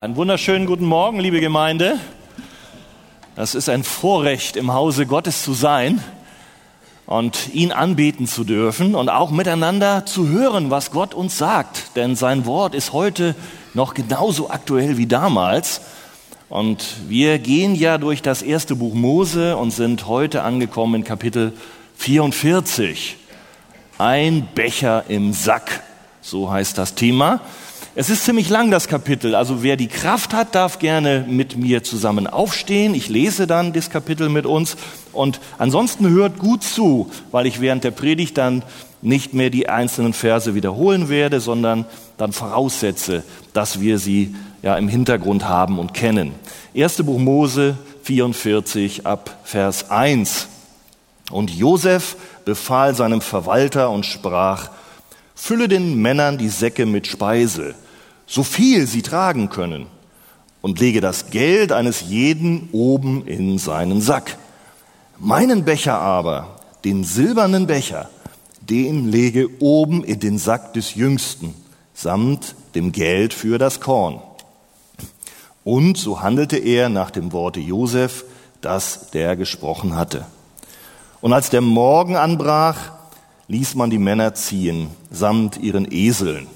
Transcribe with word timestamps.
Einen 0.00 0.14
wunderschönen 0.14 0.66
guten 0.66 0.84
Morgen, 0.84 1.18
liebe 1.18 1.40
Gemeinde. 1.40 1.98
Das 3.34 3.56
ist 3.56 3.68
ein 3.68 3.82
Vorrecht, 3.82 4.54
im 4.54 4.72
Hause 4.72 5.06
Gottes 5.06 5.42
zu 5.42 5.54
sein 5.54 6.00
und 7.04 7.52
ihn 7.52 7.72
anbeten 7.72 8.28
zu 8.28 8.44
dürfen 8.44 8.94
und 8.94 9.08
auch 9.08 9.32
miteinander 9.32 10.06
zu 10.06 10.28
hören, 10.28 10.70
was 10.70 10.92
Gott 10.92 11.14
uns 11.14 11.36
sagt. 11.36 11.96
Denn 11.96 12.14
sein 12.14 12.46
Wort 12.46 12.76
ist 12.76 12.92
heute 12.92 13.34
noch 13.74 13.92
genauso 13.92 14.50
aktuell 14.50 14.98
wie 14.98 15.06
damals. 15.06 15.80
Und 16.48 17.08
wir 17.08 17.40
gehen 17.40 17.74
ja 17.74 17.98
durch 17.98 18.22
das 18.22 18.42
erste 18.42 18.76
Buch 18.76 18.94
Mose 18.94 19.56
und 19.56 19.72
sind 19.72 20.06
heute 20.06 20.44
angekommen 20.44 20.94
in 20.94 21.04
Kapitel 21.04 21.52
44. 21.96 23.16
Ein 23.98 24.46
Becher 24.54 25.06
im 25.08 25.32
Sack, 25.32 25.82
so 26.20 26.52
heißt 26.52 26.78
das 26.78 26.94
Thema. 26.94 27.40
Es 28.00 28.10
ist 28.10 28.24
ziemlich 28.26 28.48
lang, 28.48 28.70
das 28.70 28.86
Kapitel. 28.86 29.34
Also 29.34 29.64
wer 29.64 29.76
die 29.76 29.88
Kraft 29.88 30.32
hat, 30.32 30.54
darf 30.54 30.78
gerne 30.78 31.26
mit 31.28 31.56
mir 31.56 31.82
zusammen 31.82 32.28
aufstehen. 32.28 32.94
Ich 32.94 33.08
lese 33.08 33.48
dann 33.48 33.72
das 33.72 33.90
Kapitel 33.90 34.28
mit 34.28 34.46
uns. 34.46 34.76
Und 35.12 35.40
ansonsten 35.58 36.08
hört 36.08 36.38
gut 36.38 36.62
zu, 36.62 37.10
weil 37.32 37.46
ich 37.46 37.60
während 37.60 37.82
der 37.82 37.90
Predigt 37.90 38.38
dann 38.38 38.62
nicht 39.02 39.34
mehr 39.34 39.50
die 39.50 39.68
einzelnen 39.68 40.12
Verse 40.12 40.54
wiederholen 40.54 41.08
werde, 41.08 41.40
sondern 41.40 41.86
dann 42.18 42.30
voraussetze, 42.30 43.24
dass 43.52 43.80
wir 43.80 43.98
sie 43.98 44.32
ja 44.62 44.78
im 44.78 44.86
Hintergrund 44.86 45.48
haben 45.48 45.80
und 45.80 45.92
kennen. 45.92 46.34
Erste 46.74 47.02
Buch 47.02 47.18
Mose 47.18 47.76
44 48.04 49.06
ab 49.06 49.40
Vers 49.42 49.90
1. 49.90 50.46
Und 51.32 51.50
Josef 51.50 52.14
befahl 52.44 52.94
seinem 52.94 53.22
Verwalter 53.22 53.90
und 53.90 54.06
sprach, 54.06 54.70
Fülle 55.34 55.66
den 55.66 56.00
Männern 56.00 56.38
die 56.38 56.48
Säcke 56.48 56.86
mit 56.86 57.08
Speise 57.08 57.74
so 58.28 58.44
viel 58.44 58.86
sie 58.86 59.02
tragen 59.02 59.48
können, 59.48 59.86
und 60.60 60.80
lege 60.80 61.00
das 61.00 61.30
Geld 61.30 61.72
eines 61.72 62.02
jeden 62.02 62.68
oben 62.72 63.26
in 63.26 63.58
seinen 63.58 64.00
Sack. 64.00 64.36
Meinen 65.18 65.64
Becher 65.64 65.98
aber, 65.98 66.60
den 66.84 67.04
silbernen 67.04 67.66
Becher, 67.66 68.08
den 68.60 69.10
lege 69.10 69.48
oben 69.60 70.04
in 70.04 70.20
den 70.20 70.38
Sack 70.38 70.74
des 70.74 70.94
Jüngsten, 70.94 71.54
samt 71.94 72.54
dem 72.74 72.92
Geld 72.92 73.34
für 73.34 73.58
das 73.58 73.80
Korn. 73.80 74.20
Und 75.64 75.96
so 75.96 76.22
handelte 76.22 76.58
er 76.58 76.88
nach 76.88 77.10
dem 77.10 77.32
Worte 77.32 77.60
Josef, 77.60 78.24
das 78.60 79.10
der 79.10 79.36
gesprochen 79.36 79.96
hatte. 79.96 80.26
Und 81.20 81.32
als 81.32 81.50
der 81.50 81.60
Morgen 81.60 82.16
anbrach, 82.16 82.76
ließ 83.48 83.74
man 83.74 83.90
die 83.90 83.98
Männer 83.98 84.34
ziehen, 84.34 84.88
samt 85.10 85.56
ihren 85.56 85.90
Eseln 85.90 86.46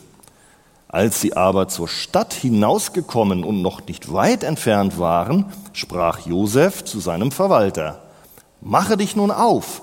als 0.93 1.23
sie 1.23 1.35
aber 1.35 1.69
zur 1.69 1.89
Stadt 1.89 2.35
hinausgekommen 2.35 3.45
und 3.45 3.63
noch 3.63 3.85
nicht 3.87 4.13
weit 4.13 4.45
entfernt 4.45 4.99
waren, 4.99 5.47
sprach 5.73 6.27
Josef 6.27 6.85
zu 6.85 7.01
seinem 7.01 7.33
Verwalter, 7.33 8.03
Mache 8.61 8.97
dich 8.97 9.17
nun 9.17 9.33
auf, 9.33 9.83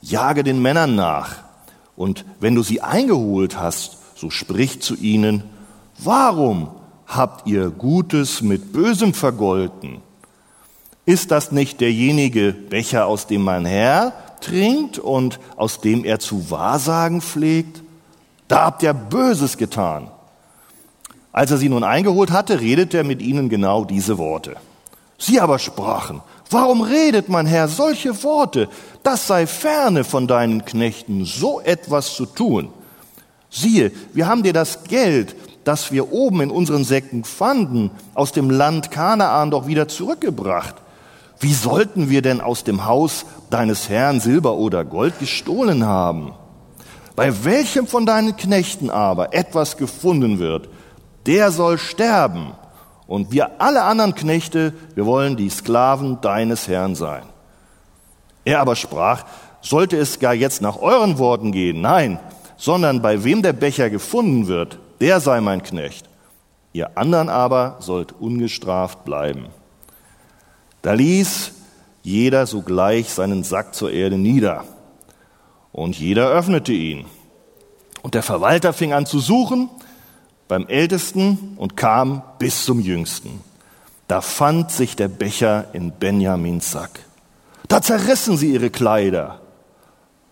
jage 0.00 0.42
den 0.42 0.60
Männern 0.60 0.96
nach, 0.96 1.36
und 1.94 2.24
wenn 2.40 2.54
du 2.54 2.62
sie 2.62 2.80
eingeholt 2.80 3.60
hast, 3.60 3.98
so 4.16 4.30
sprich 4.30 4.80
zu 4.80 4.96
ihnen, 4.96 5.44
Warum 5.98 6.70
habt 7.06 7.46
ihr 7.46 7.70
Gutes 7.70 8.40
mit 8.42 8.72
Bösem 8.72 9.14
vergolten? 9.14 10.00
Ist 11.04 11.30
das 11.30 11.52
nicht 11.52 11.80
derjenige 11.80 12.52
Becher, 12.52 13.06
aus 13.06 13.26
dem 13.26 13.42
mein 13.42 13.66
Herr 13.66 14.12
trinkt 14.40 14.98
und 14.98 15.38
aus 15.56 15.80
dem 15.80 16.04
er 16.04 16.18
zu 16.18 16.50
wahrsagen 16.50 17.20
pflegt? 17.20 17.82
Da 18.48 18.64
habt 18.64 18.82
ihr 18.82 18.94
Böses 18.94 19.56
getan. 19.56 20.10
Als 21.36 21.50
er 21.50 21.58
sie 21.58 21.68
nun 21.68 21.84
eingeholt 21.84 22.30
hatte, 22.30 22.60
redete 22.60 22.96
er 22.96 23.04
mit 23.04 23.20
ihnen 23.20 23.50
genau 23.50 23.84
diese 23.84 24.16
Worte. 24.16 24.56
Sie 25.18 25.38
aber 25.38 25.58
sprachen, 25.58 26.22
warum 26.48 26.80
redet 26.80 27.28
mein 27.28 27.44
Herr 27.44 27.68
solche 27.68 28.22
Worte? 28.22 28.70
Das 29.02 29.26
sei 29.26 29.46
ferne 29.46 30.04
von 30.04 30.26
deinen 30.26 30.64
Knechten, 30.64 31.26
so 31.26 31.60
etwas 31.60 32.14
zu 32.14 32.24
tun. 32.24 32.70
Siehe, 33.50 33.92
wir 34.14 34.26
haben 34.26 34.44
dir 34.44 34.54
das 34.54 34.84
Geld, 34.84 35.36
das 35.64 35.92
wir 35.92 36.10
oben 36.10 36.40
in 36.40 36.50
unseren 36.50 36.84
Säcken 36.84 37.22
fanden, 37.22 37.90
aus 38.14 38.32
dem 38.32 38.48
Land 38.48 38.90
Kanaan 38.90 39.50
doch 39.50 39.66
wieder 39.66 39.88
zurückgebracht. 39.88 40.76
Wie 41.38 41.52
sollten 41.52 42.08
wir 42.08 42.22
denn 42.22 42.40
aus 42.40 42.64
dem 42.64 42.86
Haus 42.86 43.26
deines 43.50 43.90
Herrn 43.90 44.20
Silber 44.20 44.54
oder 44.54 44.86
Gold 44.86 45.18
gestohlen 45.18 45.84
haben? 45.84 46.32
Bei 47.14 47.44
welchem 47.44 47.86
von 47.86 48.06
deinen 48.06 48.38
Knechten 48.38 48.88
aber 48.88 49.34
etwas 49.34 49.76
gefunden 49.76 50.38
wird, 50.38 50.70
der 51.26 51.50
soll 51.50 51.78
sterben. 51.78 52.52
Und 53.06 53.30
wir 53.30 53.60
alle 53.60 53.82
anderen 53.82 54.14
Knechte, 54.14 54.72
wir 54.94 55.06
wollen 55.06 55.36
die 55.36 55.50
Sklaven 55.50 56.20
deines 56.20 56.66
Herrn 56.66 56.94
sein. 56.94 57.22
Er 58.44 58.60
aber 58.60 58.76
sprach, 58.76 59.24
sollte 59.60 59.96
es 59.96 60.18
gar 60.18 60.34
jetzt 60.34 60.62
nach 60.62 60.78
euren 60.78 61.18
Worten 61.18 61.52
gehen? 61.52 61.80
Nein, 61.80 62.18
sondern 62.56 63.02
bei 63.02 63.24
wem 63.24 63.42
der 63.42 63.52
Becher 63.52 63.90
gefunden 63.90 64.46
wird, 64.46 64.78
der 65.00 65.20
sei 65.20 65.40
mein 65.40 65.62
Knecht. 65.62 66.08
Ihr 66.72 66.96
anderen 66.98 67.28
aber 67.28 67.76
sollt 67.80 68.12
ungestraft 68.12 69.04
bleiben. 69.04 69.46
Da 70.82 70.92
ließ 70.92 71.52
jeder 72.02 72.46
sogleich 72.46 73.12
seinen 73.12 73.44
Sack 73.44 73.74
zur 73.74 73.90
Erde 73.90 74.18
nieder. 74.18 74.64
Und 75.72 75.98
jeder 75.98 76.28
öffnete 76.28 76.72
ihn. 76.72 77.06
Und 78.02 78.14
der 78.14 78.22
Verwalter 78.22 78.72
fing 78.72 78.92
an 78.92 79.06
zu 79.06 79.18
suchen 79.18 79.68
beim 80.48 80.66
Ältesten 80.66 81.54
und 81.56 81.76
kam 81.76 82.22
bis 82.38 82.64
zum 82.64 82.80
Jüngsten. 82.80 83.40
Da 84.08 84.20
fand 84.20 84.70
sich 84.70 84.96
der 84.96 85.08
Becher 85.08 85.66
in 85.72 85.90
Benjamins 85.92 86.70
Sack. 86.70 87.00
Da 87.68 87.82
zerrissen 87.82 88.36
sie 88.36 88.52
ihre 88.52 88.70
Kleider. 88.70 89.40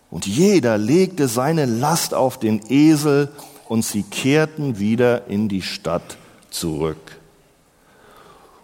Und 0.09 0.25
jeder 0.25 0.77
legte 0.77 1.27
seine 1.27 1.65
Last 1.65 2.13
auf 2.13 2.39
den 2.39 2.61
Esel 2.69 3.29
und 3.67 3.83
sie 3.83 4.03
kehrten 4.03 4.79
wieder 4.79 5.27
in 5.27 5.49
die 5.49 5.61
Stadt 5.61 6.17
zurück. 6.49 7.17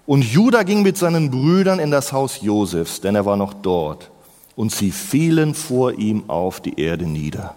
Und 0.06 0.24
Judah 0.24 0.64
ging 0.64 0.82
mit 0.82 0.98
seinen 0.98 1.30
Brüdern 1.30 1.80
in 1.80 1.92
das 1.92 2.12
Haus 2.14 2.42
Josefs, 2.42 3.02
denn 3.02 3.16
er 3.16 3.26
war 3.26 3.38
noch 3.38 3.54
dort. 3.54 4.10
Und 4.56 4.72
sie 4.72 4.92
fielen 4.92 5.54
vor 5.54 5.94
ihm 5.94 6.30
auf 6.30 6.62
die 6.62 6.80
Erde 6.80 7.06
nieder. 7.06 7.56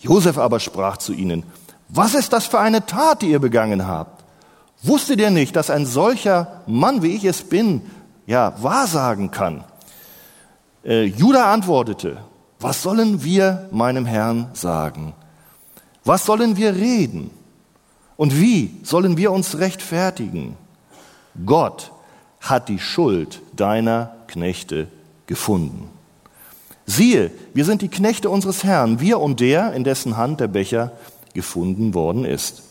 Josef 0.00 0.38
aber 0.38 0.60
sprach 0.60 0.96
zu 0.96 1.12
ihnen, 1.12 1.44
was 1.92 2.14
ist 2.14 2.32
das 2.32 2.46
für 2.46 2.60
eine 2.60 2.86
Tat, 2.86 3.22
die 3.22 3.30
ihr 3.30 3.40
begangen 3.40 3.86
habt? 3.86 4.24
Wusstet 4.82 5.20
ihr 5.20 5.30
nicht, 5.30 5.56
dass 5.56 5.70
ein 5.70 5.86
solcher 5.86 6.62
Mann, 6.66 7.02
wie 7.02 7.16
ich 7.16 7.24
es 7.24 7.42
bin, 7.42 7.82
ja, 8.26 8.54
wahrsagen 8.62 9.30
kann? 9.30 9.64
Äh, 10.84 11.04
Judah 11.04 11.52
antwortete, 11.52 12.18
was 12.58 12.82
sollen 12.82 13.24
wir 13.24 13.68
meinem 13.72 14.06
Herrn 14.06 14.48
sagen? 14.52 15.14
Was 16.04 16.24
sollen 16.24 16.56
wir 16.56 16.74
reden? 16.74 17.30
Und 18.16 18.40
wie 18.40 18.78
sollen 18.82 19.16
wir 19.16 19.32
uns 19.32 19.58
rechtfertigen? 19.58 20.56
Gott 21.44 21.92
hat 22.40 22.68
die 22.68 22.78
Schuld 22.78 23.42
deiner 23.54 24.14
Knechte 24.26 24.88
gefunden. 25.26 25.90
Siehe, 26.86 27.30
wir 27.54 27.64
sind 27.64 27.82
die 27.82 27.88
Knechte 27.88 28.30
unseres 28.30 28.64
Herrn, 28.64 29.00
wir 29.00 29.20
und 29.20 29.40
der, 29.40 29.72
in 29.74 29.84
dessen 29.84 30.16
Hand 30.16 30.40
der 30.40 30.48
Becher 30.48 30.92
gefunden 31.40 31.94
worden 31.94 32.26
ist. 32.26 32.62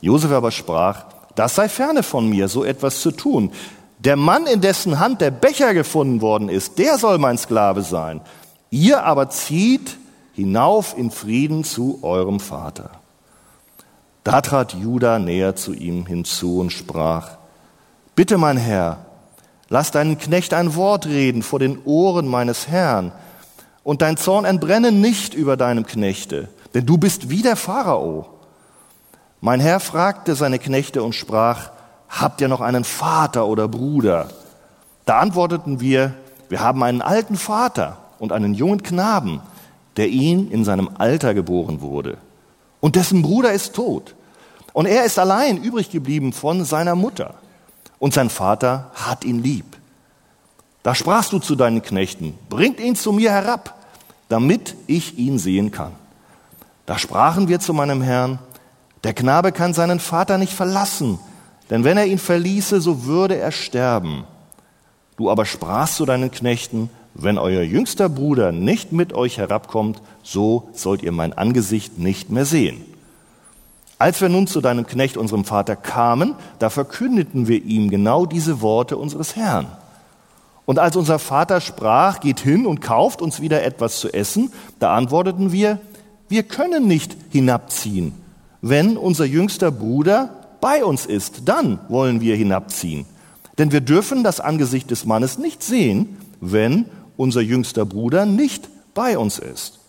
Josef 0.00 0.32
aber 0.32 0.50
sprach, 0.50 1.04
das 1.36 1.54
sei 1.54 1.68
ferne 1.68 2.02
von 2.02 2.28
mir, 2.28 2.48
so 2.48 2.64
etwas 2.64 3.00
zu 3.00 3.12
tun. 3.12 3.52
Der 4.00 4.16
Mann, 4.16 4.46
in 4.48 4.60
dessen 4.60 4.98
Hand 4.98 5.20
der 5.20 5.30
Becher 5.30 5.72
gefunden 5.72 6.20
worden 6.20 6.48
ist, 6.48 6.78
der 6.78 6.98
soll 6.98 7.18
mein 7.18 7.38
Sklave 7.38 7.82
sein. 7.82 8.20
Ihr 8.70 9.04
aber 9.04 9.30
zieht 9.30 9.96
hinauf 10.34 10.98
in 10.98 11.12
Frieden 11.12 11.62
zu 11.62 12.00
eurem 12.02 12.40
Vater. 12.40 12.90
Da 14.24 14.40
trat 14.40 14.74
Judah 14.74 15.20
näher 15.20 15.54
zu 15.54 15.72
ihm 15.72 16.06
hinzu 16.06 16.58
und 16.58 16.72
sprach, 16.72 17.38
Bitte, 18.16 18.36
mein 18.36 18.56
Herr, 18.56 19.06
lass 19.68 19.92
deinen 19.92 20.18
Knecht 20.18 20.54
ein 20.54 20.74
Wort 20.74 21.06
reden 21.06 21.42
vor 21.42 21.60
den 21.60 21.78
Ohren 21.84 22.26
meines 22.26 22.66
Herrn, 22.66 23.12
und 23.84 24.02
dein 24.02 24.16
Zorn 24.16 24.44
entbrenne 24.44 24.90
nicht 24.92 25.34
über 25.34 25.56
deinem 25.56 25.86
Knechte, 25.86 26.48
denn 26.74 26.86
du 26.86 26.98
bist 26.98 27.30
wie 27.30 27.42
der 27.42 27.56
Pharao. 27.56 28.26
Mein 29.40 29.60
Herr 29.60 29.80
fragte 29.80 30.34
seine 30.34 30.58
Knechte 30.58 31.02
und 31.02 31.14
sprach, 31.14 31.70
habt 32.08 32.40
ihr 32.40 32.48
noch 32.48 32.60
einen 32.60 32.84
Vater 32.84 33.46
oder 33.46 33.68
Bruder? 33.68 34.28
Da 35.04 35.18
antworteten 35.18 35.80
wir, 35.80 36.14
wir 36.48 36.60
haben 36.60 36.82
einen 36.82 37.02
alten 37.02 37.36
Vater 37.36 37.98
und 38.18 38.32
einen 38.32 38.54
jungen 38.54 38.82
Knaben, 38.82 39.40
der 39.96 40.08
ihn 40.08 40.50
in 40.50 40.64
seinem 40.64 40.90
Alter 40.98 41.34
geboren 41.34 41.80
wurde. 41.80 42.18
Und 42.80 42.96
dessen 42.96 43.22
Bruder 43.22 43.52
ist 43.52 43.74
tot. 43.74 44.14
Und 44.72 44.86
er 44.86 45.04
ist 45.04 45.18
allein 45.18 45.62
übrig 45.62 45.90
geblieben 45.90 46.32
von 46.32 46.64
seiner 46.64 46.94
Mutter. 46.94 47.34
Und 47.98 48.14
sein 48.14 48.30
Vater 48.30 48.90
hat 48.94 49.24
ihn 49.24 49.42
lieb. 49.42 49.64
Da 50.82 50.94
sprachst 50.94 51.32
du 51.32 51.38
zu 51.38 51.54
deinen 51.54 51.82
Knechten, 51.82 52.34
bringt 52.48 52.80
ihn 52.80 52.96
zu 52.96 53.12
mir 53.12 53.30
herab, 53.30 53.74
damit 54.28 54.74
ich 54.86 55.18
ihn 55.18 55.38
sehen 55.38 55.70
kann. 55.70 55.92
Da 56.86 56.98
sprachen 56.98 57.48
wir 57.48 57.60
zu 57.60 57.72
meinem 57.72 58.02
Herrn, 58.02 58.38
der 59.04 59.14
Knabe 59.14 59.52
kann 59.52 59.74
seinen 59.74 60.00
Vater 60.00 60.38
nicht 60.38 60.52
verlassen, 60.52 61.18
denn 61.70 61.84
wenn 61.84 61.96
er 61.96 62.06
ihn 62.06 62.18
verließe, 62.18 62.80
so 62.80 63.04
würde 63.04 63.36
er 63.36 63.52
sterben. 63.52 64.24
Du 65.16 65.30
aber 65.30 65.44
sprachst 65.44 65.96
zu 65.96 66.06
deinen 66.06 66.30
Knechten, 66.30 66.90
wenn 67.14 67.38
euer 67.38 67.62
jüngster 67.62 68.08
Bruder 68.08 68.52
nicht 68.52 68.92
mit 68.92 69.12
euch 69.12 69.38
herabkommt, 69.38 70.00
so 70.22 70.68
sollt 70.72 71.02
ihr 71.02 71.12
mein 71.12 71.32
Angesicht 71.32 71.98
nicht 71.98 72.30
mehr 72.30 72.44
sehen. 72.44 72.84
Als 73.98 74.20
wir 74.20 74.28
nun 74.28 74.46
zu 74.46 74.60
deinem 74.60 74.86
Knecht, 74.86 75.16
unserem 75.16 75.44
Vater, 75.44 75.76
kamen, 75.76 76.34
da 76.58 76.70
verkündeten 76.70 77.46
wir 77.46 77.62
ihm 77.62 77.90
genau 77.90 78.26
diese 78.26 78.60
Worte 78.60 78.96
unseres 78.96 79.36
Herrn. 79.36 79.66
Und 80.64 80.78
als 80.78 80.96
unser 80.96 81.18
Vater 81.18 81.60
sprach, 81.60 82.20
geht 82.20 82.40
hin 82.40 82.66
und 82.66 82.80
kauft 82.80 83.20
uns 83.22 83.40
wieder 83.40 83.62
etwas 83.62 84.00
zu 84.00 84.12
essen, 84.12 84.52
da 84.78 84.96
antworteten 84.96 85.52
wir, 85.52 85.78
wir 86.32 86.44
können 86.44 86.88
nicht 86.88 87.14
hinabziehen. 87.28 88.14
Wenn 88.62 88.96
unser 88.96 89.26
jüngster 89.26 89.70
Bruder 89.70 90.30
bei 90.62 90.82
uns 90.82 91.04
ist, 91.04 91.42
dann 91.44 91.78
wollen 91.90 92.22
wir 92.22 92.34
hinabziehen. 92.36 93.04
Denn 93.58 93.70
wir 93.70 93.82
dürfen 93.82 94.24
das 94.24 94.40
Angesicht 94.40 94.90
des 94.90 95.04
Mannes 95.04 95.36
nicht 95.36 95.62
sehen, 95.62 96.16
wenn 96.40 96.86
unser 97.18 97.42
jüngster 97.42 97.84
Bruder 97.84 98.24
nicht 98.24 98.70
bei 98.94 99.18
uns 99.18 99.38
ist. 99.38 99.80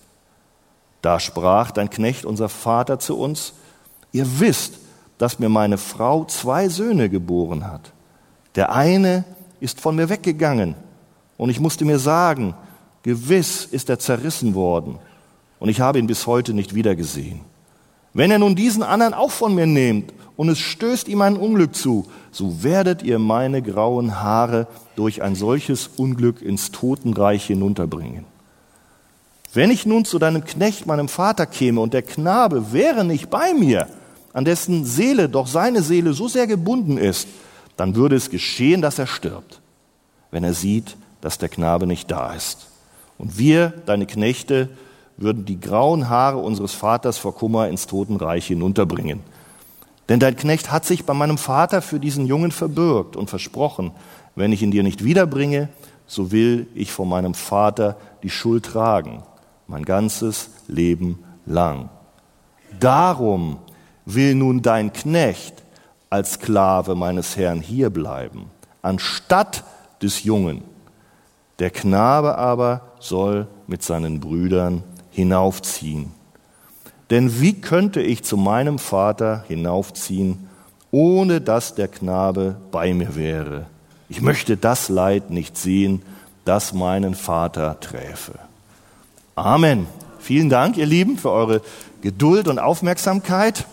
Da 1.01 1.22
sprach 1.22 1.72
dein 1.72 1.90
Knecht, 1.90 2.25
unser 2.25 2.50
Vater, 2.50 3.00
zu 3.00 3.18
uns, 3.18 3.54
ihr 4.12 4.42
wisst, 4.42 4.74
dass 5.18 5.40
mir 5.40 5.48
meine 5.48 5.78
Frau 5.78 6.25
zwei 6.25 6.68
Söhne 6.68 7.10
geboren 7.10 7.66
hat. 7.72 7.94
Der 8.56 8.74
eine 8.74 9.24
ist 9.62 9.80
von 9.80 9.95
mir 9.95 10.10
weggegangen 10.10 10.75
und 11.38 11.50
ich 11.50 11.62
musste 11.62 11.86
mir 11.86 12.00
sagen, 12.00 12.54
gewiss 13.04 13.63
ist 13.63 13.90
er 13.90 13.98
zerrissen 13.98 14.56
worden 14.56 15.00
und 15.63 15.69
ich 15.69 15.80
habe 15.80 15.98
ihn 15.98 16.07
bis 16.07 16.27
heute 16.27 16.54
nicht 16.54 16.75
wiedergesehen. 16.75 17.39
Wenn 18.13 18.31
er 18.31 18.38
nun 18.38 18.54
diesen 18.54 18.83
anderen 18.83 19.13
auch 19.13 19.31
von 19.31 19.56
mir 19.56 19.65
nehmt 19.65 20.13
und 20.36 20.50
es 20.50 20.60
stößt 20.60 21.07
ihm 21.07 21.21
ein 21.21 21.38
Unglück 21.38 21.74
zu, 21.74 22.06
so 22.33 22.63
werdet 22.63 23.01
ihr 23.01 23.18
meine 23.18 23.62
grauen 23.62 24.19
Haare 24.21 24.68
durch 24.98 25.21
ein 25.21 25.36
solches 25.36 25.88
Unglück 25.95 26.42
ins 26.42 26.71
Totenreich 26.71 27.45
hinunterbringen. 27.45 28.25
Wenn 29.54 29.71
ich 29.71 29.86
nun 29.86 30.04
zu 30.04 30.19
deinem 30.19 30.44
Knecht, 30.44 30.86
meinem 30.86 31.07
Vater 31.07 31.45
käme, 31.45 31.80
und 31.80 31.94
der 31.94 32.01
Knabe 32.01 32.74
wäre 32.74 33.06
nicht 33.06 33.30
bei 33.30 33.54
mir, 33.54 33.88
an 34.33 34.44
dessen 34.44 34.83
Seele 34.83 35.30
doch 35.30 35.48
seine 35.48 35.81
Seele 35.81 36.12
so 36.12 36.27
sehr 36.27 36.45
gebunden 36.45 36.98
ist, 36.98 37.25
dann 37.77 37.95
würde 37.95 38.18
es 38.18 38.30
geschehen, 38.30 38.81
dass 38.81 39.00
er 39.00 39.07
stirbt, 39.07 39.62
wenn 40.30 40.44
er 40.44 40.56
sieht, 40.56 40.98
dass 41.21 41.38
der 41.38 41.48
Knabe 41.48 41.88
nicht 41.88 42.12
da 42.12 42.33
ist. 42.33 42.68
Und 43.18 43.38
wir, 43.38 43.71
deine 43.86 44.06
Knechte, 44.07 44.68
würden 45.24 45.46
die 45.46 45.60
grauen 45.60 46.10
Haare 46.10 46.38
unseres 46.38 46.74
Vaters 46.74 47.18
vor 47.18 47.34
Kummer 47.34 47.68
ins 47.68 47.88
Totenreich 47.88 48.46
hinunterbringen. 48.46 49.22
Denn 50.10 50.20
dein 50.20 50.36
Knecht 50.36 50.72
hat 50.72 50.86
sich 50.86 51.06
bei 51.06 51.14
meinem 51.14 51.38
Vater 51.38 51.81
für 51.81 52.00
diesen 52.00 52.25
Jungen 52.28 52.52
verbürgt 52.52 53.16
und 53.16 53.30
versprochen, 53.30 53.92
wenn 54.36 54.52
ich 54.52 54.62
ihn 54.62 54.72
dir 54.72 54.84
nicht 54.84 55.04
wiederbringe, 55.04 55.70
so 56.06 56.31
will 56.31 56.68
ich 56.75 56.92
vor 56.92 57.06
meinem 57.06 57.34
Vater 57.34 57.98
die 58.22 58.30
Schuld 58.30 58.66
tragen, 58.66 59.24
mein 59.68 59.86
ganzes 59.86 60.50
Leben 60.68 61.24
lang. 61.46 61.90
Darum 62.80 63.58
will 64.06 64.36
nun 64.36 64.62
dein 64.62 64.92
Knecht 64.92 65.64
als 66.10 66.34
Sklave 66.34 66.96
meines 66.96 67.38
Herrn 67.38 67.62
hierbleiben, 67.62 68.46
anstatt 68.81 69.64
des 70.02 70.24
Jungen. 70.24 70.64
Der 71.60 71.69
Knabe 71.69 72.38
aber 72.38 72.81
soll 73.00 73.48
mit 73.68 73.84
seinen 73.84 74.19
Brüdern 74.19 74.84
hinaufziehen. 75.13 76.12
Denn 77.10 77.39
wie 77.39 77.54
könnte 77.54 78.01
ich 78.01 78.24
zu 78.24 78.38
meinem 78.38 78.80
Vater 78.80 79.45
hinaufziehen, 79.48 80.50
ohne 80.92 81.42
dass 81.42 81.75
der 81.75 81.88
Knabe 81.88 82.56
bei 82.71 82.94
mir 82.94 83.15
wäre? 83.15 83.68
Ich 84.10 84.21
möchte 84.21 84.57
das 84.57 84.89
Leid 84.89 85.30
nicht 85.30 85.57
sehen, 85.57 86.01
das 86.45 86.74
meinen 86.74 87.15
Vater 87.15 87.80
träfe. 87.80 88.33
Amen. 89.36 89.88
Vielen 90.19 90.50
Dank, 90.50 90.77
ihr 90.77 90.86
Lieben, 90.86 91.18
für 91.18 91.31
eure 91.31 91.62
Geduld 92.01 92.48
und 92.48 92.59
Aufmerksamkeit. 92.59 93.66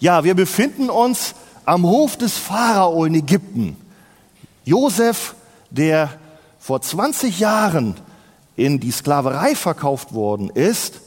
Ja, 0.00 0.24
wir 0.24 0.34
befinden 0.34 0.90
uns 0.90 1.34
am 1.64 1.84
Hof 1.84 2.16
des 2.16 2.36
Pharao 2.36 3.04
in 3.04 3.14
Ägypten. 3.14 3.76
Josef, 4.64 5.34
der 5.70 6.10
vor 6.58 6.80
20 6.80 7.38
Jahren 7.38 7.96
in 8.56 8.80
die 8.80 8.90
Sklaverei 8.90 9.54
verkauft 9.54 10.14
worden 10.14 10.50
ist, 10.50 11.00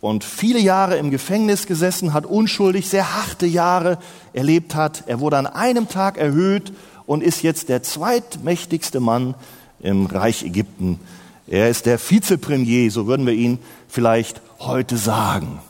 und 0.00 0.24
viele 0.24 0.60
Jahre 0.60 0.96
im 0.96 1.10
Gefängnis 1.10 1.66
gesessen 1.66 2.12
hat, 2.12 2.24
unschuldig, 2.26 2.88
sehr 2.88 3.16
harte 3.16 3.46
Jahre 3.46 3.98
erlebt 4.32 4.74
hat. 4.74 5.04
Er 5.06 5.20
wurde 5.20 5.38
an 5.38 5.46
einem 5.46 5.88
Tag 5.88 6.18
erhöht 6.18 6.72
und 7.06 7.22
ist 7.22 7.42
jetzt 7.42 7.68
der 7.68 7.82
zweitmächtigste 7.82 9.00
Mann 9.00 9.34
im 9.80 10.06
Reich 10.06 10.44
Ägypten. 10.44 11.00
Er 11.46 11.68
ist 11.68 11.86
der 11.86 11.98
Vizepremier, 11.98 12.90
so 12.90 13.06
würden 13.06 13.26
wir 13.26 13.32
ihn 13.32 13.58
vielleicht 13.88 14.40
heute 14.60 14.96
sagen. 14.96 15.60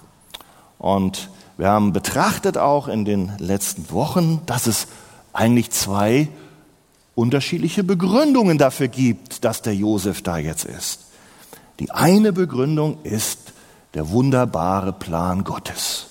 Und 0.79 1.31
wir 1.57 1.69
haben 1.69 1.93
betrachtet 1.93 2.59
auch 2.59 2.89
in 2.89 3.05
den 3.05 3.33
letzten 3.39 3.91
Wochen, 3.91 4.43
dass 4.47 4.67
es 4.67 4.89
eigentlich 5.33 5.71
zwei 5.71 6.29
unterschiedliche 7.15 7.83
Begründungen 7.83 8.59
dafür 8.59 8.89
gibt, 8.89 9.45
dass 9.45 9.63
der 9.63 9.75
Josef 9.75 10.23
da 10.23 10.39
jetzt 10.39 10.65
ist. 10.65 11.08
Die 11.81 11.91
eine 11.91 12.33
Begründung 12.33 12.99
ist, 13.05 13.53
der 13.95 14.11
wunderbare 14.11 14.93
Plan 14.93 15.45
Gottes, 15.45 16.07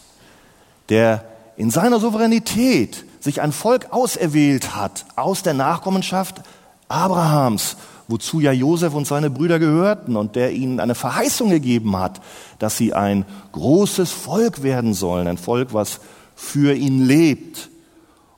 der 0.89 1.25
in 1.57 1.71
seiner 1.71 1.99
Souveränität 1.99 3.05
sich 3.19 3.41
ein 3.41 3.51
Volk 3.51 3.87
auserwählt 3.91 4.75
hat 4.75 5.05
aus 5.15 5.43
der 5.43 5.53
Nachkommenschaft 5.53 6.41
Abrahams, 6.87 7.75
wozu 8.07 8.39
ja 8.39 8.51
Josef 8.51 8.93
und 8.93 9.05
seine 9.05 9.29
Brüder 9.29 9.59
gehörten 9.59 10.15
und 10.15 10.35
der 10.35 10.53
ihnen 10.53 10.79
eine 10.79 10.95
Verheißung 10.95 11.49
gegeben 11.49 11.97
hat, 11.97 12.21
dass 12.59 12.77
sie 12.77 12.93
ein 12.93 13.25
großes 13.51 14.11
Volk 14.11 14.63
werden 14.63 14.93
sollen, 14.93 15.27
ein 15.27 15.37
Volk, 15.37 15.73
was 15.73 15.99
für 16.35 16.73
ihn 16.73 17.05
lebt. 17.05 17.69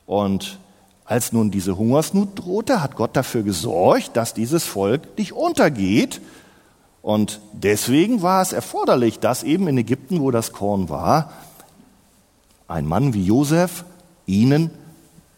Und 0.08 0.58
als 1.06 1.34
nun 1.34 1.52
diese 1.52 1.78
Hungersnot 1.78 2.40
drohte, 2.40 2.82
hat 2.82 2.96
Gott 2.96 3.16
dafür 3.16 3.44
gesorgt, 3.44 4.18
dass 4.18 4.34
dieses 4.34 4.64
Volk 4.64 5.18
nicht 5.18 5.34
untergeht, 5.34 6.22
und 7.02 7.40
deswegen 7.54 8.22
war 8.22 8.42
es 8.42 8.54
erforderlich, 8.54 9.20
dass 9.20 9.44
eben 9.44 9.68
in 9.68 9.78
Ägypten, 9.78 10.20
wo 10.20 10.32
das 10.32 10.52
Korn 10.52 10.90
war, 10.90 11.32
ein 12.68 12.86
Mann 12.86 13.14
wie 13.14 13.24
Josef 13.24 13.86
ihnen 14.26 14.70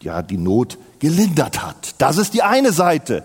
ja 0.02 0.22
die 0.22 0.38
Not 0.38 0.78
gelindert 1.00 1.63
hat. 1.63 1.96
Das 2.00 2.18
ist 2.18 2.34
die 2.34 2.41
eine 2.44 2.72
Seite. 2.72 3.24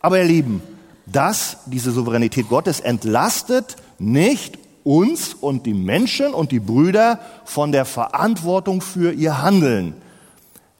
Aber 0.00 0.18
ihr 0.18 0.24
Lieben, 0.24 0.62
das, 1.06 1.58
diese 1.66 1.92
Souveränität 1.92 2.48
Gottes 2.48 2.80
entlastet 2.80 3.76
nicht 3.98 4.58
uns 4.84 5.34
und 5.34 5.66
die 5.66 5.74
Menschen 5.74 6.34
und 6.34 6.52
die 6.52 6.60
Brüder 6.60 7.18
von 7.44 7.72
der 7.72 7.84
Verantwortung 7.84 8.80
für 8.80 9.12
ihr 9.12 9.42
Handeln. 9.42 9.94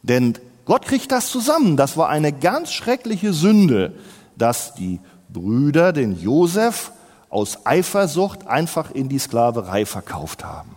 Denn 0.02 0.34
Gott 0.64 0.84
kriegt 0.84 1.10
das 1.12 1.30
zusammen. 1.30 1.76
Das 1.76 1.96
war 1.96 2.08
eine 2.08 2.32
ganz 2.32 2.72
schreckliche 2.72 3.32
Sünde, 3.32 3.94
dass 4.36 4.74
die 4.74 5.00
Brüder 5.28 5.92
den 5.92 6.20
Josef 6.20 6.92
aus 7.30 7.66
Eifersucht 7.66 8.46
einfach 8.46 8.90
in 8.90 9.08
die 9.08 9.18
Sklaverei 9.18 9.86
verkauft 9.86 10.44
haben. 10.44 10.76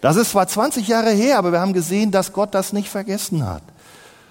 Das 0.00 0.16
ist 0.16 0.30
zwar 0.30 0.48
20 0.48 0.88
Jahre 0.88 1.10
her, 1.10 1.38
aber 1.38 1.52
wir 1.52 1.60
haben 1.60 1.72
gesehen, 1.72 2.10
dass 2.10 2.32
Gott 2.32 2.54
das 2.54 2.72
nicht 2.72 2.88
vergessen 2.88 3.46
hat, 3.46 3.62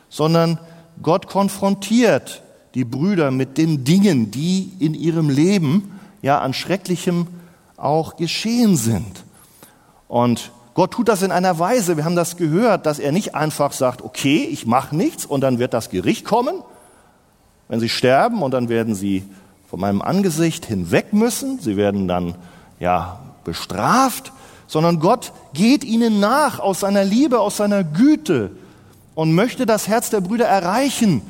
sondern 0.10 0.60
Gott 1.02 1.28
konfrontiert 1.28 2.42
die 2.74 2.84
Brüder 2.84 3.32
mit 3.32 3.58
den 3.58 3.84
Dingen, 3.84 4.32
die 4.32 4.72
in 4.80 4.94
ihrem 4.94 5.30
Leben 5.30 6.00
ja 6.22 6.40
an 6.40 6.54
Schrecklichem 6.54 7.28
auch 7.78 8.16
geschehen 8.16 8.76
sind. 8.76 9.24
Und 10.08 10.52
Gott 10.74 10.92
tut 10.92 11.08
das 11.08 11.22
in 11.22 11.32
einer 11.32 11.60
Weise, 11.60 11.98
wir 11.98 12.06
haben 12.06 12.16
das 12.16 12.38
gehört, 12.38 12.86
dass 12.86 13.00
er 13.00 13.12
nicht 13.12 13.36
einfach 13.36 13.74
sagt, 13.74 14.02
okay, 14.02 14.48
ich 14.50 14.66
mache 14.66 14.96
nichts 14.96 15.26
und 15.26 15.42
dann 15.42 15.60
wird 15.60 15.74
das 15.74 15.90
Gericht 15.90 16.26
kommen, 16.26 16.64
wenn 17.68 17.80
sie 17.80 17.90
sterben 17.90 18.42
und 18.42 18.52
dann 18.52 18.70
werden 18.70 18.96
sie 18.96 19.24
von 19.70 19.80
meinem 19.80 20.02
Angesicht 20.02 20.66
hinweg 20.66 21.14
müssen, 21.14 21.60
sie 21.60 21.78
werden 21.78 22.08
dann 22.08 22.36
ja 22.80 23.20
bestraft, 23.44 24.34
sondern 24.66 25.00
Gott 25.00 25.32
geht 25.54 25.84
ihnen 25.84 26.20
nach 26.20 26.60
aus 26.60 26.80
seiner 26.80 27.04
Liebe, 27.04 27.40
aus 27.40 27.58
seiner 27.58 27.84
Güte 27.84 28.52
und 29.14 29.34
möchte 29.34 29.68
das 29.68 29.88
Herz 29.88 30.10
der 30.10 30.22
Brüder 30.22 30.48
erreichen. 30.48 31.22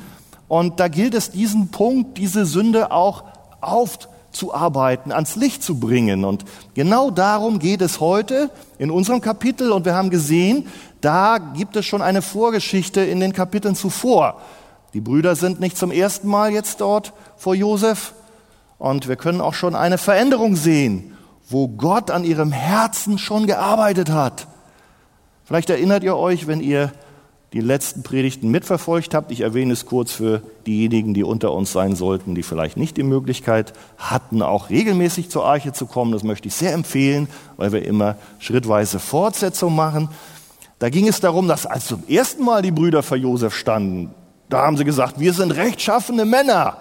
Und 0.47 0.79
da 0.79 0.87
gilt 0.87 1.15
es, 1.15 1.31
diesen 1.31 1.69
Punkt, 1.69 2.17
diese 2.17 2.45
Sünde 2.45 2.91
auch 2.91 3.23
aufzuarbeiten, 3.59 5.11
ans 5.11 5.35
Licht 5.35 5.61
zu 5.61 5.77
bringen. 5.77 6.23
Und 6.23 6.45
genau 6.75 7.11
darum 7.11 7.59
geht 7.59 7.81
es 7.81 7.99
heute 7.99 8.49
in 8.77 8.89
unserem 8.89 9.19
Kapitel. 9.19 9.71
Und 9.71 9.83
wir 9.85 9.95
haben 9.95 10.09
gesehen, 10.09 10.67
da 11.01 11.39
gibt 11.39 11.75
es 11.75 11.85
schon 11.85 12.01
eine 12.01 12.21
Vorgeschichte 12.21 13.01
in 13.01 13.19
den 13.19 13.33
Kapiteln 13.33 13.75
zuvor. 13.75 14.39
Die 14.93 15.01
Brüder 15.01 15.35
sind 15.35 15.59
nicht 15.59 15.77
zum 15.77 15.91
ersten 15.91 16.27
Mal 16.27 16.51
jetzt 16.51 16.81
dort 16.81 17.13
vor 17.37 17.53
Josef, 17.53 18.13
und 18.79 19.07
wir 19.07 19.17
können 19.17 19.41
auch 19.41 19.53
schon 19.53 19.75
eine 19.75 19.99
Veränderung 19.99 20.55
sehen, 20.55 21.15
wo 21.47 21.67
Gott 21.67 22.09
an 22.09 22.23
ihrem 22.23 22.51
Herzen 22.51 23.19
schon 23.19 23.45
gearbeitet 23.45 24.09
hat. 24.09 24.47
Vielleicht 25.45 25.69
erinnert 25.69 26.03
ihr 26.03 26.15
euch, 26.15 26.47
wenn 26.47 26.61
ihr 26.61 26.91
die 27.53 27.61
letzten 27.61 28.03
Predigten 28.03 28.49
mitverfolgt 28.51 29.15
habt. 29.15 29.31
Ich 29.31 29.41
erwähne 29.41 29.73
es 29.73 29.85
kurz 29.87 30.11
für 30.11 30.43
diejenigen, 30.67 31.15
die 31.15 31.23
unter 31.23 31.51
uns 31.51 31.71
sein 31.71 31.95
sollten, 31.95 32.35
die 32.35 32.43
vielleicht 32.43 32.77
nicht 32.77 32.95
die 32.97 33.03
Möglichkeit 33.03 33.73
hatten, 33.97 34.43
auch 34.43 34.69
regelmäßig 34.69 35.29
zur 35.31 35.45
Arche 35.45 35.73
zu 35.73 35.87
kommen. 35.87 36.11
Das 36.11 36.23
möchte 36.23 36.47
ich 36.47 36.53
sehr 36.53 36.73
empfehlen, 36.73 37.27
weil 37.57 37.71
wir 37.71 37.83
immer 37.85 38.15
schrittweise 38.37 38.99
Fortsetzung 38.99 39.75
machen. 39.75 40.09
Da 40.77 40.89
ging 40.89 41.07
es 41.07 41.19
darum, 41.19 41.47
dass 41.47 41.65
als 41.65 41.87
zum 41.87 42.03
ersten 42.07 42.45
Mal 42.45 42.61
die 42.61 42.71
Brüder 42.71 43.01
vor 43.01 43.17
Josef 43.17 43.55
standen, 43.55 44.13
da 44.47 44.61
haben 44.65 44.77
sie 44.77 44.85
gesagt, 44.85 45.19
wir 45.19 45.33
sind 45.33 45.51
rechtschaffene 45.51 46.25
Männer 46.25 46.77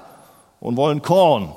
und 0.61 0.77
wollen 0.77 1.03
Korn. 1.03 1.53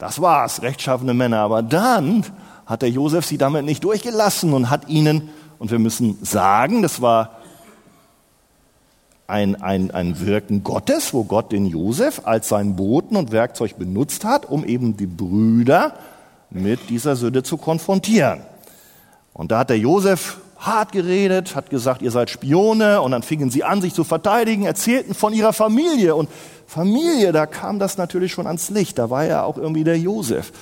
Das 0.00 0.22
war's, 0.22 0.62
rechtschaffene 0.62 1.12
Männer. 1.12 1.40
Aber 1.40 1.62
dann 1.62 2.24
hat 2.64 2.80
der 2.80 2.88
Josef 2.88 3.26
sie 3.26 3.36
damit 3.36 3.66
nicht 3.66 3.84
durchgelassen 3.84 4.54
und 4.54 4.70
hat 4.70 4.88
ihnen, 4.88 5.28
und 5.58 5.70
wir 5.70 5.78
müssen 5.78 6.18
sagen, 6.22 6.80
das 6.80 7.02
war 7.02 7.36
ein, 9.26 9.60
ein, 9.60 9.90
ein 9.90 10.18
Wirken 10.26 10.64
Gottes, 10.64 11.12
wo 11.12 11.24
Gott 11.24 11.52
den 11.52 11.66
Josef 11.66 12.22
als 12.24 12.48
seinen 12.48 12.76
Boten 12.76 13.14
und 13.14 13.30
Werkzeug 13.30 13.78
benutzt 13.78 14.24
hat, 14.24 14.46
um 14.46 14.64
eben 14.64 14.96
die 14.96 15.06
Brüder 15.06 15.92
mit 16.48 16.88
dieser 16.88 17.14
Sünde 17.14 17.42
zu 17.42 17.58
konfrontieren. 17.58 18.40
Und 19.34 19.52
da 19.52 19.58
hat 19.58 19.70
der 19.70 19.78
Josef 19.78 20.38
hart 20.58 20.92
geredet, 20.92 21.54
hat 21.54 21.68
gesagt, 21.68 22.00
ihr 22.00 22.10
seid 22.10 22.30
Spione 22.30 23.02
und 23.02 23.12
dann 23.12 23.22
fingen 23.22 23.50
sie 23.50 23.64
an, 23.64 23.82
sich 23.82 23.92
zu 23.92 24.04
verteidigen, 24.04 24.64
erzählten 24.64 25.14
von 25.14 25.34
ihrer 25.34 25.52
Familie 25.52 26.14
und 26.14 26.30
Familie, 26.70 27.32
da 27.32 27.46
kam 27.46 27.80
das 27.80 27.98
natürlich 27.98 28.30
schon 28.30 28.46
ans 28.46 28.70
Licht, 28.70 28.96
da 28.96 29.10
war 29.10 29.24
ja 29.24 29.42
auch 29.42 29.58
irgendwie 29.58 29.82
der 29.82 29.98
Josef. 29.98 30.52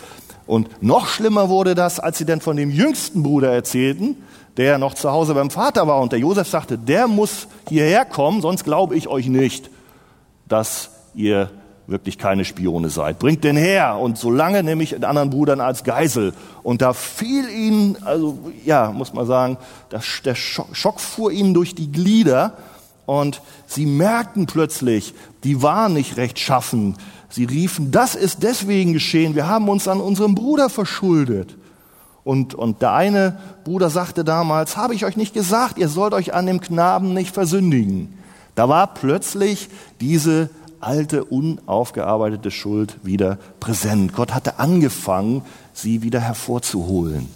Und 0.47 0.83
noch 0.83 1.07
schlimmer 1.07 1.51
wurde 1.51 1.75
das, 1.75 2.01
als 2.01 2.17
sie 2.17 2.25
dann 2.25 2.41
von 2.41 2.57
dem 2.57 2.71
jüngsten 2.71 3.23
Bruder 3.23 3.53
erzählten, 3.53 4.17
der 4.57 4.79
noch 4.79 4.95
zu 4.95 5.11
Hause 5.11 5.35
beim 5.35 5.51
Vater 5.51 5.87
war. 5.87 6.01
Und 6.01 6.13
der 6.13 6.19
Josef 6.19 6.49
sagte, 6.49 6.79
der 6.79 7.09
muss 7.09 7.47
hierher 7.69 8.07
kommen, 8.07 8.41
sonst 8.41 8.65
glaube 8.65 8.97
ich 8.97 9.07
euch 9.07 9.27
nicht, 9.27 9.69
dass 10.47 10.89
ihr 11.15 11.51
wirklich 11.87 12.17
keine 12.17 12.47
Spione 12.47 12.89
seid. 12.89 13.19
Bringt 13.19 13.45
den 13.45 13.59
her. 13.59 13.99
Und 13.99 14.17
solange 14.17 14.63
nämlich 14.63 14.91
den 14.91 15.05
anderen 15.05 15.29
Brudern 15.29 15.61
als 15.61 15.85
Geisel. 15.85 16.33
Und 16.63 16.81
da 16.81 16.95
fiel 16.95 17.51
ihnen, 17.51 17.99
also 18.03 18.39
ja, 18.65 18.93
muss 18.93 19.13
man 19.13 19.27
sagen, 19.27 19.59
der 19.91 20.35
Schock 20.35 21.01
fuhr 21.01 21.33
ihnen 21.33 21.53
durch 21.53 21.75
die 21.75 21.93
Glieder. 21.93 22.55
Und 23.09 23.41
sie 23.67 23.87
merkten 23.87 24.45
plötzlich, 24.45 25.15
die 25.43 25.63
waren 25.63 25.95
nicht 25.95 26.19
rechtschaffen. 26.19 26.95
Sie 27.31 27.47
riefen, 27.47 27.91
das 27.91 28.15
ist 28.15 28.43
deswegen 28.43 28.93
geschehen. 28.93 29.35
Wir 29.35 29.49
haben 29.49 29.71
uns 29.71 29.89
an 29.89 29.99
unserem 29.99 30.35
Bruder 30.35 30.69
verschuldet. 30.69 31.57
Und, 32.23 32.55
und 32.55 32.83
der 32.83 32.93
eine 32.93 33.39
Bruder 33.65 33.89
sagte 33.89 34.25
damals, 34.25 34.77
habe 34.77 34.95
ich 34.95 35.07
euch 35.07 35.17
nicht 35.17 35.33
gesagt, 35.33 35.79
ihr 35.79 35.89
sollt 35.89 36.13
euch 36.13 36.35
an 36.35 36.45
dem 36.45 36.61
Knaben 36.61 37.15
nicht 37.15 37.33
versündigen. 37.33 38.13
Da 38.55 38.69
war 38.69 38.93
plötzlich 38.93 39.71
diese 40.03 40.51
alte, 40.79 41.25
unaufgearbeitete 41.25 42.51
Schuld 42.51 42.99
wieder 43.05 43.39
präsent. 43.59 44.13
Gott 44.13 44.35
hatte 44.35 44.59
angefangen, 44.59 45.47
sie 45.73 46.03
wieder 46.03 46.21
hervorzuholen. 46.21 47.27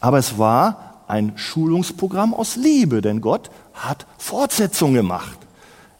Aber 0.00 0.18
es 0.18 0.36
war 0.36 1.04
ein 1.06 1.34
Schulungsprogramm 1.36 2.34
aus 2.34 2.56
Liebe, 2.56 3.02
denn 3.02 3.20
Gott 3.20 3.50
hat 3.76 4.06
Fortsetzung 4.18 4.94
gemacht. 4.94 5.38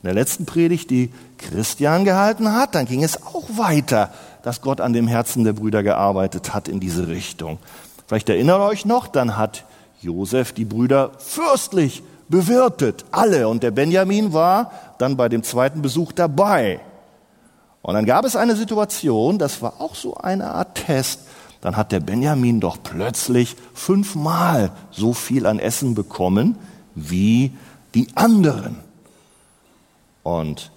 In 0.02 0.06
der 0.06 0.14
letzten 0.14 0.46
Predigt, 0.46 0.90
die 0.90 1.12
Christian 1.38 2.04
gehalten 2.04 2.52
hat, 2.52 2.74
dann 2.74 2.86
ging 2.86 3.04
es 3.04 3.24
auch 3.26 3.44
weiter, 3.56 4.10
dass 4.42 4.60
Gott 4.60 4.80
an 4.80 4.92
dem 4.92 5.08
Herzen 5.08 5.44
der 5.44 5.52
Brüder 5.52 5.82
gearbeitet 5.82 6.54
hat 6.54 6.68
in 6.68 6.80
diese 6.80 7.08
Richtung. 7.08 7.58
Vielleicht 8.06 8.28
erinnert 8.28 8.60
euch 8.60 8.84
noch, 8.84 9.08
dann 9.08 9.36
hat 9.36 9.64
Josef 10.00 10.52
die 10.52 10.64
Brüder 10.64 11.12
fürstlich 11.18 12.02
bewirtet, 12.28 13.04
alle. 13.10 13.48
Und 13.48 13.62
der 13.62 13.70
Benjamin 13.70 14.32
war 14.32 14.70
dann 14.98 15.16
bei 15.16 15.28
dem 15.28 15.42
zweiten 15.42 15.82
Besuch 15.82 16.12
dabei. 16.12 16.80
Und 17.82 17.94
dann 17.94 18.04
gab 18.04 18.24
es 18.24 18.36
eine 18.36 18.56
Situation, 18.56 19.38
das 19.38 19.62
war 19.62 19.80
auch 19.80 19.94
so 19.94 20.14
eine 20.14 20.52
Art 20.52 20.86
Test. 20.86 21.20
Dann 21.60 21.76
hat 21.76 21.92
der 21.92 22.00
Benjamin 22.00 22.60
doch 22.60 22.78
plötzlich 22.82 23.56
fünfmal 23.74 24.70
so 24.90 25.12
viel 25.12 25.46
an 25.46 25.58
Essen 25.58 25.94
bekommen 25.94 26.56
wie 26.94 27.52
die 27.96 28.06
anderen. 28.14 28.76
Und 30.22 30.70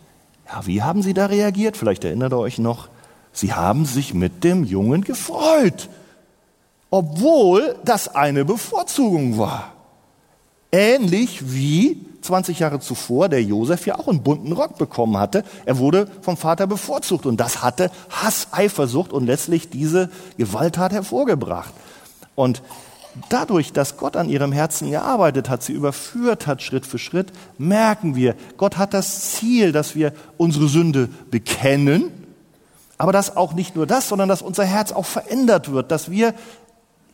ja, 0.48 0.66
wie 0.66 0.82
haben 0.82 1.04
sie 1.04 1.14
da 1.14 1.28
reagiert? 1.28 1.78
Vielleicht 1.78 2.04
erinnert 2.04 2.34
ihr 2.34 2.40
euch 2.40 2.58
noch. 2.58 2.90
Sie 3.32 3.54
haben 3.54 3.86
sich 3.86 4.16
mit 4.16 4.44
dem 4.44 4.64
Jungen 4.64 5.04
gefreut 5.04 5.90
obwohl 6.90 7.76
das 7.86 8.16
eine 8.16 8.46
Bevorzugung 8.46 9.38
war. 9.38 9.74
Ähnlich 10.72 11.52
wie 11.52 12.06
20 12.22 12.60
Jahre 12.60 12.80
zuvor 12.80 13.30
der 13.30 13.42
Josef 13.42 13.86
ja 13.88 13.98
auch 13.98 14.08
einen 14.08 14.22
bunten 14.22 14.52
Rock 14.52 14.78
bekommen 14.78 15.18
hatte. 15.18 15.44
Er 15.66 15.78
wurde 15.78 16.08
vom 16.22 16.38
Vater 16.38 16.68
bevorzugt 16.68 17.26
und 17.26 17.38
das 17.38 17.64
hatte 17.64 17.92
Hass, 18.10 18.50
Eifersucht 18.52 19.14
und 19.14 19.26
letztlich 19.26 19.70
diese 19.70 20.10
Gewalttat 20.38 20.92
hervorgebracht. 20.92 21.74
Und 22.36 22.62
dadurch, 23.30 23.74
dass 23.74 23.98
Gott 23.98 24.16
an 24.16 24.30
ihrem 24.30 24.52
Herzen 24.52 24.90
gearbeitet 24.92 25.50
hat, 25.50 25.64
sie 25.64 25.74
überführt 25.74 26.48
hat 26.48 26.62
Schritt 26.62 26.86
für 26.86 26.98
Schritt, 26.98 27.32
merken 27.58 28.16
wir, 28.16 28.36
Gott 28.58 28.78
hat 28.78 28.94
das 28.94 29.32
Ziel, 29.34 29.72
dass 29.72 29.96
wir 29.96 30.14
unsere 30.38 30.68
Sünde 30.68 31.10
bekennen, 31.30 32.12
aber 32.98 33.12
dass 33.12 33.36
auch 33.36 33.54
nicht 33.54 33.76
nur 33.76 33.88
das, 33.88 34.10
sondern 34.10 34.30
dass 34.30 34.42
unser 34.42 34.66
Herz 34.66 34.92
auch 34.92 35.06
verändert 35.06 35.72
wird, 35.72 35.92
dass 35.92 36.12
wir 36.12 36.34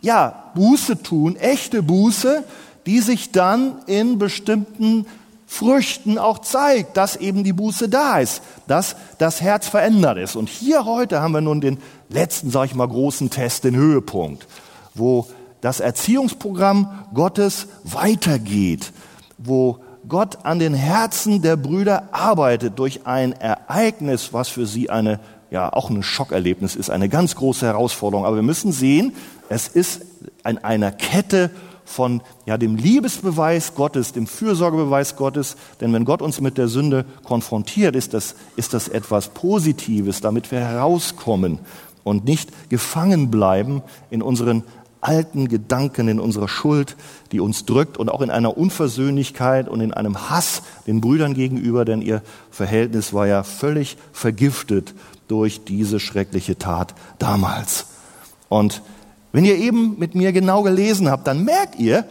ja, 0.01 0.51
Buße 0.55 1.01
tun, 1.01 1.35
echte 1.35 1.81
Buße, 1.81 2.43
die 2.85 2.99
sich 2.99 3.31
dann 3.31 3.79
in 3.87 4.19
bestimmten 4.19 5.05
Früchten 5.47 6.17
auch 6.17 6.39
zeigt, 6.39 6.97
dass 6.97 7.15
eben 7.15 7.43
die 7.43 7.53
Buße 7.53 7.87
da 7.89 8.19
ist, 8.19 8.41
dass 8.67 8.95
das 9.17 9.41
Herz 9.41 9.67
verändert 9.67 10.17
ist. 10.17 10.35
Und 10.35 10.49
hier 10.49 10.85
heute 10.85 11.21
haben 11.21 11.33
wir 11.33 11.41
nun 11.41 11.61
den 11.61 11.79
letzten, 12.09 12.49
sag 12.49 12.65
ich 12.65 12.75
mal, 12.75 12.87
großen 12.87 13.29
Test, 13.29 13.63
den 13.63 13.75
Höhepunkt, 13.75 14.47
wo 14.93 15.27
das 15.65 15.79
Erziehungsprogramm 15.79 17.07
Gottes 17.15 17.65
weitergeht, 17.83 18.93
wo 19.39 19.79
Gott 20.07 20.45
an 20.45 20.59
den 20.59 20.75
Herzen 20.75 21.41
der 21.41 21.55
Brüder 21.55 22.09
arbeitet 22.11 22.77
durch 22.77 23.07
ein 23.07 23.31
Ereignis, 23.31 24.31
was 24.31 24.47
für 24.47 24.67
sie 24.67 24.91
eine 24.91 25.19
ja 25.49 25.73
auch 25.73 25.89
ein 25.89 26.03
Schockerlebnis 26.03 26.75
ist, 26.75 26.91
eine 26.91 27.09
ganz 27.09 27.35
große 27.35 27.65
Herausforderung. 27.65 28.27
Aber 28.27 28.35
wir 28.35 28.43
müssen 28.43 28.71
sehen, 28.71 29.13
es 29.49 29.67
ist 29.67 30.01
an 30.43 30.59
einer 30.59 30.91
Kette 30.91 31.49
von 31.83 32.21
ja, 32.45 32.59
dem 32.59 32.75
Liebesbeweis 32.75 33.73
Gottes, 33.73 34.13
dem 34.13 34.27
Fürsorgebeweis 34.27 35.15
Gottes. 35.15 35.55
Denn 35.81 35.91
wenn 35.93 36.05
Gott 36.05 36.21
uns 36.21 36.41
mit 36.41 36.59
der 36.59 36.67
Sünde 36.67 37.05
konfrontiert, 37.23 37.95
ist 37.95 38.13
das, 38.13 38.35
ist 38.55 38.75
das 38.75 38.87
etwas 38.87 39.29
Positives, 39.29 40.21
damit 40.21 40.51
wir 40.51 40.59
herauskommen 40.59 41.57
und 42.03 42.23
nicht 42.23 42.69
gefangen 42.69 43.31
bleiben 43.31 43.81
in 44.11 44.21
unseren 44.21 44.63
alten 45.05 45.47
Gedanken, 45.47 46.07
in 46.07 46.19
unserer 46.19 46.47
Schuld, 46.47 46.95
die 47.31 47.39
uns 47.39 47.65
drückt 47.65 47.97
und 47.97 48.09
auch 48.09 48.21
in 48.21 48.31
einer 48.31 48.57
Unversöhnlichkeit 48.57 49.69
und 49.69 49.79
in 49.81 49.93
einem 49.93 50.29
Hass 50.29 50.63
den 50.87 50.99
Brüdern 50.99 51.35
gegenüber, 51.35 51.85
denn 51.85 52.01
ihr 52.01 52.21
Verhältnis 52.49 53.13
war 53.13 53.27
ja 53.27 53.43
völlig 53.43 53.97
vergiftet 54.11 54.93
durch 55.27 55.63
diese 55.63 55.99
schreckliche 55.99 56.57
Tat 56.57 56.95
damals. 57.19 57.85
Und 58.49 58.81
wenn 59.31 59.45
ihr 59.45 59.57
eben 59.57 59.99
mit 59.99 60.15
mir 60.15 60.31
genau 60.31 60.63
gelesen 60.63 61.09
habt, 61.09 61.27
dann 61.27 61.43
merkt 61.43 61.79
ihr, 61.79 62.05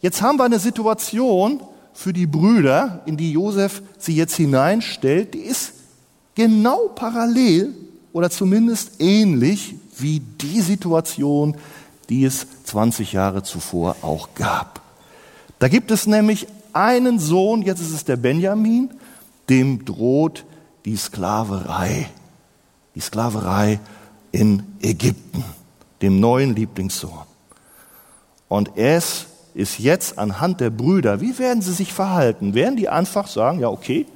jetzt 0.00 0.22
haben 0.22 0.38
wir 0.38 0.44
eine 0.44 0.58
Situation 0.58 1.60
für 1.92 2.12
die 2.12 2.26
Brüder, 2.26 3.02
in 3.04 3.16
die 3.16 3.32
Josef 3.32 3.82
sie 3.98 4.14
jetzt 4.14 4.36
hineinstellt, 4.36 5.34
die 5.34 5.40
ist 5.40 5.72
genau 6.34 6.88
parallel 6.94 7.74
oder 8.12 8.30
zumindest 8.30 9.00
ähnlich 9.00 9.74
wie 9.98 10.20
die 10.20 10.60
Situation, 10.60 11.56
die 12.08 12.24
es 12.24 12.46
20 12.64 13.12
Jahre 13.12 13.42
zuvor 13.42 13.96
auch 14.02 14.30
gab. 14.34 14.80
Da 15.58 15.68
gibt 15.68 15.90
es 15.90 16.06
nämlich 16.06 16.46
einen 16.72 17.18
Sohn, 17.18 17.62
jetzt 17.62 17.80
ist 17.80 17.92
es 17.92 18.04
der 18.04 18.16
Benjamin, 18.16 18.90
dem 19.48 19.84
droht 19.84 20.44
die 20.84 20.96
Sklaverei. 20.96 22.08
Die 22.94 23.00
Sklaverei 23.00 23.80
in 24.32 24.62
Ägypten 24.80 25.44
dem 26.02 26.20
neuen 26.20 26.54
Lieblingssohn. 26.54 27.26
Und 28.48 28.76
es 28.76 29.26
ist 29.54 29.78
jetzt 29.78 30.18
anhand 30.18 30.60
der 30.60 30.70
Brüder, 30.70 31.20
wie 31.20 31.38
werden 31.38 31.62
sie 31.62 31.72
sich 31.72 31.92
verhalten? 31.92 32.54
Werden 32.54 32.76
die 32.76 32.88
einfach 32.88 33.26
sagen, 33.26 33.60
ja, 33.60 33.68
okay, 33.68 34.06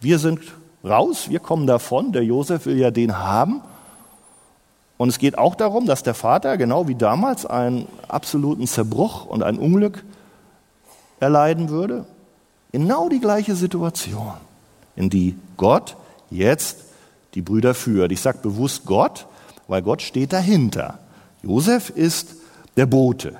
wir 0.00 0.18
sind 0.18 0.40
raus, 0.84 1.30
wir 1.30 1.40
kommen 1.40 1.66
davon, 1.66 2.12
der 2.12 2.24
Josef 2.24 2.66
will 2.66 2.78
ja 2.78 2.90
den 2.90 3.18
haben. 3.18 3.62
Und 4.98 5.08
es 5.08 5.18
geht 5.18 5.38
auch 5.38 5.54
darum, 5.54 5.86
dass 5.86 6.02
der 6.02 6.14
Vater, 6.14 6.58
genau 6.58 6.88
wie 6.88 6.96
damals, 6.96 7.46
einen 7.46 7.86
absoluten 8.08 8.66
Zerbruch 8.66 9.24
und 9.24 9.42
ein 9.42 9.58
Unglück 9.58 10.04
erleiden 11.20 11.70
würde. 11.70 12.04
Genau 12.72 13.08
die 13.08 13.20
gleiche 13.20 13.54
Situation, 13.54 14.34
in 14.96 15.08
die 15.08 15.36
Gott 15.56 15.96
jetzt 16.30 16.78
die 17.34 17.42
Brüder 17.42 17.74
führt. 17.74 18.12
Ich 18.12 18.20
sage 18.20 18.38
bewusst 18.42 18.84
Gott, 18.84 19.26
weil 19.68 19.82
Gott 19.82 20.02
steht 20.02 20.32
dahinter. 20.32 20.98
Josef 21.42 21.90
ist 21.90 22.34
der 22.76 22.86
Bote. 22.86 23.36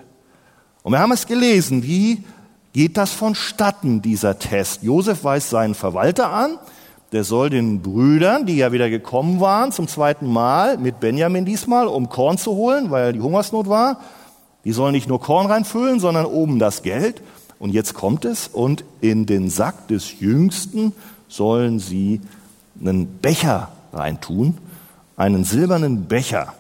Und 0.83 0.93
wir 0.93 1.01
haben 1.01 1.13
es 1.13 1.27
gelesen, 1.27 1.83
wie 1.83 2.25
geht 2.73 2.97
das 2.97 3.13
vonstatten, 3.13 4.01
dieser 4.01 4.39
Test. 4.39 4.83
Josef 4.83 5.25
weist 5.25 5.51
seinen 5.51 5.75
Verwalter 5.75 6.31
an, 6.31 6.59
der 7.13 7.25
soll 7.25 7.51
den 7.51 7.81
Brüdern, 7.81 8.45
die 8.45 8.57
ja 8.57 8.73
wieder 8.73 8.91
gekommen 8.91 9.41
waren 9.41 9.73
zum 9.73 9.89
zweiten 9.89 10.27
Mal, 10.27 10.77
mit 10.77 11.01
Benjamin 11.01 11.45
diesmal, 11.45 11.87
um 11.87 12.09
Korn 12.09 12.37
zu 12.37 12.53
holen, 12.53 12.91
weil 12.91 13.13
die 13.13 13.21
Hungersnot 13.21 13.69
war, 13.69 13.99
die 14.65 14.73
sollen 14.73 14.93
nicht 14.93 15.09
nur 15.09 15.21
Korn 15.21 15.47
reinfüllen, 15.47 16.01
sondern 16.01 16.27
oben 16.27 16.59
das 16.59 16.83
Geld. 16.83 17.23
Und 17.59 17.71
jetzt 17.71 17.95
kommt 17.95 18.25
es 18.25 18.47
und 18.47 18.85
in 19.01 19.27
den 19.27 19.51
Sack 19.51 19.89
des 19.89 20.21
Jüngsten 20.21 20.93
sollen 21.29 21.79
sie 21.79 22.21
einen 22.81 23.19
Becher 23.19 23.71
reintun, 23.93 24.59
einen 25.17 25.45
silbernen 25.45 26.05
Becher, 26.05 26.53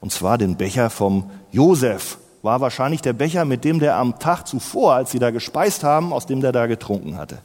und 0.00 0.12
zwar 0.12 0.38
den 0.38 0.56
Becher 0.56 0.90
vom 0.90 1.30
Josef. 1.50 2.18
War 2.42 2.60
wahrscheinlich 2.60 3.00
der 3.00 3.14
Becher, 3.14 3.46
mit 3.46 3.64
dem 3.64 3.78
der 3.80 3.96
am 3.96 4.18
Tag 4.18 4.46
zuvor, 4.46 4.92
als 4.92 5.10
sie 5.10 5.18
da 5.18 5.30
gespeist 5.30 5.82
haben, 5.82 6.12
aus 6.12 6.26
dem 6.26 6.42
der 6.42 6.52
da 6.52 6.66
getrunken 6.66 7.16
hatte. 7.16 7.38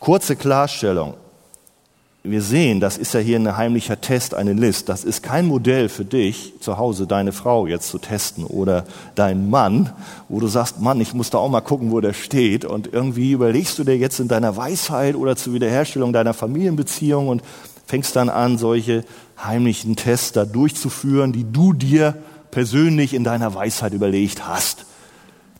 Kurze 0.00 0.36
Klarstellung. 0.36 1.14
Wir 2.24 2.42
sehen, 2.42 2.80
das 2.80 2.98
ist 2.98 3.14
ja 3.14 3.20
hier 3.20 3.38
ein 3.38 3.56
heimlicher 3.56 4.00
Test, 4.00 4.34
eine 4.34 4.52
List. 4.52 4.88
Das 4.88 5.04
ist 5.04 5.22
kein 5.22 5.46
Modell 5.46 5.88
für 5.88 6.04
dich, 6.04 6.52
zu 6.60 6.76
Hause 6.76 7.06
deine 7.06 7.32
Frau 7.32 7.66
jetzt 7.66 7.88
zu 7.88 7.98
testen 7.98 8.44
oder 8.44 8.84
deinen 9.14 9.48
Mann, 9.48 9.92
wo 10.28 10.38
du 10.38 10.46
sagst, 10.46 10.80
Mann, 10.80 11.00
ich 11.00 11.14
muss 11.14 11.30
da 11.30 11.38
auch 11.38 11.48
mal 11.48 11.60
gucken, 11.60 11.90
wo 11.90 12.00
der 12.00 12.12
steht. 12.12 12.64
Und 12.64 12.92
irgendwie 12.92 13.32
überlegst 13.32 13.78
du 13.78 13.84
dir 13.84 13.96
jetzt 13.96 14.20
in 14.20 14.28
deiner 14.28 14.56
Weisheit 14.56 15.14
oder 15.14 15.36
zur 15.36 15.54
Wiederherstellung 15.54 16.12
deiner 16.12 16.34
Familienbeziehung 16.34 17.28
und 17.28 17.42
fängst 17.86 18.14
dann 18.14 18.28
an, 18.28 18.58
solche 18.58 19.04
heimlichen 19.42 19.96
Tests 19.96 20.32
da 20.32 20.44
durchzuführen, 20.44 21.32
die 21.32 21.50
du 21.50 21.72
dir 21.72 22.14
persönlich 22.50 23.14
in 23.14 23.24
deiner 23.24 23.54
Weisheit 23.54 23.94
überlegt 23.94 24.46
hast. 24.46 24.84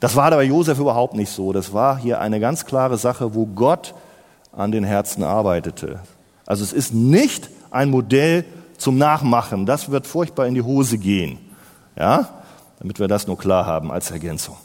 Das 0.00 0.16
war 0.16 0.30
bei 0.30 0.45
Josef 0.45 0.78
überhaupt 0.78 1.14
nicht 1.14 1.30
so. 1.30 1.52
Das 1.52 1.73
war 1.73 1.99
hier 1.99 2.21
eine 2.21 2.40
ganz 2.40 2.66
klare 2.66 2.99
Sache, 2.99 3.35
wo 3.35 3.47
Gott 3.47 3.95
an 4.52 4.73
den 4.73 4.85
Herzen 4.85 5.23
arbeitete. 5.23 6.00
Also 6.47 6.64
es 6.64 6.73
ist 6.73 6.95
nicht 6.95 7.50
ein 7.71 7.90
Modell 7.90 8.45
zum 8.78 8.97
Nachmachen. 8.99 9.67
Das 9.67 9.90
wird 9.90 10.07
furchtbar 10.07 10.47
in 10.47 10.55
die 10.55 10.62
Hose 10.62 10.99
gehen. 10.99 11.38
Ja? 11.97 12.43
Damit 12.78 12.99
wir 12.99 13.09
das 13.09 13.26
nur 13.26 13.38
klar 13.38 13.67
haben 13.67 13.90
als 13.90 14.11
Ergänzung. 14.11 14.57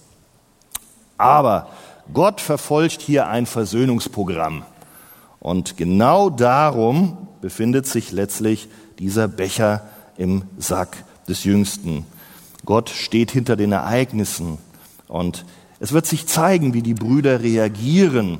Aber 1.17 1.67
Gott 2.13 2.41
verfolgt 2.41 3.01
hier 3.01 3.27
ein 3.27 3.45
Versöhnungsprogramm. 3.45 4.63
Und 5.39 5.77
genau 5.77 6.29
darum 6.29 7.27
befindet 7.41 7.85
sich 7.85 8.11
letztlich 8.11 8.69
dieser 8.99 9.27
Becher 9.27 9.81
im 10.17 10.43
Sack 10.57 11.03
des 11.27 11.43
Jüngsten. 11.43 12.05
Gott 12.65 12.89
steht 12.89 13.31
hinter 13.31 13.55
den 13.55 13.73
Ereignissen 13.73 14.57
und 15.07 15.45
es 15.79 15.91
wird 15.91 16.05
sich 16.05 16.27
zeigen, 16.27 16.73
wie 16.73 16.81
die 16.81 16.93
Brüder 16.93 17.41
reagieren, 17.41 18.39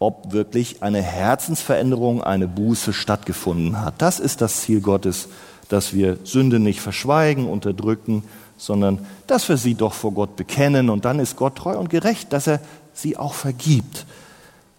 ob 0.00 0.32
wirklich 0.32 0.82
eine 0.82 1.02
Herzensveränderung, 1.02 2.24
eine 2.24 2.48
Buße 2.48 2.92
stattgefunden 2.92 3.80
hat. 3.80 3.94
Das 3.98 4.18
ist 4.18 4.40
das 4.40 4.62
Ziel 4.62 4.80
Gottes, 4.80 5.28
dass 5.68 5.92
wir 5.92 6.18
Sünde 6.24 6.58
nicht 6.58 6.80
verschweigen, 6.80 7.46
unterdrücken, 7.46 8.24
sondern 8.56 9.06
dass 9.26 9.48
wir 9.48 9.58
sie 9.58 9.74
doch 9.74 9.92
vor 9.92 10.12
Gott 10.12 10.36
bekennen 10.36 10.90
und 10.90 11.04
dann 11.04 11.20
ist 11.20 11.36
Gott 11.36 11.56
treu 11.56 11.78
und 11.78 11.90
gerecht, 11.90 12.32
dass 12.32 12.46
er 12.46 12.60
sie 12.94 13.16
auch 13.16 13.34
vergibt. 13.34 14.06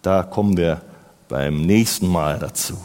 Da 0.02 0.24
kommen 0.24 0.56
wir 0.56 0.82
beim 1.28 1.62
nächsten 1.62 2.08
Mal 2.08 2.38
dazu. 2.40 2.76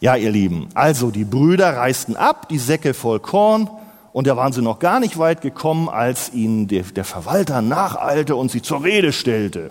Ja, 0.00 0.16
ihr 0.16 0.30
Lieben, 0.30 0.68
also 0.74 1.10
die 1.10 1.24
Brüder 1.24 1.76
reisten 1.76 2.16
ab, 2.16 2.48
die 2.48 2.58
Säcke 2.58 2.94
voll 2.94 3.20
Korn, 3.20 3.68
und 4.14 4.26
da 4.26 4.36
waren 4.36 4.52
sie 4.52 4.62
noch 4.62 4.78
gar 4.78 5.00
nicht 5.00 5.18
weit 5.18 5.42
gekommen, 5.42 5.88
als 5.88 6.32
ihnen 6.32 6.66
der, 6.66 7.04
Verwalter 7.04 7.60
nacheilte 7.60 8.36
und 8.36 8.50
sie 8.50 8.62
zur 8.62 8.82
Rede 8.82 9.12
stellte. 9.12 9.70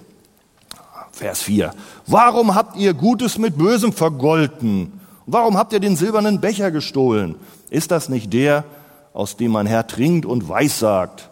Vers 1.18 1.42
4. 1.42 1.74
Warum 2.06 2.54
habt 2.54 2.78
ihr 2.78 2.94
Gutes 2.94 3.38
mit 3.38 3.58
Bösem 3.58 3.92
vergolten? 3.92 5.00
Warum 5.26 5.58
habt 5.58 5.74
ihr 5.74 5.80
den 5.80 5.96
silbernen 5.96 6.40
Becher 6.40 6.70
gestohlen? 6.72 7.36
Ist 7.70 7.92
das 7.92 8.08
nicht 8.08 8.32
der, 8.34 8.64
aus 9.14 9.36
dem 9.36 9.52
mein 9.52 9.66
Herr 9.66 9.88
trinkt 9.88 10.26
und 10.26 10.48
weissagt? 10.48 11.30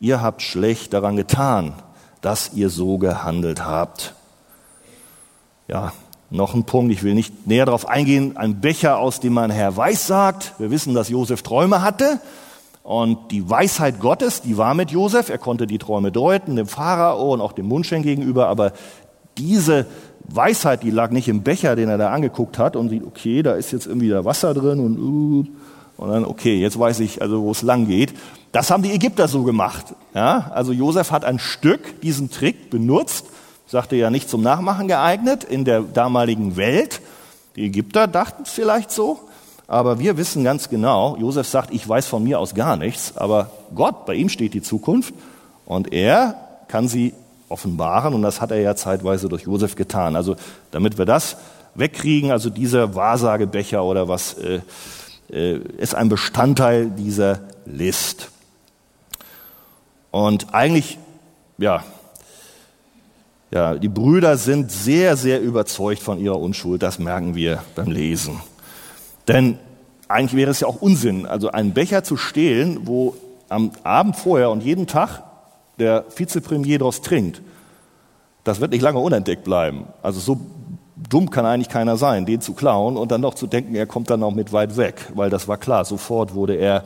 Ihr 0.00 0.20
habt 0.20 0.42
schlecht 0.42 0.92
daran 0.92 1.16
getan, 1.16 1.72
dass 2.20 2.52
ihr 2.52 2.68
so 2.68 2.98
gehandelt 2.98 3.64
habt. 3.64 4.14
Ja, 5.66 5.92
noch 6.28 6.54
ein 6.54 6.64
Punkt, 6.64 6.92
ich 6.92 7.02
will 7.02 7.14
nicht 7.14 7.46
näher 7.46 7.64
darauf 7.64 7.88
eingehen. 7.88 8.36
Ein 8.36 8.60
Becher, 8.60 8.98
aus 8.98 9.20
dem 9.20 9.32
mein 9.32 9.50
Herr 9.50 9.78
weissagt. 9.78 10.52
Wir 10.58 10.70
wissen, 10.70 10.94
dass 10.94 11.08
Josef 11.08 11.42
Träume 11.42 11.82
hatte. 11.82 12.20
Und 12.82 13.32
die 13.32 13.50
Weisheit 13.50 13.98
Gottes, 13.98 14.42
die 14.42 14.56
war 14.56 14.74
mit 14.74 14.92
Josef. 14.92 15.28
Er 15.28 15.38
konnte 15.38 15.66
die 15.66 15.78
Träume 15.78 16.12
deuten, 16.12 16.54
dem 16.54 16.68
Pharao 16.68 17.32
und 17.32 17.40
auch 17.40 17.50
dem 17.52 17.66
Mundschenk 17.66 18.04
gegenüber. 18.04 18.46
Aber 18.46 18.72
diese 19.38 19.86
Weisheit, 20.28 20.82
die 20.82 20.90
lag 20.90 21.10
nicht 21.10 21.28
im 21.28 21.42
Becher, 21.42 21.76
den 21.76 21.88
er 21.88 21.98
da 21.98 22.10
angeguckt 22.10 22.58
hat 22.58 22.76
und 22.76 22.88
sieht, 22.88 23.04
okay, 23.04 23.42
da 23.42 23.54
ist 23.54 23.72
jetzt 23.72 23.86
irgendwie 23.86 24.08
da 24.08 24.24
Wasser 24.24 24.54
drin 24.54 24.80
und, 24.80 24.98
uh, 24.98 25.44
und 25.96 26.10
dann, 26.10 26.24
okay, 26.24 26.58
jetzt 26.58 26.78
weiß 26.78 27.00
ich 27.00 27.22
also, 27.22 27.42
wo 27.42 27.52
es 27.52 27.62
lang 27.62 27.86
geht. 27.86 28.12
Das 28.52 28.70
haben 28.70 28.82
die 28.82 28.92
Ägypter 28.92 29.28
so 29.28 29.42
gemacht. 29.44 29.94
Ja? 30.14 30.50
Also 30.54 30.72
Josef 30.72 31.10
hat 31.10 31.24
ein 31.24 31.38
Stück 31.38 32.00
diesen 32.00 32.30
Trick 32.30 32.70
benutzt, 32.70 33.26
sagte 33.66 33.96
ja 33.96 34.10
nicht 34.10 34.28
zum 34.28 34.42
Nachmachen 34.42 34.88
geeignet 34.88 35.44
in 35.44 35.64
der 35.64 35.82
damaligen 35.82 36.56
Welt. 36.56 37.00
Die 37.56 37.66
Ägypter 37.66 38.06
dachten 38.06 38.42
es 38.44 38.50
vielleicht 38.50 38.90
so, 38.90 39.20
aber 39.66 39.98
wir 39.98 40.16
wissen 40.16 40.44
ganz 40.44 40.68
genau, 40.68 41.16
Josef 41.16 41.48
sagt, 41.48 41.72
ich 41.72 41.88
weiß 41.88 42.06
von 42.06 42.22
mir 42.22 42.38
aus 42.38 42.54
gar 42.54 42.76
nichts, 42.76 43.16
aber 43.16 43.50
Gott, 43.74 44.06
bei 44.06 44.14
ihm 44.14 44.28
steht 44.28 44.54
die 44.54 44.62
Zukunft 44.62 45.14
und 45.64 45.92
er 45.92 46.36
kann 46.68 46.88
sie 46.88 47.14
offenbaren 47.48 48.14
und 48.14 48.22
das 48.22 48.40
hat 48.40 48.50
er 48.50 48.60
ja 48.60 48.74
zeitweise 48.74 49.28
durch 49.28 49.42
Josef 49.42 49.76
getan. 49.76 50.16
Also 50.16 50.36
damit 50.70 50.98
wir 50.98 51.04
das 51.04 51.36
wegkriegen, 51.74 52.30
also 52.32 52.50
dieser 52.50 52.94
Wahrsagebecher 52.94 53.84
oder 53.84 54.08
was 54.08 54.34
äh, 54.34 54.60
äh, 55.30 55.58
ist 55.78 55.94
ein 55.94 56.08
Bestandteil 56.08 56.90
dieser 56.90 57.40
List. 57.64 58.30
Und 60.10 60.54
eigentlich, 60.54 60.98
ja, 61.58 61.84
ja, 63.50 63.74
die 63.74 63.88
Brüder 63.88 64.36
sind 64.36 64.72
sehr, 64.72 65.16
sehr 65.16 65.40
überzeugt 65.40 66.02
von 66.02 66.18
ihrer 66.18 66.38
Unschuld, 66.38 66.82
das 66.82 66.98
merken 66.98 67.34
wir 67.34 67.62
beim 67.74 67.90
Lesen. 67.90 68.40
Denn 69.28 69.58
eigentlich 70.08 70.34
wäre 70.34 70.50
es 70.50 70.60
ja 70.60 70.68
auch 70.68 70.80
Unsinn, 70.82 71.26
also 71.26 71.50
einen 71.50 71.72
Becher 71.72 72.02
zu 72.04 72.16
stehlen, 72.16 72.86
wo 72.86 73.16
am 73.48 73.72
Abend 73.82 74.16
vorher 74.16 74.50
und 74.50 74.62
jeden 74.62 74.86
Tag 74.86 75.22
der 75.78 76.04
Vizepremier 76.14 76.78
daraus 76.78 77.00
trinkt, 77.00 77.42
das 78.44 78.60
wird 78.60 78.70
nicht 78.70 78.82
lange 78.82 78.98
unentdeckt 78.98 79.44
bleiben. 79.44 79.86
Also 80.02 80.20
so 80.20 80.40
dumm 81.08 81.30
kann 81.30 81.44
eigentlich 81.44 81.68
keiner 81.68 81.96
sein, 81.96 82.26
den 82.26 82.40
zu 82.40 82.54
klauen 82.54 82.96
und 82.96 83.10
dann 83.10 83.20
noch 83.20 83.34
zu 83.34 83.46
denken, 83.46 83.74
er 83.74 83.86
kommt 83.86 84.08
dann 84.08 84.20
noch 84.20 84.34
mit 84.34 84.52
weit 84.52 84.76
weg, 84.76 85.10
weil 85.14 85.30
das 85.30 85.48
war 85.48 85.58
klar, 85.58 85.84
sofort 85.84 86.34
wurde 86.34 86.54
er 86.54 86.84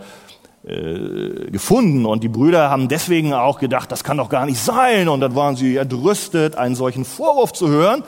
äh, 0.65 1.51
gefunden 1.51 2.05
und 2.07 2.23
die 2.23 2.29
Brüder 2.29 2.71
haben 2.71 2.89
deswegen 2.89 3.33
auch 3.33 3.59
gedacht, 3.59 3.91
das 3.93 4.05
kann 4.05 4.17
doch 4.17 4.29
gar 4.29 4.47
nicht 4.47 4.59
sein 4.59 5.09
und 5.09 5.21
dann 5.21 5.35
waren 5.35 5.57
sie 5.57 5.77
erdrüstet, 5.77 6.57
einen 6.57 6.75
solchen 6.75 7.05
Vorwurf 7.05 7.53
zu 7.53 7.69
hören. 7.69 8.03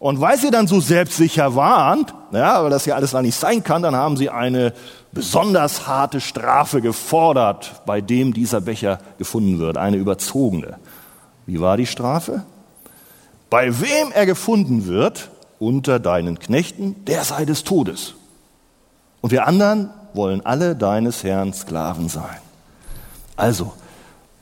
Und 0.00 0.18
weil 0.18 0.38
sie 0.38 0.50
dann 0.50 0.66
so 0.66 0.80
selbstsicher 0.80 1.54
waren, 1.54 2.06
ja, 2.32 2.62
weil 2.64 2.70
das 2.70 2.86
ja 2.86 2.94
alles 2.94 3.12
gar 3.12 3.20
nicht 3.20 3.36
sein 3.36 3.62
kann, 3.62 3.82
dann 3.82 3.94
haben 3.94 4.16
sie 4.16 4.30
eine 4.30 4.72
besonders 5.12 5.86
harte 5.86 6.22
Strafe 6.22 6.80
gefordert, 6.80 7.82
bei 7.84 8.00
dem 8.00 8.32
dieser 8.32 8.62
Becher 8.62 8.98
gefunden 9.18 9.58
wird, 9.58 9.76
eine 9.76 9.98
überzogene. 9.98 10.78
Wie 11.44 11.60
war 11.60 11.76
die 11.76 11.86
Strafe? 11.86 12.44
Bei 13.50 13.78
wem 13.78 14.10
er 14.14 14.24
gefunden 14.24 14.86
wird 14.86 15.30
unter 15.58 15.98
deinen 15.98 16.38
Knechten, 16.38 17.04
der 17.04 17.22
sei 17.24 17.44
des 17.44 17.64
Todes. 17.64 18.14
Und 19.20 19.32
wir 19.32 19.46
anderen 19.46 19.90
wollen 20.14 20.46
alle 20.46 20.76
deines 20.76 21.24
Herrn 21.24 21.52
Sklaven 21.52 22.08
sein. 22.08 22.38
Also, 23.36 23.74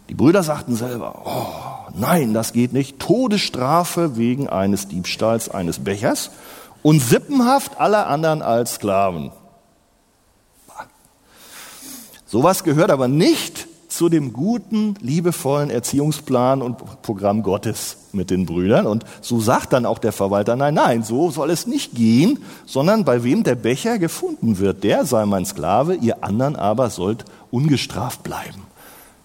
die 0.08 0.14
Brüder 0.14 0.44
sagten 0.44 0.76
selber, 0.76 1.20
oh, 1.24 1.77
nein, 1.98 2.34
das 2.34 2.52
geht 2.52 2.72
nicht. 2.72 2.98
Todesstrafe 2.98 4.16
wegen 4.16 4.48
eines 4.48 4.88
Diebstahls 4.88 5.48
eines 5.48 5.78
Bechers 5.80 6.30
und 6.82 7.00
Sippenhaft 7.00 7.78
aller 7.80 8.06
anderen 8.06 8.42
als 8.42 8.74
Sklaven. 8.74 9.32
Sowas 12.26 12.62
gehört 12.62 12.90
aber 12.90 13.08
nicht 13.08 13.66
zu 13.88 14.08
dem 14.08 14.34
guten, 14.34 14.94
liebevollen 15.00 15.70
Erziehungsplan 15.70 16.60
und 16.60 17.02
Programm 17.02 17.42
Gottes 17.42 17.96
mit 18.12 18.30
den 18.30 18.44
Brüdern. 18.44 18.86
Und 18.86 19.04
so 19.22 19.40
sagt 19.40 19.72
dann 19.72 19.86
auch 19.86 19.98
der 19.98 20.12
Verwalter, 20.12 20.54
nein, 20.54 20.74
nein, 20.74 21.02
so 21.02 21.30
soll 21.30 21.50
es 21.50 21.66
nicht 21.66 21.94
gehen, 21.94 22.38
sondern 22.66 23.04
bei 23.04 23.24
wem 23.24 23.44
der 23.44 23.54
Becher 23.54 23.98
gefunden 23.98 24.58
wird, 24.58 24.84
der 24.84 25.06
sei 25.06 25.24
mein 25.24 25.46
Sklave, 25.46 25.94
ihr 25.94 26.22
anderen 26.22 26.54
aber 26.54 26.90
sollt 26.90 27.24
ungestraft 27.50 28.22
bleiben. 28.22 28.62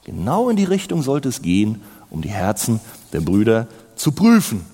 Genau 0.05 0.49
in 0.49 0.55
die 0.55 0.63
Richtung 0.63 1.01
sollte 1.01 1.29
es 1.29 1.41
gehen, 1.41 1.81
um 2.13 2.21
die 2.21 2.29
Herzen 2.29 2.79
der 3.11 3.19
Brüder 3.19 3.67
zu 3.95 4.13
prüfen. 4.13 4.65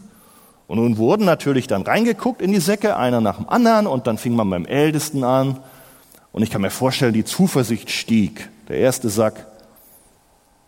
Und 0.68 0.78
nun 0.78 0.98
wurden 0.98 1.26
natürlich 1.26 1.66
dann 1.66 1.82
reingeguckt 1.82 2.44
in 2.44 2.52
die 2.52 2.60
Säcke, 2.60 2.96
einer 2.96 3.22
nach 3.22 3.38
dem 3.38 3.50
anderen, 3.50 3.88
und 3.88 4.06
dann 4.06 4.20
fing 4.20 4.36
man 4.36 4.48
beim 4.52 4.66
Ältesten 4.66 5.24
an. 5.24 5.58
Und 6.32 6.44
ich 6.44 6.52
kann 6.52 6.62
mir 6.62 6.70
vorstellen, 6.70 7.14
die 7.14 7.26
Zuversicht 7.26 7.90
stieg. 7.90 8.50
Der 8.68 8.78
erste 8.78 9.10
Sack 9.10 9.48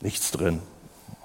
Nichts 0.02 0.32
drin. 0.32 0.60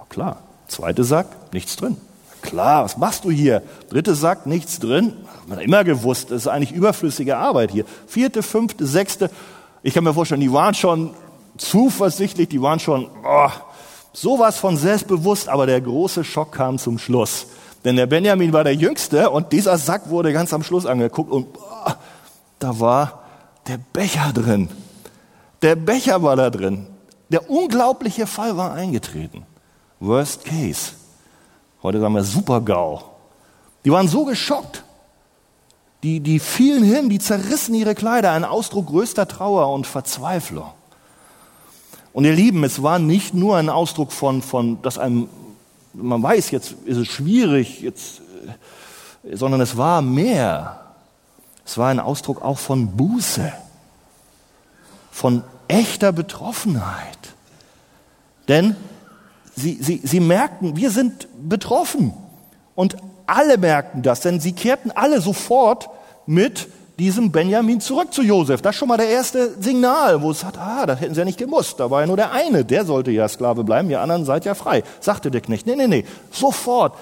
Klar. 0.08 0.42
Zweite 0.68 1.04
Sack, 1.04 1.26
nichts 1.52 1.76
drin. 1.76 1.96
Klar, 2.42 2.84
was 2.84 2.96
machst 2.96 3.24
du 3.24 3.30
hier? 3.30 3.62
Dritte 3.88 4.14
Sack, 4.14 4.46
nichts 4.46 4.78
drin. 4.78 5.14
Man 5.46 5.58
hat 5.58 5.64
immer 5.64 5.84
gewusst, 5.84 6.30
das 6.30 6.42
ist 6.42 6.48
eigentlich 6.48 6.72
überflüssige 6.72 7.36
Arbeit 7.36 7.70
hier. 7.70 7.84
Vierte, 8.06 8.42
fünfte, 8.42 8.86
sechste. 8.86 9.30
Ich 9.82 9.94
kann 9.94 10.04
mir 10.04 10.14
vorstellen, 10.14 10.40
die 10.40 10.52
waren 10.52 10.74
schon 10.74 11.14
zuversichtlich, 11.56 12.48
die 12.48 12.60
waren 12.60 12.78
schon 12.78 13.08
oh, 13.24 13.50
sowas 14.16 14.58
von 14.58 14.76
selbstbewusst, 14.76 15.48
aber 15.48 15.66
der 15.66 15.80
große 15.80 16.24
Schock 16.24 16.52
kam 16.52 16.78
zum 16.78 16.98
Schluss. 16.98 17.46
Denn 17.84 17.96
der 17.96 18.06
Benjamin 18.06 18.52
war 18.52 18.64
der 18.64 18.74
Jüngste 18.74 19.30
und 19.30 19.52
dieser 19.52 19.76
Sack 19.78 20.08
wurde 20.08 20.32
ganz 20.32 20.52
am 20.52 20.62
Schluss 20.62 20.86
angeguckt 20.86 21.30
und 21.30 21.46
oh, 21.54 21.92
da 22.58 22.80
war 22.80 23.22
der 23.68 23.78
Becher 23.92 24.32
drin. 24.32 24.68
Der 25.62 25.76
Becher 25.76 26.22
war 26.22 26.34
da 26.34 26.50
drin. 26.50 26.86
Der 27.28 27.50
unglaubliche 27.50 28.26
Fall 28.26 28.56
war 28.56 28.72
eingetreten. 28.72 29.44
Worst 30.00 30.44
Case. 30.44 30.92
Heute 31.82 32.00
sagen 32.00 32.14
wir 32.14 32.24
Super-GAU. 32.24 33.02
Die 33.84 33.90
waren 33.90 34.08
so 34.08 34.24
geschockt. 34.24 34.82
Die, 36.02 36.20
die 36.20 36.38
fielen 36.38 36.82
hin, 36.82 37.08
die 37.08 37.18
zerrissen 37.18 37.74
ihre 37.74 37.94
Kleider, 37.94 38.32
ein 38.32 38.44
Ausdruck 38.44 38.86
größter 38.86 39.28
Trauer 39.28 39.72
und 39.72 39.86
Verzweiflung. 39.86 40.70
Und 42.16 42.24
ihr 42.24 42.32
Lieben, 42.32 42.64
es 42.64 42.82
war 42.82 42.98
nicht 42.98 43.34
nur 43.34 43.58
ein 43.58 43.68
Ausdruck 43.68 44.10
von, 44.10 44.40
von 44.40 44.80
dass 44.80 44.96
einem, 44.96 45.28
man 45.92 46.22
weiß, 46.22 46.50
jetzt 46.50 46.74
ist 46.86 46.96
es 46.96 47.08
schwierig, 47.08 47.82
jetzt, 47.82 48.22
äh, 49.22 49.36
sondern 49.36 49.60
es 49.60 49.76
war 49.76 50.00
mehr. 50.00 50.80
Es 51.66 51.76
war 51.76 51.90
ein 51.90 52.00
Ausdruck 52.00 52.40
auch 52.40 52.56
von 52.56 52.96
Buße, 52.96 53.52
von 55.10 55.44
echter 55.68 56.10
Betroffenheit. 56.10 57.18
Denn 58.48 58.76
sie, 59.54 59.74
sie, 59.82 60.00
sie 60.02 60.20
merkten, 60.20 60.74
wir 60.74 60.90
sind 60.90 61.28
betroffen. 61.46 62.14
Und 62.74 62.96
alle 63.26 63.58
merkten 63.58 64.02
das, 64.02 64.20
denn 64.20 64.40
sie 64.40 64.52
kehrten 64.52 64.90
alle 64.90 65.20
sofort 65.20 65.90
mit 66.24 66.68
diesem 66.98 67.30
Benjamin 67.30 67.80
zurück 67.80 68.12
zu 68.12 68.22
Josef. 68.22 68.62
Das 68.62 68.74
ist 68.74 68.78
schon 68.78 68.88
mal 68.88 68.96
der 68.96 69.08
erste 69.08 69.60
Signal, 69.60 70.22
wo 70.22 70.30
es 70.30 70.40
sagt, 70.40 70.58
ah, 70.58 70.86
das 70.86 71.00
hätten 71.00 71.14
sie 71.14 71.20
ja 71.20 71.24
nicht 71.24 71.38
gemusst. 71.38 71.78
Da 71.78 71.90
war 71.90 72.00
ja 72.00 72.06
nur 72.06 72.16
der 72.16 72.32
eine, 72.32 72.64
der 72.64 72.84
sollte 72.84 73.10
ja 73.10 73.28
Sklave 73.28 73.64
bleiben, 73.64 73.90
ihr 73.90 74.00
anderen 74.00 74.24
seid 74.24 74.44
ja 74.44 74.54
frei. 74.54 74.82
Sagte 75.00 75.30
der 75.30 75.42
Knecht, 75.42 75.66
nee, 75.66 75.76
nee, 75.76 75.88
nee, 75.88 76.04
sofort. 76.30 76.94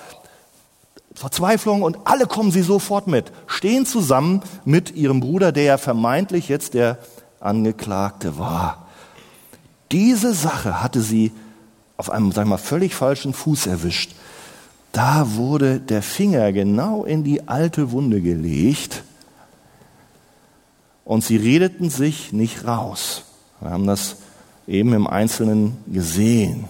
Verzweiflung 1.15 1.83
und 1.83 1.99
alle 2.05 2.27
kommen 2.27 2.51
sie 2.51 2.63
sofort 2.63 3.07
mit, 3.07 3.31
stehen 3.47 3.87
zusammen 3.87 4.43
mit 4.65 4.97
ihrem 4.97 5.21
Bruder, 5.21 5.53
der 5.53 5.63
ja 5.63 5.79
vermeintlich 5.79 6.49
jetzt 6.49 6.75
der 6.75 6.99
Angeklagte 7.39 8.37
war. 8.37 8.89
Diese 9.93 10.35
Sache 10.35 10.83
hatte 10.83 11.01
sie 11.01 11.31
auf 11.97 12.11
einem, 12.11 12.33
sag 12.33 12.43
ich 12.43 12.49
mal, 12.49 12.59
völlig 12.59 12.97
falschen 12.97 13.33
Fuß 13.33 13.69
erwischt. 13.69 14.11
Da 14.91 15.35
wurde 15.35 15.79
der 15.79 16.03
Finger 16.03 16.53
genau 16.53 17.05
in 17.05 17.23
die 17.23 17.47
alte 17.47 17.93
Wunde 17.93 18.21
gelegt 18.21 19.05
und 21.05 21.23
sie 21.23 21.37
redeten 21.37 21.91
sich 21.91 22.33
nicht 22.33 22.67
raus. 22.67 23.25
Wir 23.61 23.71
haben 23.71 23.87
das 23.87 24.17
eben 24.67 24.93
im 24.93 25.07
Einzelnen 25.07 25.77
gesehen. 25.87 26.65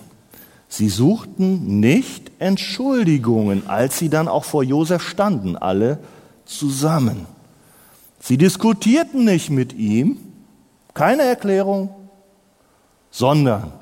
Sie 0.69 0.89
suchten 0.89 1.79
nicht 1.79 2.33
Entschuldigungen, 2.41 3.69
als 3.69 3.99
sie 3.99 4.09
dann 4.09 4.27
auch 4.27 4.45
vor 4.45 4.65
Josef 4.65 5.03
standen, 5.03 5.57
alle 5.57 5.99
zusammen. 6.45 7.27
Sie 8.19 8.39
diskutierten 8.39 9.25
nicht 9.25 9.51
mit 9.51 9.73
ihm, 9.73 10.19
keine 10.95 11.23
Erklärung, 11.23 11.91
sondern 13.11 13.73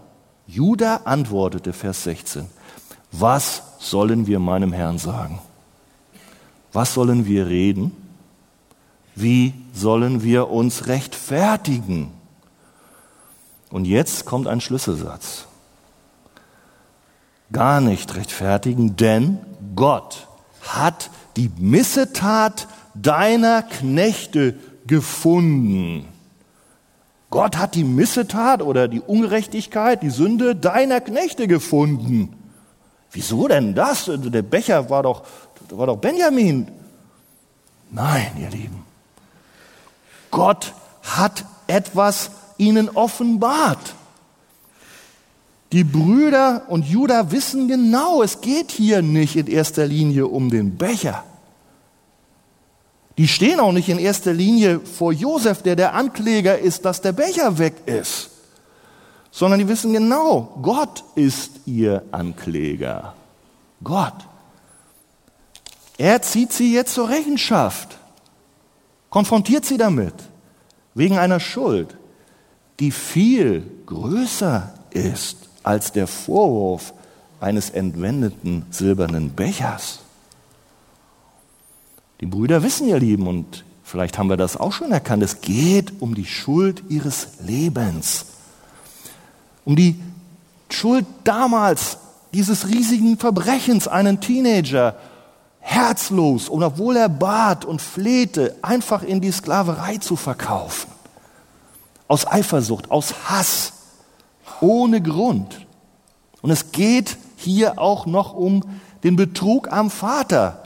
Judah 0.46 1.02
antwortete, 1.04 1.72
Vers 1.72 2.04
16, 2.04 2.46
was 3.12 3.62
sollen 3.78 4.26
wir 4.26 4.38
meinem 4.38 4.72
Herrn 4.72 4.98
sagen? 4.98 5.38
Was 6.72 6.94
sollen 6.94 7.26
wir 7.26 7.46
reden? 7.46 8.01
Wie 9.14 9.54
sollen 9.74 10.22
wir 10.22 10.50
uns 10.50 10.86
rechtfertigen? 10.86 12.10
Und 13.70 13.84
jetzt 13.86 14.24
kommt 14.24 14.46
ein 14.46 14.60
Schlüsselsatz. 14.60 15.46
Gar 17.52 17.80
nicht 17.80 18.14
rechtfertigen, 18.14 18.96
denn 18.96 19.38
Gott 19.76 20.26
hat 20.62 21.10
die 21.36 21.50
Missetat 21.58 22.68
deiner 22.94 23.62
Knechte 23.62 24.54
gefunden. 24.86 26.06
Gott 27.30 27.56
hat 27.56 27.74
die 27.74 27.84
Missetat 27.84 28.62
oder 28.62 28.88
die 28.88 29.00
Ungerechtigkeit, 29.00 30.02
die 30.02 30.10
Sünde 30.10 30.54
deiner 30.54 31.00
Knechte 31.00 31.48
gefunden. 31.48 32.36
Wieso 33.10 33.48
denn 33.48 33.74
das? 33.74 34.10
Der 34.14 34.42
Becher 34.42 34.90
war 34.90 35.02
doch, 35.02 35.24
war 35.70 35.86
doch 35.86 35.96
Benjamin. 35.96 36.68
Nein, 37.90 38.32
ihr 38.38 38.50
Lieben. 38.50 38.91
Gott 40.32 40.74
hat 41.02 41.44
etwas 41.68 42.32
ihnen 42.58 42.88
offenbart. 42.88 43.94
Die 45.70 45.84
Brüder 45.84 46.64
und 46.68 46.84
Judah 46.84 47.30
wissen 47.30 47.68
genau, 47.68 48.22
es 48.22 48.40
geht 48.40 48.72
hier 48.72 49.00
nicht 49.00 49.36
in 49.36 49.46
erster 49.46 49.86
Linie 49.86 50.26
um 50.26 50.50
den 50.50 50.76
Becher. 50.76 51.22
Die 53.18 53.28
stehen 53.28 53.60
auch 53.60 53.72
nicht 53.72 53.88
in 53.88 53.98
erster 53.98 54.32
Linie 54.32 54.80
vor 54.80 55.12
Josef, 55.12 55.62
der 55.62 55.76
der 55.76 55.94
Ankläger 55.94 56.58
ist, 56.58 56.84
dass 56.84 57.00
der 57.00 57.12
Becher 57.12 57.58
weg 57.58 57.74
ist, 57.86 58.30
sondern 59.30 59.60
die 59.60 59.68
wissen 59.68 59.92
genau, 59.92 60.58
Gott 60.62 61.04
ist 61.14 61.52
ihr 61.66 62.02
Ankläger. 62.10 63.14
Gott. 63.84 64.14
Er 65.98 66.22
zieht 66.22 66.52
sie 66.52 66.74
jetzt 66.74 66.94
zur 66.94 67.08
Rechenschaft, 67.08 67.98
konfrontiert 69.12 69.66
sie 69.66 69.76
damit, 69.76 70.14
wegen 70.94 71.18
einer 71.18 71.38
Schuld, 71.38 71.98
die 72.80 72.90
viel 72.90 73.62
größer 73.84 74.72
ist 74.90 75.36
als 75.62 75.92
der 75.92 76.06
Vorwurf 76.06 76.94
eines 77.38 77.68
entwendeten 77.68 78.64
silbernen 78.70 79.28
Bechers. 79.28 79.98
Die 82.22 82.26
Brüder 82.26 82.62
wissen, 82.62 82.88
ihr 82.88 82.98
Lieben, 82.98 83.26
und 83.26 83.64
vielleicht 83.84 84.16
haben 84.16 84.30
wir 84.30 84.38
das 84.38 84.56
auch 84.56 84.72
schon 84.72 84.92
erkannt, 84.92 85.22
es 85.22 85.42
geht 85.42 85.92
um 86.00 86.14
die 86.14 86.24
Schuld 86.24 86.82
ihres 86.88 87.40
Lebens. 87.46 88.24
Um 89.66 89.76
die 89.76 90.00
Schuld 90.70 91.04
damals, 91.24 91.98
dieses 92.32 92.66
riesigen 92.66 93.18
Verbrechens, 93.18 93.88
einen 93.88 94.20
Teenager 94.20 94.96
herzlos 95.62 96.48
und 96.48 96.62
obwohl 96.62 96.96
er 96.96 97.08
bat 97.08 97.64
und 97.64 97.80
flehte, 97.80 98.56
einfach 98.60 99.02
in 99.02 99.20
die 99.20 99.32
Sklaverei 99.32 99.96
zu 99.96 100.16
verkaufen. 100.16 100.90
Aus 102.08 102.26
Eifersucht, 102.26 102.90
aus 102.90 103.14
Hass, 103.30 103.72
ohne 104.60 105.00
Grund. 105.00 105.66
Und 106.42 106.50
es 106.50 106.72
geht 106.72 107.16
hier 107.36 107.78
auch 107.78 108.04
noch 108.04 108.34
um 108.34 108.62
den 109.04 109.16
Betrug 109.16 109.72
am 109.72 109.90
Vater. 109.90 110.62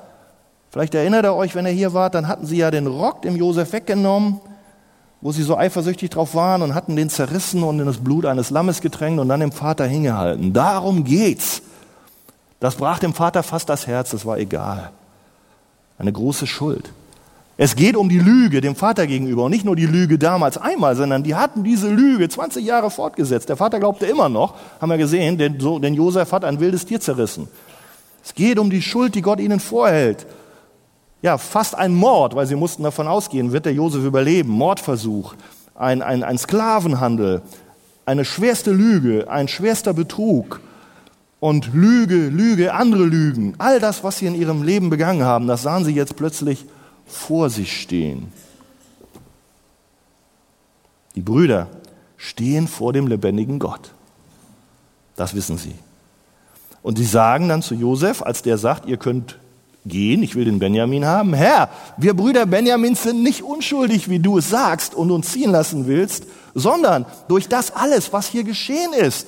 Vielleicht 0.70 0.94
erinnert 0.94 1.24
ihr 1.24 1.35
euch, 1.35 1.54
wenn 1.54 1.66
ihr 1.66 1.72
hier 1.72 1.94
wart, 1.94 2.14
dann 2.14 2.26
hatten 2.26 2.46
sie 2.46 2.56
ja 2.56 2.70
den 2.70 2.87
Rock 2.87 3.22
dem 3.22 3.37
Josef 3.37 3.72
weggenommen, 3.72 4.40
wo 5.20 5.30
sie 5.30 5.42
so 5.42 5.56
eifersüchtig 5.56 6.11
drauf 6.11 6.35
waren 6.35 6.62
und 6.62 6.74
hatten 6.74 6.96
den 6.96 7.11
zerrissen 7.11 7.62
und 7.62 7.80
in 7.80 7.87
das 7.87 7.98
Blut 7.98 8.26
eines 8.26 8.50
Lammes 8.50 8.80
getränkt 8.80 9.20
und 9.20 9.28
dann 9.28 9.40
dem 9.40 9.52
Vater 9.52 9.87
hingehalten. 9.87 10.52
Darum 10.52 11.04
geht's. 11.04 11.62
Das 12.60 12.76
brach 12.76 12.98
dem 12.98 13.14
Vater 13.14 13.42
fast 13.42 13.68
das 13.68 13.86
Herz, 13.86 14.10
das 14.10 14.24
war 14.24 14.38
egal. 14.38 14.90
Eine 15.98 16.12
große 16.12 16.46
Schuld. 16.46 16.90
Es 17.58 17.74
geht 17.74 17.96
um 17.96 18.08
die 18.08 18.18
Lüge 18.18 18.60
dem 18.60 18.76
Vater 18.76 19.06
gegenüber 19.06 19.44
und 19.44 19.50
nicht 19.50 19.64
nur 19.64 19.76
die 19.76 19.86
Lüge 19.86 20.18
damals 20.18 20.58
einmal, 20.58 20.94
sondern 20.94 21.22
die 21.22 21.34
hatten 21.34 21.64
diese 21.64 21.88
Lüge 21.88 22.28
20 22.28 22.64
Jahre 22.64 22.90
fortgesetzt. 22.90 23.48
Der 23.48 23.56
Vater 23.56 23.78
glaubte 23.78 24.04
immer 24.06 24.28
noch, 24.28 24.54
haben 24.80 24.90
wir 24.90 24.98
gesehen, 24.98 25.38
denn, 25.38 25.58
so, 25.58 25.78
denn 25.78 25.94
Josef 25.94 26.32
hat 26.32 26.44
ein 26.44 26.60
wildes 26.60 26.84
Tier 26.84 27.00
zerrissen. 27.00 27.48
Es 28.22 28.34
geht 28.34 28.58
um 28.58 28.68
die 28.68 28.82
Schuld, 28.82 29.14
die 29.14 29.22
Gott 29.22 29.40
ihnen 29.40 29.60
vorhält 29.60 30.26
ja, 31.22 31.38
fast 31.38 31.74
ein 31.74 31.94
Mord, 31.94 32.36
weil 32.36 32.46
sie 32.46 32.56
mussten 32.56 32.82
davon 32.82 33.08
ausgehen, 33.08 33.52
wird 33.52 33.66
der 33.66 33.72
Josef 33.72 34.04
überleben, 34.04 34.50
Mordversuch, 34.50 35.34
ein, 35.74 36.02
ein, 36.02 36.22
ein 36.22 36.38
Sklavenhandel, 36.38 37.42
eine 38.04 38.24
schwerste 38.24 38.70
Lüge, 38.70 39.28
ein 39.28 39.48
schwerster 39.48 39.92
Betrug 39.92 40.60
und 41.40 41.75
Lüge, 41.75 42.29
Lüge, 42.29 42.72
andere 42.75 43.05
Lügen, 43.05 43.55
all 43.59 43.81
das, 43.81 44.03
was 44.03 44.18
sie 44.18 44.27
in 44.27 44.35
ihrem 44.35 44.62
Leben 44.62 44.90
begangen 44.90 45.22
haben, 45.22 45.46
das 45.46 45.62
sahen 45.62 45.85
sie 45.85 45.92
jetzt 45.92 46.16
plötzlich 46.16 46.64
vor 47.07 47.51
sich 47.51 47.81
stehen. 47.81 48.33
Die 51.14 51.20
Brüder 51.20 51.68
stehen 52.16 52.68
vor 52.68 52.92
dem 52.92 53.07
lebendigen 53.07 53.59
Gott. 53.59 53.92
Das 55.14 55.35
wissen 55.35 55.57
sie. 55.57 55.75
Und 56.83 56.99
sie 56.99 57.05
sagen 57.05 57.49
dann 57.49 57.62
zu 57.62 57.75
Josef, 57.75 58.22
als 58.22 58.42
der 58.42 58.59
sagt, 58.59 58.87
ihr 58.87 58.96
könnt 58.96 59.38
gehen, 59.87 60.22
ich 60.22 60.35
will 60.35 60.44
den 60.44 60.59
Benjamin 60.59 61.05
haben. 61.05 61.33
Herr, 61.33 61.70
wir 61.96 62.14
Brüder 62.14 62.44
Benjamins 62.46 63.03
sind 63.03 63.22
nicht 63.22 63.42
unschuldig, 63.42 64.09
wie 64.09 64.18
du 64.18 64.38
es 64.38 64.51
sagst 64.51 64.94
und 64.94 65.11
uns 65.11 65.33
ziehen 65.33 65.51
lassen 65.51 65.87
willst, 65.87 66.25
sondern 66.55 67.07
durch 67.29 67.49
das 67.49 67.75
alles, 67.75 68.12
was 68.12 68.27
hier 68.27 68.44
geschehen 68.44 68.92
ist, 68.92 69.27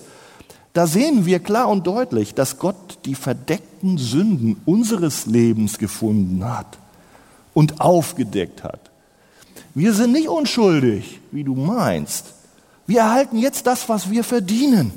da 0.78 0.86
sehen 0.86 1.26
wir 1.26 1.40
klar 1.40 1.68
und 1.68 1.88
deutlich, 1.88 2.34
dass 2.34 2.60
Gott 2.60 3.00
die 3.04 3.16
verdeckten 3.16 3.98
Sünden 3.98 4.60
unseres 4.64 5.26
Lebens 5.26 5.78
gefunden 5.78 6.48
hat 6.48 6.78
und 7.52 7.80
aufgedeckt 7.80 8.62
hat. 8.62 8.92
Wir 9.74 9.92
sind 9.92 10.12
nicht 10.12 10.28
unschuldig, 10.28 11.20
wie 11.32 11.42
du 11.42 11.56
meinst. 11.56 12.26
Wir 12.86 13.00
erhalten 13.00 13.38
jetzt 13.38 13.66
das, 13.66 13.88
was 13.88 14.08
wir 14.08 14.22
verdienen. 14.22 14.92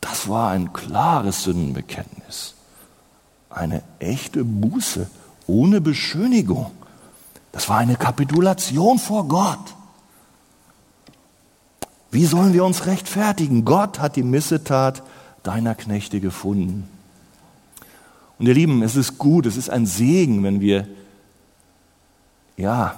Das 0.00 0.28
war 0.28 0.52
ein 0.52 0.72
klares 0.72 1.42
Sündenbekenntnis. 1.42 2.54
Eine 3.50 3.82
echte 3.98 4.44
Buße 4.44 5.10
ohne 5.48 5.80
Beschönigung. 5.80 6.70
Das 7.50 7.68
war 7.68 7.78
eine 7.78 7.96
Kapitulation 7.96 9.00
vor 9.00 9.26
Gott. 9.26 9.74
Wie 12.10 12.24
sollen 12.24 12.52
wir 12.52 12.64
uns 12.64 12.86
rechtfertigen? 12.86 13.64
Gott 13.64 14.00
hat 14.00 14.16
die 14.16 14.22
Missetat 14.22 15.02
deiner 15.42 15.74
Knechte 15.74 16.20
gefunden. 16.20 16.88
Und 18.38 18.46
ihr 18.46 18.54
Lieben, 18.54 18.82
es 18.82 18.96
ist 18.96 19.18
gut, 19.18 19.46
es 19.46 19.56
ist 19.56 19.68
ein 19.68 19.86
Segen, 19.86 20.42
wenn 20.42 20.60
wir, 20.60 20.86
ja, 22.56 22.94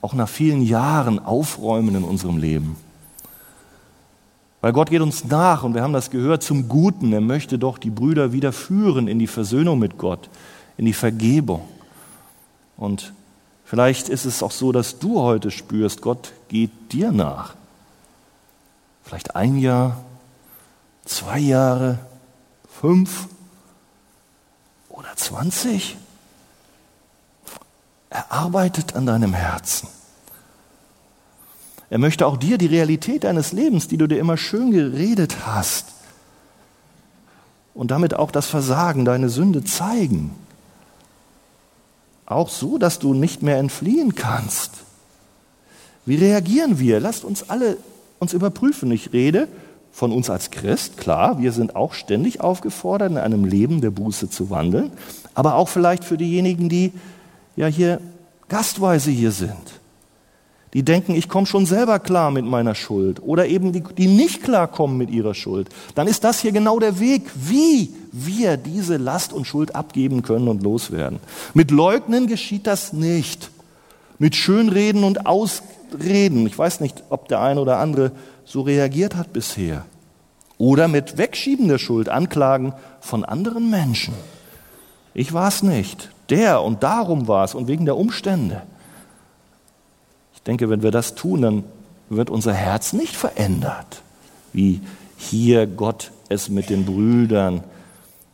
auch 0.00 0.14
nach 0.14 0.28
vielen 0.28 0.62
Jahren 0.62 1.18
aufräumen 1.18 1.94
in 1.94 2.04
unserem 2.04 2.38
Leben. 2.38 2.76
Weil 4.60 4.72
Gott 4.72 4.90
geht 4.90 5.02
uns 5.02 5.24
nach 5.24 5.62
und 5.62 5.74
wir 5.74 5.82
haben 5.82 5.92
das 5.92 6.10
gehört 6.10 6.42
zum 6.42 6.68
Guten. 6.68 7.12
Er 7.12 7.20
möchte 7.20 7.58
doch 7.58 7.78
die 7.78 7.90
Brüder 7.90 8.32
wieder 8.32 8.52
führen 8.52 9.08
in 9.08 9.18
die 9.18 9.26
Versöhnung 9.26 9.78
mit 9.78 9.98
Gott, 9.98 10.30
in 10.76 10.86
die 10.86 10.94
Vergebung. 10.94 11.62
Und 12.76 13.12
vielleicht 13.64 14.08
ist 14.08 14.24
es 14.24 14.42
auch 14.42 14.50
so, 14.50 14.72
dass 14.72 14.98
du 14.98 15.20
heute 15.20 15.50
spürst, 15.50 16.00
Gott 16.00 16.32
geht 16.48 16.70
dir 16.92 17.12
nach. 17.12 17.54
Vielleicht 19.04 19.36
ein 19.36 19.58
Jahr, 19.58 20.02
zwei 21.04 21.38
Jahre, 21.38 21.98
fünf 22.80 23.28
oder 24.88 25.14
zwanzig. 25.16 25.96
Er 28.10 28.32
arbeitet 28.32 28.96
an 28.96 29.06
deinem 29.06 29.34
Herzen. 29.34 29.88
Er 31.90 31.98
möchte 31.98 32.26
auch 32.26 32.36
dir 32.38 32.58
die 32.58 32.66
Realität 32.66 33.24
deines 33.24 33.52
Lebens, 33.52 33.88
die 33.88 33.98
du 33.98 34.06
dir 34.06 34.18
immer 34.18 34.36
schön 34.36 34.70
geredet 34.70 35.46
hast, 35.46 35.86
und 37.74 37.90
damit 37.90 38.14
auch 38.14 38.30
das 38.30 38.46
Versagen, 38.46 39.04
deine 39.04 39.28
Sünde 39.28 39.64
zeigen. 39.64 40.34
Auch 42.24 42.48
so, 42.48 42.78
dass 42.78 43.00
du 43.00 43.14
nicht 43.14 43.42
mehr 43.42 43.58
entfliehen 43.58 44.14
kannst. 44.14 44.70
Wie 46.06 46.14
reagieren 46.14 46.78
wir? 46.78 47.00
Lasst 47.00 47.24
uns 47.24 47.50
alle 47.50 47.76
uns 48.24 48.32
überprüfen. 48.32 48.90
Ich 48.90 49.12
rede 49.12 49.48
von 49.92 50.10
uns 50.10 50.28
als 50.28 50.50
Christ, 50.50 50.96
klar, 50.96 51.38
wir 51.40 51.52
sind 51.52 51.76
auch 51.76 51.92
ständig 51.92 52.40
aufgefordert, 52.40 53.12
in 53.12 53.18
einem 53.18 53.44
Leben 53.44 53.80
der 53.80 53.92
Buße 53.92 54.28
zu 54.28 54.50
wandeln, 54.50 54.90
aber 55.34 55.54
auch 55.54 55.68
vielleicht 55.68 56.02
für 56.02 56.18
diejenigen, 56.18 56.68
die 56.68 56.92
ja 57.54 57.68
hier 57.68 58.00
gastweise 58.48 59.12
hier 59.12 59.30
sind, 59.30 59.80
die 60.72 60.82
denken, 60.82 61.14
ich 61.14 61.28
komme 61.28 61.46
schon 61.46 61.66
selber 61.66 62.00
klar 62.00 62.32
mit 62.32 62.44
meiner 62.44 62.74
Schuld 62.74 63.22
oder 63.22 63.46
eben 63.46 63.72
die, 63.72 63.84
die 63.96 64.08
nicht 64.08 64.42
klarkommen 64.42 64.96
mit 64.98 65.10
ihrer 65.10 65.34
Schuld, 65.34 65.68
dann 65.94 66.08
ist 66.08 66.24
das 66.24 66.40
hier 66.40 66.50
genau 66.50 66.80
der 66.80 66.98
Weg, 66.98 67.30
wie 67.36 67.94
wir 68.10 68.56
diese 68.56 68.96
Last 68.96 69.32
und 69.32 69.46
Schuld 69.46 69.76
abgeben 69.76 70.22
können 70.22 70.48
und 70.48 70.64
loswerden. 70.64 71.20
Mit 71.54 71.70
Leugnen 71.70 72.26
geschieht 72.26 72.66
das 72.66 72.92
nicht. 72.92 73.50
Mit 74.18 74.34
Schönreden 74.34 75.04
und 75.04 75.26
Ausreden. 75.92 76.46
Ich 76.46 76.58
weiß 76.58 76.80
nicht, 76.80 77.04
ob 77.10 77.28
der 77.28 77.40
eine 77.40 77.60
oder 77.60 77.78
andere 77.78 78.12
so 78.44 78.62
reagiert 78.62 79.16
hat 79.16 79.32
bisher. 79.32 79.84
Oder 80.58 80.88
mit 80.88 81.18
Wegschieben 81.18 81.68
der 81.68 81.78
Schuld, 81.78 82.08
Anklagen 82.08 82.74
von 83.00 83.24
anderen 83.24 83.70
Menschen. 83.70 84.14
Ich 85.14 85.32
war 85.32 85.48
es 85.48 85.62
nicht. 85.62 86.10
Der 86.30 86.62
und 86.62 86.82
darum 86.82 87.28
war 87.28 87.44
es 87.44 87.54
und 87.54 87.68
wegen 87.68 87.84
der 87.84 87.96
Umstände. 87.96 88.62
Ich 90.34 90.42
denke, 90.42 90.70
wenn 90.70 90.82
wir 90.82 90.90
das 90.90 91.14
tun, 91.14 91.42
dann 91.42 91.64
wird 92.08 92.30
unser 92.30 92.52
Herz 92.52 92.92
nicht 92.92 93.16
verändert, 93.16 94.02
wie 94.52 94.80
hier 95.16 95.66
Gott 95.66 96.12
es 96.28 96.48
mit 96.48 96.70
den 96.70 96.84
Brüdern 96.84 97.62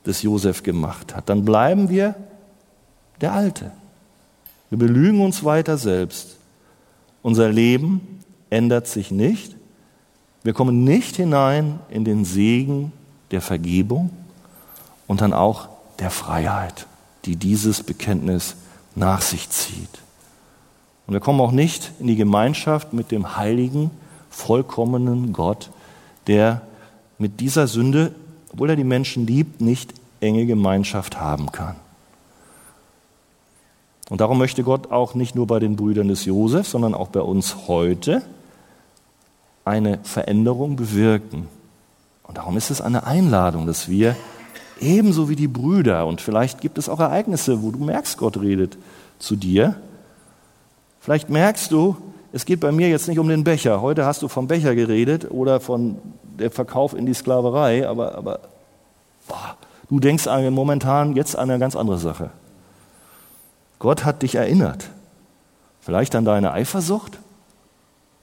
des 0.06 0.22
Josef 0.22 0.62
gemacht 0.62 1.14
hat. 1.14 1.28
Dann 1.28 1.44
bleiben 1.44 1.88
wir 1.88 2.14
der 3.20 3.32
Alte. 3.32 3.72
Wir 4.70 4.78
belügen 4.78 5.20
uns 5.20 5.44
weiter 5.44 5.78
selbst. 5.78 6.39
Unser 7.22 7.50
Leben 7.50 8.20
ändert 8.48 8.86
sich 8.86 9.10
nicht. 9.10 9.56
Wir 10.42 10.52
kommen 10.52 10.84
nicht 10.84 11.16
hinein 11.16 11.80
in 11.90 12.04
den 12.04 12.24
Segen 12.24 12.92
der 13.30 13.40
Vergebung 13.40 14.10
und 15.06 15.20
dann 15.20 15.32
auch 15.32 15.68
der 15.98 16.10
Freiheit, 16.10 16.86
die 17.26 17.36
dieses 17.36 17.82
Bekenntnis 17.82 18.56
nach 18.94 19.20
sich 19.20 19.50
zieht. 19.50 20.00
Und 21.06 21.14
wir 21.14 21.20
kommen 21.20 21.40
auch 21.40 21.52
nicht 21.52 21.92
in 22.00 22.06
die 22.06 22.16
Gemeinschaft 22.16 22.92
mit 22.92 23.10
dem 23.10 23.36
heiligen, 23.36 23.90
vollkommenen 24.30 25.32
Gott, 25.32 25.70
der 26.26 26.62
mit 27.18 27.40
dieser 27.40 27.66
Sünde, 27.66 28.14
obwohl 28.52 28.70
er 28.70 28.76
die 28.76 28.84
Menschen 28.84 29.26
liebt, 29.26 29.60
nicht 29.60 29.92
enge 30.20 30.46
Gemeinschaft 30.46 31.20
haben 31.20 31.52
kann. 31.52 31.76
Und 34.10 34.20
darum 34.20 34.38
möchte 34.38 34.64
Gott 34.64 34.90
auch 34.90 35.14
nicht 35.14 35.36
nur 35.36 35.46
bei 35.46 35.60
den 35.60 35.76
Brüdern 35.76 36.08
des 36.08 36.24
Josef, 36.24 36.66
sondern 36.68 36.94
auch 36.94 37.08
bei 37.08 37.20
uns 37.20 37.68
heute 37.68 38.22
eine 39.64 40.00
Veränderung 40.02 40.74
bewirken. 40.74 41.46
Und 42.24 42.36
darum 42.36 42.56
ist 42.56 42.70
es 42.70 42.80
eine 42.80 43.06
Einladung, 43.06 43.66
dass 43.66 43.88
wir 43.88 44.16
ebenso 44.80 45.28
wie 45.28 45.36
die 45.36 45.48
Brüder, 45.48 46.06
und 46.06 46.20
vielleicht 46.20 46.60
gibt 46.60 46.76
es 46.76 46.88
auch 46.88 46.98
Ereignisse, 46.98 47.62
wo 47.62 47.70
du 47.70 47.78
merkst, 47.78 48.18
Gott 48.18 48.40
redet 48.40 48.78
zu 49.20 49.36
dir. 49.36 49.76
Vielleicht 51.00 51.30
merkst 51.30 51.70
du, 51.70 51.96
es 52.32 52.44
geht 52.44 52.60
bei 52.60 52.72
mir 52.72 52.88
jetzt 52.88 53.06
nicht 53.06 53.18
um 53.18 53.28
den 53.28 53.44
Becher. 53.44 53.80
Heute 53.80 54.06
hast 54.06 54.22
du 54.22 54.28
vom 54.28 54.48
Becher 54.48 54.74
geredet 54.74 55.30
oder 55.30 55.60
von 55.60 55.98
der 56.38 56.50
Verkauf 56.50 56.94
in 56.94 57.06
die 57.06 57.14
Sklaverei, 57.14 57.86
aber, 57.88 58.16
aber 58.16 58.40
boah, 59.28 59.56
du 59.88 60.00
denkst 60.00 60.26
momentan 60.50 61.14
jetzt 61.14 61.36
an 61.36 61.50
eine 61.50 61.60
ganz 61.60 61.76
andere 61.76 61.98
Sache. 61.98 62.30
Gott 63.80 64.04
hat 64.04 64.22
dich 64.22 64.36
erinnert. 64.36 64.90
Vielleicht 65.80 66.14
an 66.14 66.24
deine 66.24 66.52
Eifersucht, 66.52 67.18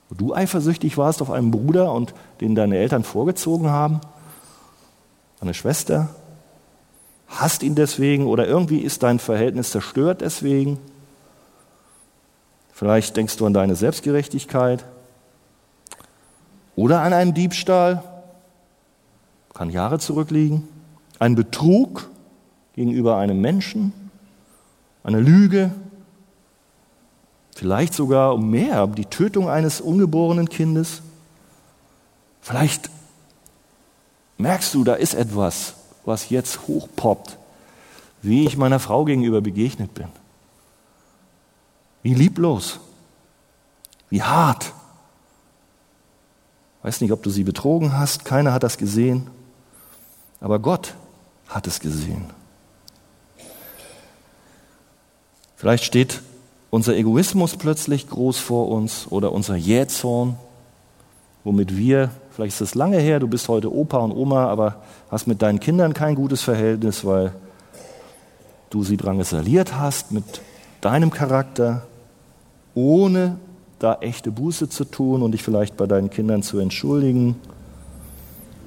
wo 0.07 0.15
du 0.15 0.33
eifersüchtig 0.33 0.97
warst 0.97 1.21
auf 1.21 1.31
einen 1.31 1.51
Bruder 1.51 1.91
und 1.91 2.13
den 2.39 2.55
deine 2.55 2.77
Eltern 2.77 3.03
vorgezogen 3.03 3.69
haben, 3.69 3.99
eine 5.41 5.53
Schwester, 5.53 6.09
hasst 7.27 7.63
ihn 7.63 7.75
deswegen 7.75 8.27
oder 8.27 8.47
irgendwie 8.47 8.79
ist 8.79 9.03
dein 9.03 9.19
Verhältnis 9.19 9.71
zerstört 9.71 10.21
deswegen. 10.21 10.79
Vielleicht 12.71 13.17
denkst 13.17 13.37
du 13.37 13.45
an 13.47 13.53
deine 13.53 13.75
Selbstgerechtigkeit? 13.75 14.85
Oder 16.75 17.01
an 17.01 17.13
einen 17.13 17.33
Diebstahl, 17.33 18.03
kann 19.55 19.71
Jahre 19.71 19.97
zurückliegen, 19.97 20.67
ein 21.17 21.33
Betrug 21.33 22.07
gegenüber 22.75 23.17
einem 23.17 23.41
Menschen, 23.41 24.06
eine 25.07 25.21
Lüge, 25.21 25.71
vielleicht 27.55 27.93
sogar 27.93 28.33
um 28.33 28.49
mehr, 28.49 28.87
die 28.87 29.05
Tötung 29.05 29.47
eines 29.47 29.79
ungeborenen 29.79 30.49
Kindes. 30.49 31.01
Vielleicht 32.41 32.89
merkst 34.37 34.73
du, 34.73 34.83
da 34.83 34.95
ist 34.95 35.13
etwas, 35.13 35.75
was 36.03 36.29
jetzt 36.29 36.67
hochpoppt, 36.67 37.37
wie 38.21 38.45
ich 38.45 38.57
meiner 38.57 38.81
Frau 38.81 39.05
gegenüber 39.05 39.39
begegnet 39.39 39.93
bin. 39.93 40.09
Wie 42.03 42.13
lieblos, 42.13 42.81
wie 44.09 44.21
hart. 44.21 44.73
Weiß 46.81 46.99
nicht, 46.99 47.13
ob 47.13 47.23
du 47.23 47.29
sie 47.29 47.45
betrogen 47.45 47.97
hast, 47.97 48.25
keiner 48.25 48.51
hat 48.51 48.63
das 48.63 48.77
gesehen, 48.77 49.29
aber 50.41 50.59
Gott 50.59 50.95
hat 51.47 51.65
es 51.65 51.79
gesehen. 51.79 52.36
Vielleicht 55.57 55.83
steht 55.83 56.21
unser 56.69 56.95
Egoismus 56.95 57.57
plötzlich 57.57 58.09
groß 58.09 58.37
vor 58.39 58.69
uns 58.69 59.07
oder 59.09 59.33
unser 59.33 59.57
Jähzorn, 59.57 60.37
womit 61.43 61.75
wir 61.75 62.11
Vielleicht 62.37 62.61
ist 62.61 62.69
es 62.69 62.75
lange 62.75 62.99
her, 62.99 63.19
du 63.19 63.27
bist 63.27 63.47
heute 63.47 63.73
Opa 63.73 63.97
und 63.97 64.11
Oma, 64.11 64.45
aber 64.45 64.83
hast 65.09 65.25
mit 65.25 65.41
deinen 65.41 65.59
Kindern 65.59 65.95
kein 65.95 66.13
gutes 66.13 66.43
Verhältnis, 66.43 67.03
weil 67.03 67.33
du 68.69 68.83
sie 68.83 68.95
drangsaliert 68.95 69.79
hast 69.79 70.11
mit 70.11 70.23
deinem 70.79 71.09
Charakter, 71.09 71.87
ohne 72.75 73.37
da 73.79 73.97
echte 74.01 74.29
Buße 74.29 74.69
zu 74.69 74.85
tun 74.85 75.23
und 75.23 75.31
dich 75.31 75.41
vielleicht 75.41 75.77
bei 75.77 75.87
deinen 75.87 76.11
Kindern 76.11 76.43
zu 76.43 76.59
entschuldigen, 76.59 77.37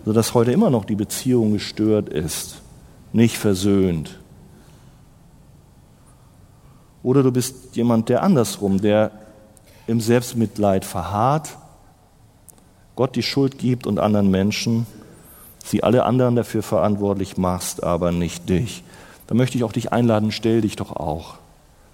sodass 0.05 0.35
heute 0.35 0.51
immer 0.51 0.71
noch 0.71 0.85
die 0.85 0.97
Beziehung 0.97 1.53
gestört 1.53 2.09
ist, 2.09 2.63
nicht 3.13 3.39
versöhnt. 3.39 4.20
Oder 7.03 7.23
du 7.23 7.33
bist 7.33 7.77
jemand, 7.77 8.09
der 8.09 8.23
andersrum, 8.23 8.81
der 8.81 9.11
im 9.87 10.01
Selbstmitleid 10.01 10.85
verharrt 10.85 11.57
Gott 12.97 13.17
die 13.17 13.23
Schuld 13.23 13.59
gibt 13.59 13.87
und 13.87 13.99
anderen 13.99 14.31
Menschen, 14.31 14.87
sie 15.65 15.83
alle 15.83 16.05
anderen 16.05 16.37
dafür 16.37 16.63
verantwortlich 16.63 17.39
machst, 17.39 17.83
aber 17.83 18.13
nicht 18.13 18.49
dich. 18.49 18.85
Da 19.27 19.35
möchte 19.35 19.57
ich 19.57 19.65
auch 19.65 19.73
dich 19.73 19.91
einladen, 19.91 20.33
stell 20.33 20.61
dich 20.61 20.77
doch 20.77 20.95
auch. 20.97 21.37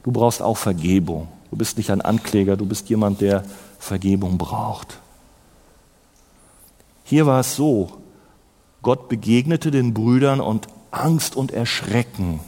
Du 0.02 0.10
brauchst 0.10 0.42
auch 0.42 0.56
Vergebung. 0.56 1.28
Du 1.50 1.56
bist 1.56 1.76
nicht 1.76 1.90
ein 1.90 2.00
Ankläger, 2.00 2.56
du 2.56 2.66
bist 2.66 2.88
jemand, 2.88 3.20
der 3.20 3.44
Vergebung 3.78 4.36
braucht. 4.36 4.98
Hier 7.04 7.24
war 7.26 7.38
es 7.38 7.54
so, 7.54 7.92
Gott 8.82 9.08
begegnete 9.08 9.70
den 9.70 9.94
Brüdern 9.94 10.40
und 10.40 10.66
Angst 10.90 11.36
und 11.36 11.52
Erschrecken 11.52 12.40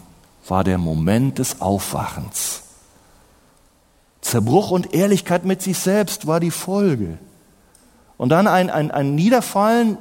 war 0.51 0.65
der 0.65 0.79
Moment 0.79 1.39
des 1.39 1.61
Aufwachens. 1.61 2.63
Zerbruch 4.21 4.71
und 4.71 4.95
Ehrlichkeit 4.95 5.45
mit 5.45 5.63
sich 5.63 5.79
selbst 5.79 6.27
war 6.27 6.41
die 6.41 6.51
Folge. 6.51 7.19
Und 8.17 8.31
dann 8.31 8.47
ein, 8.47 8.69
ein, 8.69 8.91
ein 8.91 9.15
Niederfallen 9.15 9.99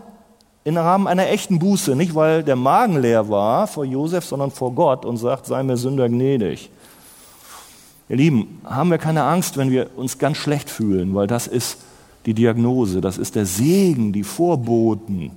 im 0.63 0.75
Rahmen 0.75 1.07
einer 1.07 1.29
echten 1.29 1.60
Buße, 1.60 1.95
nicht 1.95 2.13
weil 2.13 2.43
der 2.43 2.57
Magen 2.57 3.01
leer 3.01 3.29
war 3.29 3.67
vor 3.67 3.86
Josef, 3.86 4.25
sondern 4.25 4.51
vor 4.51 4.73
Gott 4.73 5.05
und 5.05 5.17
sagt, 5.17 5.45
sei 5.45 5.63
mir 5.63 5.77
Sünder 5.77 6.10
gnädig. 6.10 6.69
Ihr 8.10 8.17
Lieben, 8.17 8.62
haben 8.65 8.89
wir 8.89 8.97
keine 8.97 9.23
Angst, 9.23 9.57
wenn 9.57 9.71
wir 9.71 9.91
uns 9.95 10.17
ganz 10.17 10.38
schlecht 10.38 10.69
fühlen, 10.69 11.13
weil 11.15 11.27
das 11.27 11.47
ist 11.47 11.77
die 12.25 12.33
Diagnose, 12.33 12.99
das 12.99 13.17
ist 13.17 13.36
der 13.36 13.45
Segen, 13.45 14.12
die 14.12 14.23
Vorboten 14.23 15.31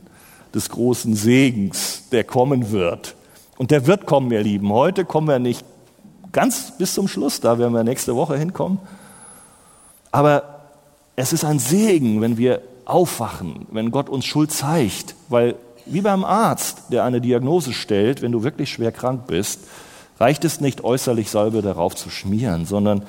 des 0.53 0.69
großen 0.69 1.15
Segens, 1.15 2.09
der 2.11 2.25
kommen 2.25 2.73
wird. 2.73 3.15
Und 3.61 3.71
der 3.73 3.87
wird 3.87 4.07
kommen, 4.07 4.33
ihr 4.33 4.43
Lieben. 4.43 4.73
Heute 4.73 5.05
kommen 5.05 5.29
wir 5.29 5.39
nicht 5.39 5.67
ganz 6.33 6.79
bis 6.79 6.95
zum 6.95 7.09
Schluss, 7.09 7.41
da 7.41 7.59
werden 7.59 7.75
wir 7.75 7.85
nächste 7.85 8.17
Woche 8.17 8.39
hinkommen. 8.39 8.79
Aber 10.11 10.61
es 11.15 11.35
ist 11.35 11.45
ein 11.45 11.59
Segen, 11.59 12.23
wenn 12.23 12.39
wir 12.39 12.63
aufwachen, 12.87 13.67
wenn 13.71 13.91
Gott 13.91 14.09
uns 14.09 14.25
Schuld 14.25 14.51
zeigt, 14.51 15.15
weil 15.29 15.57
wie 15.85 16.01
beim 16.01 16.25
Arzt, 16.25 16.85
der 16.89 17.05
eine 17.05 17.21
Diagnose 17.21 17.75
stellt, 17.75 18.23
wenn 18.23 18.33
du 18.33 18.45
wirklich 18.45 18.71
schwer 18.71 18.93
krank 18.93 19.27
bist, 19.27 19.61
reicht 20.19 20.47
es 20.47 20.63
nicht 20.63 20.83
äußerlich 20.83 21.29
Salbe 21.29 21.61
darauf 21.61 21.95
zu 21.95 22.09
schmieren, 22.09 22.65
sondern 22.65 23.03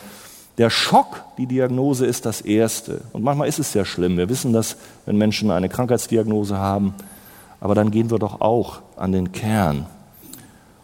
der 0.58 0.70
Schock, 0.70 1.24
die 1.38 1.46
Diagnose 1.46 2.06
ist 2.06 2.26
das 2.26 2.42
Erste. 2.42 3.00
Und 3.14 3.24
manchmal 3.24 3.48
ist 3.48 3.60
es 3.60 3.72
sehr 3.72 3.86
schlimm. 3.86 4.18
Wir 4.18 4.28
wissen 4.28 4.52
das, 4.52 4.76
wenn 5.06 5.16
Menschen 5.16 5.50
eine 5.50 5.70
Krankheitsdiagnose 5.70 6.58
haben. 6.58 6.94
Aber 7.62 7.74
dann 7.74 7.90
gehen 7.90 8.12
wir 8.12 8.20
doch 8.20 8.42
auch 8.42 8.82
an 8.98 9.14
den 9.14 9.32
Kern. 9.32 9.86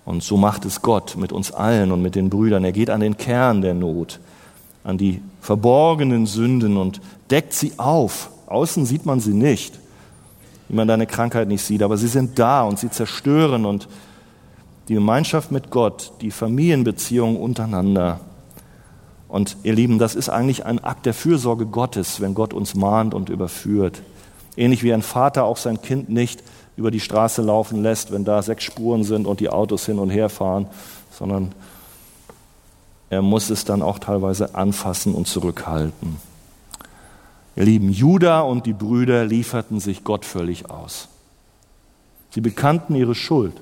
Und 0.07 0.23
so 0.23 0.37
macht 0.37 0.63
es 0.63 0.81
Gott 0.81 1.17
mit 1.17 1.33
uns 1.33 1.51
allen 1.51 1.91
und 1.91 2.01
mit 2.01 2.15
den 2.15 2.29
Brüdern. 2.29 2.63
Er 2.63 2.71
geht 2.71 2.89
an 2.89 3.01
den 3.01 3.17
Kern 3.17 3.61
der 3.61 3.73
Not, 3.73 4.21
an 4.85 4.97
die 4.97 5.21
verborgenen 5.41 6.25
Sünden 6.25 6.77
und 6.77 7.01
deckt 7.29 7.51
sie 7.51 7.73
auf. 7.75 8.29
Außen 8.45 8.85
sieht 8.85 9.05
man 9.05 9.19
sie 9.19 9.33
nicht, 9.33 9.77
wie 10.69 10.77
man 10.77 10.87
deine 10.87 11.07
Krankheit 11.07 11.49
nicht 11.49 11.61
sieht, 11.61 11.83
aber 11.83 11.97
sie 11.97 12.07
sind 12.07 12.39
da 12.39 12.63
und 12.63 12.79
sie 12.79 12.89
zerstören 12.89 13.65
und 13.65 13.89
die 14.87 14.93
Gemeinschaft 14.93 15.51
mit 15.51 15.71
Gott, 15.71 16.13
die 16.21 16.31
Familienbeziehungen 16.31 17.35
untereinander. 17.35 18.21
Und 19.27 19.57
ihr 19.63 19.73
Lieben, 19.73 19.99
das 19.99 20.15
ist 20.15 20.29
eigentlich 20.29 20.65
ein 20.65 20.81
Akt 20.81 21.05
der 21.05 21.13
Fürsorge 21.13 21.65
Gottes, 21.65 22.21
wenn 22.21 22.33
Gott 22.33 22.53
uns 22.53 22.75
mahnt 22.75 23.13
und 23.13 23.27
überführt. 23.27 24.01
Ähnlich 24.55 24.83
wie 24.83 24.93
ein 24.93 25.01
Vater 25.01 25.43
auch 25.43 25.57
sein 25.57 25.81
Kind 25.81 26.07
nicht 26.07 26.41
über 26.77 26.91
die 26.91 26.99
Straße 26.99 27.41
laufen 27.41 27.81
lässt, 27.81 28.11
wenn 28.11 28.23
da 28.23 28.41
sechs 28.41 28.63
Spuren 28.63 29.03
sind 29.03 29.25
und 29.25 29.39
die 29.39 29.49
Autos 29.49 29.87
hin 29.87 29.99
und 29.99 30.11
her 30.11 30.29
fahren, 30.29 30.67
sondern 31.11 31.51
er 33.09 33.23
muss 33.23 33.49
es 33.49 33.65
dann 33.65 33.81
auch 33.81 33.99
teilweise 33.99 34.53
anfassen 34.53 35.15
und 35.15 35.27
zurückhalten. 35.27 36.17
Ihr 37.55 37.65
Lieben, 37.65 37.91
Judah 37.91 38.41
und 38.41 38.67
die 38.67 38.73
Brüder 38.73 39.25
lieferten 39.25 39.79
sich 39.79 40.03
Gott 40.03 40.23
völlig 40.23 40.69
aus. 40.69 41.07
Sie 42.29 42.41
bekannten 42.41 42.93
ihre 42.93 43.15
Schuld. 43.15 43.53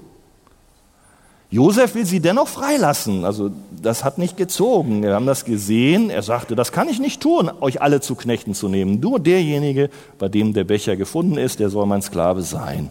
Josef 1.51 1.95
will 1.95 2.05
sie 2.05 2.19
dennoch 2.19 2.49
freilassen. 2.49 3.23
Also 3.23 3.51
das 3.81 4.03
hat 4.03 4.17
nicht 4.17 4.35
gezogen. 4.35 5.03
Wir 5.03 5.13
haben 5.13 5.27
das 5.27 5.45
gesehen. 5.45 6.09
Er 6.09 6.23
sagte, 6.23 6.55
das 6.55 6.73
kann 6.73 6.89
ich 6.89 6.99
nicht 6.99 7.21
tun, 7.21 7.49
euch 7.61 7.81
alle 7.81 8.01
zu 8.01 8.15
Knechten 8.15 8.53
zu 8.53 8.67
nehmen. 8.67 8.99
Nur 8.99 9.21
derjenige, 9.21 9.89
bei 10.19 10.27
dem 10.27 10.53
der 10.53 10.65
Becher 10.65 10.97
gefunden 10.97 11.37
ist, 11.37 11.61
der 11.61 11.69
soll 11.69 11.85
mein 11.85 12.01
Sklave 12.01 12.41
sein 12.41 12.89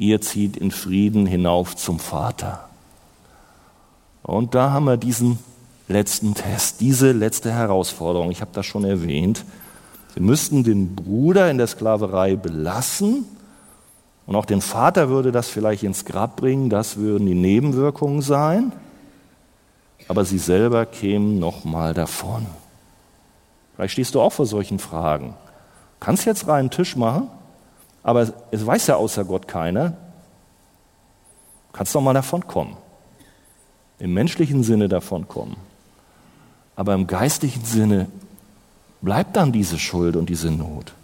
ihr 0.00 0.22
zieht 0.22 0.56
in 0.56 0.70
Frieden 0.70 1.26
hinauf 1.26 1.76
zum 1.76 1.98
Vater. 1.98 2.68
Und 4.22 4.54
da 4.54 4.70
haben 4.70 4.86
wir 4.86 4.96
diesen 4.96 5.38
letzten 5.88 6.34
Test, 6.34 6.80
diese 6.80 7.12
letzte 7.12 7.52
Herausforderung. 7.52 8.30
Ich 8.30 8.40
habe 8.40 8.50
das 8.54 8.64
schon 8.64 8.84
erwähnt. 8.84 9.44
Sie 10.14 10.20
müssten 10.20 10.64
den 10.64 10.96
Bruder 10.96 11.50
in 11.50 11.58
der 11.58 11.66
Sklaverei 11.66 12.36
belassen 12.36 13.26
und 14.26 14.36
auch 14.36 14.46
den 14.46 14.62
Vater 14.62 15.10
würde 15.10 15.32
das 15.32 15.48
vielleicht 15.48 15.82
ins 15.82 16.06
Grab 16.06 16.36
bringen. 16.36 16.70
Das 16.70 16.96
würden 16.96 17.26
die 17.26 17.34
Nebenwirkungen 17.34 18.22
sein. 18.22 18.72
Aber 20.08 20.24
sie 20.24 20.38
selber 20.38 20.86
kämen 20.86 21.38
nochmal 21.38 21.92
davon. 21.92 22.46
Vielleicht 23.74 23.92
stehst 23.92 24.14
du 24.14 24.20
auch 24.22 24.32
vor 24.32 24.46
solchen 24.46 24.78
Fragen. 24.78 25.34
Kannst 26.00 26.24
jetzt 26.24 26.48
reinen 26.48 26.70
Tisch 26.70 26.96
machen? 26.96 27.28
Aber 28.02 28.32
es 28.50 28.66
weiß 28.66 28.86
ja 28.88 28.96
außer 28.96 29.24
Gott 29.24 29.46
keiner, 29.46 29.96
kannst 31.72 31.94
doch 31.94 32.00
mal 32.00 32.14
davon 32.14 32.46
kommen. 32.46 32.76
Im 33.98 34.14
menschlichen 34.14 34.62
Sinne 34.62 34.88
davon 34.88 35.28
kommen. 35.28 35.56
Aber 36.76 36.94
im 36.94 37.06
geistlichen 37.06 37.64
Sinne 37.64 38.08
bleibt 39.02 39.36
dann 39.36 39.52
diese 39.52 39.78
Schuld 39.78 40.16
und 40.16 40.30
diese 40.30 40.50
Not. 40.50 40.94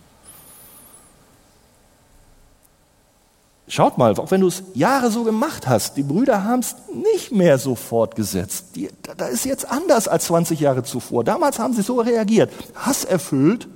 Schaut 3.68 3.98
mal, 3.98 4.16
auch 4.16 4.30
wenn 4.30 4.40
du 4.40 4.46
es 4.46 4.62
Jahre 4.74 5.10
so 5.10 5.24
gemacht 5.24 5.66
hast, 5.66 5.96
die 5.96 6.04
Brüder 6.04 6.44
haben 6.44 6.60
es 6.60 6.76
nicht 7.12 7.32
mehr 7.32 7.58
so 7.58 7.74
fortgesetzt. 7.74 8.76
Die, 8.76 8.88
da 9.16 9.26
ist 9.26 9.44
jetzt 9.44 9.68
anders 9.68 10.06
als 10.06 10.26
20 10.26 10.60
Jahre 10.60 10.84
zuvor. 10.84 11.24
Damals 11.24 11.58
haben 11.58 11.74
sie 11.74 11.82
so 11.82 12.00
reagiert. 12.00 12.52
Hasserfüllt, 12.76 13.66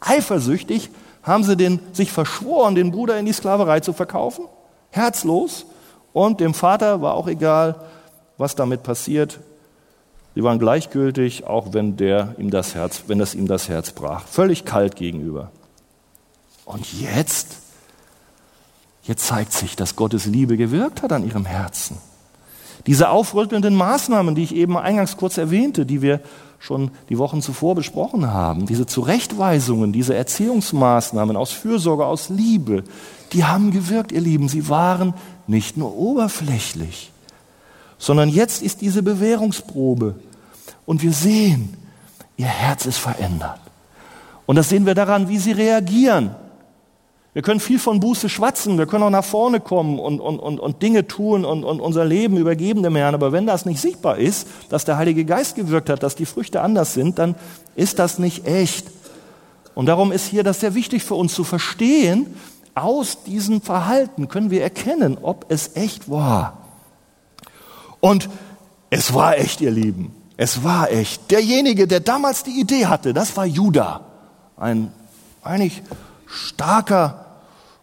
eifersüchtig, 0.00 0.90
haben 1.22 1.44
sie 1.44 1.56
den, 1.56 1.80
sich 1.92 2.12
verschworen, 2.12 2.74
den 2.74 2.90
Bruder 2.90 3.18
in 3.18 3.26
die 3.26 3.32
Sklaverei 3.32 3.80
zu 3.80 3.92
verkaufen, 3.92 4.46
herzlos. 4.90 5.66
Und 6.12 6.40
dem 6.40 6.54
Vater 6.54 7.02
war 7.02 7.14
auch 7.14 7.28
egal, 7.28 7.76
was 8.38 8.54
damit 8.54 8.82
passiert. 8.82 9.40
Sie 10.34 10.42
waren 10.42 10.58
gleichgültig, 10.58 11.46
auch 11.46 11.72
wenn, 11.72 11.96
der 11.96 12.34
ihm 12.38 12.50
das 12.50 12.74
Herz, 12.74 13.04
wenn 13.08 13.18
das 13.18 13.34
ihm 13.34 13.48
das 13.48 13.68
Herz 13.68 13.90
brach. 13.90 14.26
Völlig 14.26 14.64
kalt 14.64 14.96
gegenüber. 14.96 15.50
Und 16.64 17.00
jetzt, 17.00 17.56
jetzt 19.02 19.26
zeigt 19.26 19.52
sich, 19.52 19.74
dass 19.74 19.96
Gottes 19.96 20.26
Liebe 20.26 20.56
gewirkt 20.56 21.02
hat 21.02 21.12
an 21.12 21.26
ihrem 21.26 21.44
Herzen. 21.44 21.98
Diese 22.86 23.10
aufrüttelnden 23.10 23.74
Maßnahmen, 23.74 24.34
die 24.34 24.44
ich 24.44 24.54
eben 24.54 24.76
eingangs 24.76 25.16
kurz 25.16 25.38
erwähnte, 25.38 25.84
die 25.84 26.02
wir 26.02 26.20
schon 26.58 26.90
die 27.08 27.18
Wochen 27.18 27.40
zuvor 27.40 27.74
besprochen 27.74 28.32
haben, 28.32 28.66
diese 28.66 28.86
Zurechtweisungen, 28.86 29.92
diese 29.92 30.14
Erziehungsmaßnahmen 30.14 31.36
aus 31.36 31.52
Fürsorge, 31.52 32.04
aus 32.04 32.28
Liebe, 32.28 32.84
die 33.32 33.44
haben 33.44 33.70
gewirkt, 33.70 34.12
ihr 34.12 34.20
Lieben. 34.20 34.48
Sie 34.48 34.68
waren 34.68 35.14
nicht 35.46 35.76
nur 35.76 35.96
oberflächlich, 35.96 37.12
sondern 37.98 38.28
jetzt 38.28 38.62
ist 38.62 38.80
diese 38.80 39.02
Bewährungsprobe. 39.02 40.16
Und 40.86 41.02
wir 41.02 41.12
sehen, 41.12 41.76
ihr 42.36 42.46
Herz 42.46 42.86
ist 42.86 42.98
verändert. 42.98 43.60
Und 44.46 44.56
das 44.56 44.70
sehen 44.70 44.86
wir 44.86 44.94
daran, 44.94 45.28
wie 45.28 45.38
sie 45.38 45.52
reagieren. 45.52 46.34
Wir 47.38 47.42
können 47.42 47.60
viel 47.60 47.78
von 47.78 48.00
Buße 48.00 48.28
schwatzen, 48.28 48.78
wir 48.78 48.86
können 48.86 49.04
auch 49.04 49.10
nach 49.10 49.24
vorne 49.24 49.60
kommen 49.60 50.00
und, 50.00 50.18
und, 50.18 50.40
und, 50.40 50.58
und 50.58 50.82
Dinge 50.82 51.06
tun 51.06 51.44
und, 51.44 51.62
und 51.62 51.78
unser 51.78 52.04
Leben 52.04 52.36
übergeben 52.36 52.82
dem 52.82 52.96
Herrn. 52.96 53.14
Aber 53.14 53.30
wenn 53.30 53.46
das 53.46 53.64
nicht 53.64 53.80
sichtbar 53.80 54.18
ist, 54.18 54.48
dass 54.70 54.84
der 54.84 54.96
Heilige 54.96 55.24
Geist 55.24 55.54
gewirkt 55.54 55.88
hat, 55.88 56.02
dass 56.02 56.16
die 56.16 56.26
Früchte 56.26 56.62
anders 56.62 56.94
sind, 56.94 57.20
dann 57.20 57.36
ist 57.76 58.00
das 58.00 58.18
nicht 58.18 58.44
echt. 58.44 58.88
Und 59.76 59.86
darum 59.86 60.10
ist 60.10 60.26
hier 60.26 60.42
das 60.42 60.58
sehr 60.58 60.74
wichtig 60.74 61.04
für 61.04 61.14
uns 61.14 61.32
zu 61.32 61.44
verstehen, 61.44 62.26
aus 62.74 63.22
diesem 63.22 63.60
Verhalten 63.60 64.26
können 64.26 64.50
wir 64.50 64.64
erkennen, 64.64 65.16
ob 65.22 65.46
es 65.48 65.76
echt 65.76 66.10
war. 66.10 66.58
Und 68.00 68.28
es 68.90 69.14
war 69.14 69.38
echt, 69.38 69.60
ihr 69.60 69.70
Lieben. 69.70 70.12
Es 70.36 70.64
war 70.64 70.90
echt. 70.90 71.30
Derjenige, 71.30 71.86
der 71.86 72.00
damals 72.00 72.42
die 72.42 72.58
Idee 72.58 72.86
hatte, 72.86 73.14
das 73.14 73.36
war 73.36 73.46
Judah. 73.46 74.00
Ein 74.56 74.90
eigentlich 75.44 75.84
starker 76.26 77.26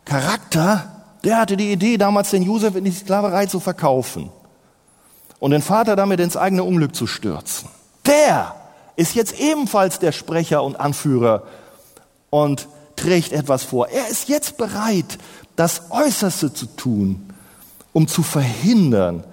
Charakter, 0.06 1.04
der 1.24 1.38
hatte 1.38 1.58
die 1.58 1.72
Idee, 1.72 1.98
damals 1.98 2.30
den 2.30 2.44
Josef 2.44 2.76
in 2.76 2.86
die 2.86 2.92
Sklaverei 2.92 3.48
zu 3.48 3.60
verkaufen 3.60 4.30
und 5.40 5.52
den 5.52 5.62
Vater 5.62 5.96
damit 5.96 6.20
ins 6.20 6.38
eigene 6.38 6.64
Unglück 6.64 6.96
zu 6.96 7.08
stürzen. 7.08 7.70
Der 8.06 8.56
ist 8.96 9.16
jetzt 9.16 9.40
ebenfalls 9.40 10.00
der 10.00 10.12
Sprecher 10.12 10.64
und 10.64 10.80
Anführer 10.80 11.44
und 12.30 12.68
trägt 12.96 13.34
etwas 13.34 13.64
vor. 13.64 13.90
Er 13.90 14.08
ist 14.08 14.30
jetzt 14.30 14.58
bereit, 14.58 15.18
das 15.56 15.90
Äußerste 15.90 16.54
zu 16.54 16.68
tun, 16.68 17.34
um 17.94 18.08
zu 18.08 18.24
verhindern, 18.24 19.24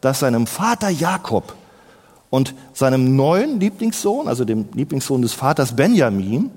dass 0.00 0.20
seinem 0.20 0.46
Vater 0.46 0.88
Jakob 0.88 1.54
und 2.30 2.54
seinem 2.72 3.16
neuen 3.16 3.60
Lieblingssohn, 3.60 4.28
also 4.28 4.44
dem 4.44 4.68
Lieblingssohn 4.72 5.20
des 5.20 5.34
Vaters 5.34 5.74
Benjamin, 5.74 6.50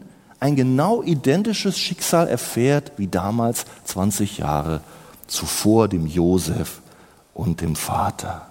ein 0.43 0.57
genau 0.57 1.01
identisches 1.01 1.79
Schicksal 1.79 2.27
erfährt 2.27 2.91
wie 2.97 3.07
damals 3.07 3.65
20 3.85 4.39
Jahre 4.39 4.81
zuvor 5.25 5.87
dem 5.87 6.05
Josef 6.05 6.81
und 7.33 7.61
dem 7.61 7.77
Vater. 7.77 8.47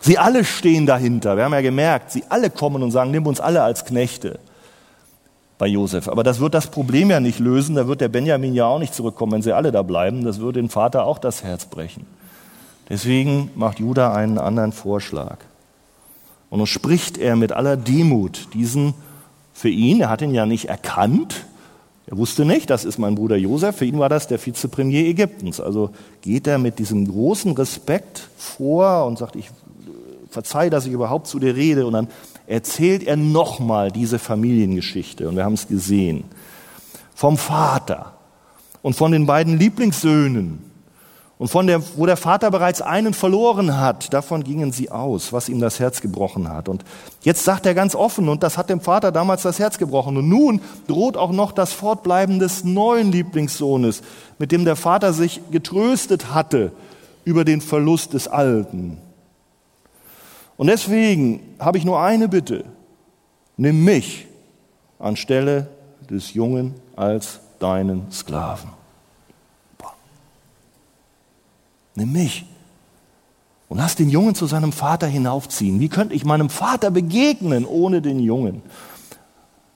Sie 0.00 0.18
alle 0.18 0.44
stehen 0.44 0.86
dahinter. 0.86 1.36
Wir 1.36 1.44
haben 1.44 1.52
ja 1.52 1.60
gemerkt, 1.60 2.10
sie 2.10 2.24
alle 2.28 2.50
kommen 2.50 2.82
und 2.82 2.90
sagen, 2.90 3.12
nimm 3.12 3.28
uns 3.28 3.38
alle 3.38 3.62
als 3.62 3.84
Knechte 3.84 4.40
bei 5.56 5.68
Josef. 5.68 6.08
Aber 6.08 6.24
das 6.24 6.40
wird 6.40 6.54
das 6.54 6.66
Problem 6.66 7.10
ja 7.10 7.20
nicht 7.20 7.38
lösen. 7.38 7.76
Da 7.76 7.86
wird 7.86 8.00
der 8.00 8.08
Benjamin 8.08 8.52
ja 8.52 8.64
auch 8.64 8.80
nicht 8.80 8.92
zurückkommen, 8.94 9.30
wenn 9.30 9.42
sie 9.42 9.52
alle 9.52 9.70
da 9.70 9.82
bleiben. 9.82 10.24
Das 10.24 10.40
würde 10.40 10.60
den 10.60 10.68
Vater 10.68 11.04
auch 11.04 11.18
das 11.18 11.44
Herz 11.44 11.66
brechen. 11.66 12.06
Deswegen 12.88 13.52
macht 13.54 13.78
Judah 13.78 14.16
einen 14.16 14.38
anderen 14.38 14.72
Vorschlag. 14.72 15.36
Und 16.48 16.58
nun 16.58 16.66
spricht 16.66 17.18
er 17.18 17.36
mit 17.36 17.52
aller 17.52 17.76
Demut 17.76 18.48
diesen 18.52 18.94
für 19.60 19.68
ihn, 19.68 20.00
er 20.00 20.08
hat 20.08 20.22
ihn 20.22 20.32
ja 20.32 20.46
nicht 20.46 20.70
erkannt, 20.70 21.44
er 22.06 22.16
wusste 22.16 22.46
nicht, 22.46 22.70
das 22.70 22.86
ist 22.86 22.98
mein 22.98 23.14
Bruder 23.14 23.36
Josef, 23.36 23.76
für 23.76 23.84
ihn 23.84 23.98
war 23.98 24.08
das 24.08 24.26
der 24.26 24.44
Vizepremier 24.44 25.06
Ägyptens. 25.06 25.60
Also 25.60 25.90
geht 26.22 26.46
er 26.46 26.56
mit 26.56 26.78
diesem 26.78 27.06
großen 27.06 27.52
Respekt 27.52 28.26
vor 28.38 29.04
und 29.04 29.18
sagt, 29.18 29.36
ich 29.36 29.50
verzeih, 30.30 30.70
dass 30.70 30.86
ich 30.86 30.92
überhaupt 30.92 31.26
zu 31.26 31.38
dir 31.38 31.54
rede. 31.54 31.86
Und 31.86 31.92
dann 31.92 32.08
erzählt 32.46 33.02
er 33.02 33.16
nochmal 33.16 33.92
diese 33.92 34.18
Familiengeschichte. 34.18 35.28
Und 35.28 35.36
wir 35.36 35.44
haben 35.44 35.52
es 35.52 35.68
gesehen. 35.68 36.24
Vom 37.14 37.36
Vater 37.36 38.14
und 38.80 38.94
von 38.94 39.12
den 39.12 39.26
beiden 39.26 39.58
Lieblingssöhnen 39.58 40.69
und 41.40 41.48
von 41.48 41.66
der, 41.66 41.82
wo 41.96 42.04
der 42.04 42.18
Vater 42.18 42.50
bereits 42.50 42.82
einen 42.82 43.14
verloren 43.14 43.80
hat, 43.80 44.12
davon 44.12 44.44
gingen 44.44 44.72
sie 44.72 44.90
aus, 44.90 45.32
was 45.32 45.48
ihm 45.48 45.58
das 45.58 45.80
Herz 45.80 46.02
gebrochen 46.02 46.50
hat. 46.50 46.68
Und 46.68 46.84
jetzt 47.22 47.44
sagt 47.44 47.64
er 47.64 47.72
ganz 47.72 47.94
offen, 47.94 48.28
und 48.28 48.42
das 48.42 48.58
hat 48.58 48.68
dem 48.68 48.82
Vater 48.82 49.10
damals 49.10 49.40
das 49.40 49.58
Herz 49.58 49.78
gebrochen. 49.78 50.18
Und 50.18 50.28
nun 50.28 50.60
droht 50.86 51.16
auch 51.16 51.32
noch 51.32 51.52
das 51.52 51.72
Fortbleiben 51.72 52.40
des 52.40 52.64
neuen 52.64 53.10
Lieblingssohnes, 53.10 54.02
mit 54.38 54.52
dem 54.52 54.66
der 54.66 54.76
Vater 54.76 55.14
sich 55.14 55.40
getröstet 55.50 56.34
hatte 56.34 56.72
über 57.24 57.46
den 57.46 57.62
Verlust 57.62 58.12
des 58.12 58.28
Alten. 58.28 58.98
Und 60.58 60.66
deswegen 60.66 61.40
habe 61.58 61.78
ich 61.78 61.86
nur 61.86 62.02
eine 62.02 62.28
Bitte. 62.28 62.66
Nimm 63.56 63.82
mich 63.82 64.26
anstelle 64.98 65.68
des 66.10 66.34
Jungen 66.34 66.74
als 66.96 67.40
deinen 67.60 68.12
Sklaven. 68.12 68.79
Nimm 71.94 72.12
mich 72.12 72.46
und 73.68 73.78
lass 73.78 73.94
den 73.94 74.10
Jungen 74.10 74.34
zu 74.34 74.46
seinem 74.46 74.72
Vater 74.72 75.06
hinaufziehen. 75.06 75.80
Wie 75.80 75.88
könnte 75.88 76.14
ich 76.14 76.24
meinem 76.24 76.50
Vater 76.50 76.90
begegnen 76.90 77.64
ohne 77.64 78.02
den 78.02 78.18
Jungen? 78.18 78.62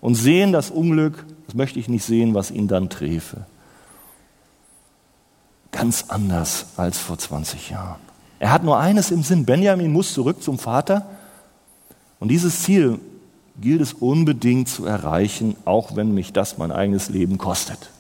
Und 0.01 0.17
sehen 0.17 0.53
das 0.53 0.71
Unglück, 0.71 1.25
das 1.47 1.55
möchte 1.55 1.79
ich 1.79 1.89
nicht 1.89 2.05
sehen, 2.05 2.35
was 2.35 2.51
ihn 2.51 2.69
dann 2.69 2.91
träfe. 2.91 3.47
Ganz 5.71 6.07
anders 6.09 6.67
als 6.77 6.99
vor 6.99 7.19
20 7.19 7.71
Jahren. 7.71 8.01
Er 8.39 8.53
hat 8.53 8.65
nur 8.65 8.79
eines 8.79 9.11
im 9.11 9.23
Sinn, 9.23 9.47
Benjamin 9.47 9.93
muss 9.93 10.13
zurück 10.13 10.43
zum 10.43 10.59
Vater. 10.59 11.07
Und 12.21 12.29
dieses 12.29 12.63
Ziel 12.63 12.99
gilt 13.61 13.81
es 13.81 13.93
unbedingt 13.93 14.69
zu 14.69 14.85
erreichen, 14.85 15.57
auch 15.65 15.97
wenn 15.97 16.13
mich 16.13 16.33
das 16.33 16.59
mein 16.59 16.73
eigenes 16.73 17.09
Leben 17.09 17.39
kostet 17.39 17.91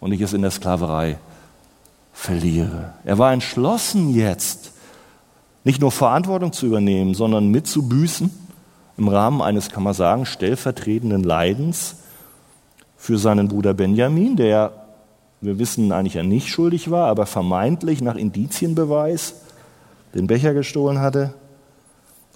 und 0.00 0.12
ich 0.12 0.20
es 0.20 0.34
in 0.34 0.42
der 0.42 0.50
Sklaverei 0.50 1.16
verliere. 2.14 2.94
Er 3.04 3.18
war 3.18 3.32
entschlossen 3.32 4.14
jetzt, 4.14 4.72
nicht 5.64 5.80
nur 5.80 5.90
Verantwortung 5.90 6.52
zu 6.52 6.66
übernehmen, 6.66 7.14
sondern 7.14 7.48
mitzubüßen 7.48 8.30
im 8.96 9.08
Rahmen 9.08 9.42
eines, 9.42 9.70
kann 9.70 9.82
man 9.82 9.92
sagen, 9.92 10.24
stellvertretenden 10.24 11.24
Leidens 11.24 11.96
für 12.96 13.18
seinen 13.18 13.48
Bruder 13.48 13.74
Benjamin, 13.74 14.36
der, 14.36 14.86
wir 15.40 15.58
wissen 15.58 15.92
eigentlich 15.92 16.14
ja 16.14 16.22
nicht 16.22 16.48
schuldig 16.48 16.90
war, 16.90 17.08
aber 17.08 17.26
vermeintlich 17.26 18.00
nach 18.00 18.14
Indizienbeweis 18.14 19.34
den 20.14 20.26
Becher 20.26 20.54
gestohlen 20.54 21.00
hatte 21.00 21.34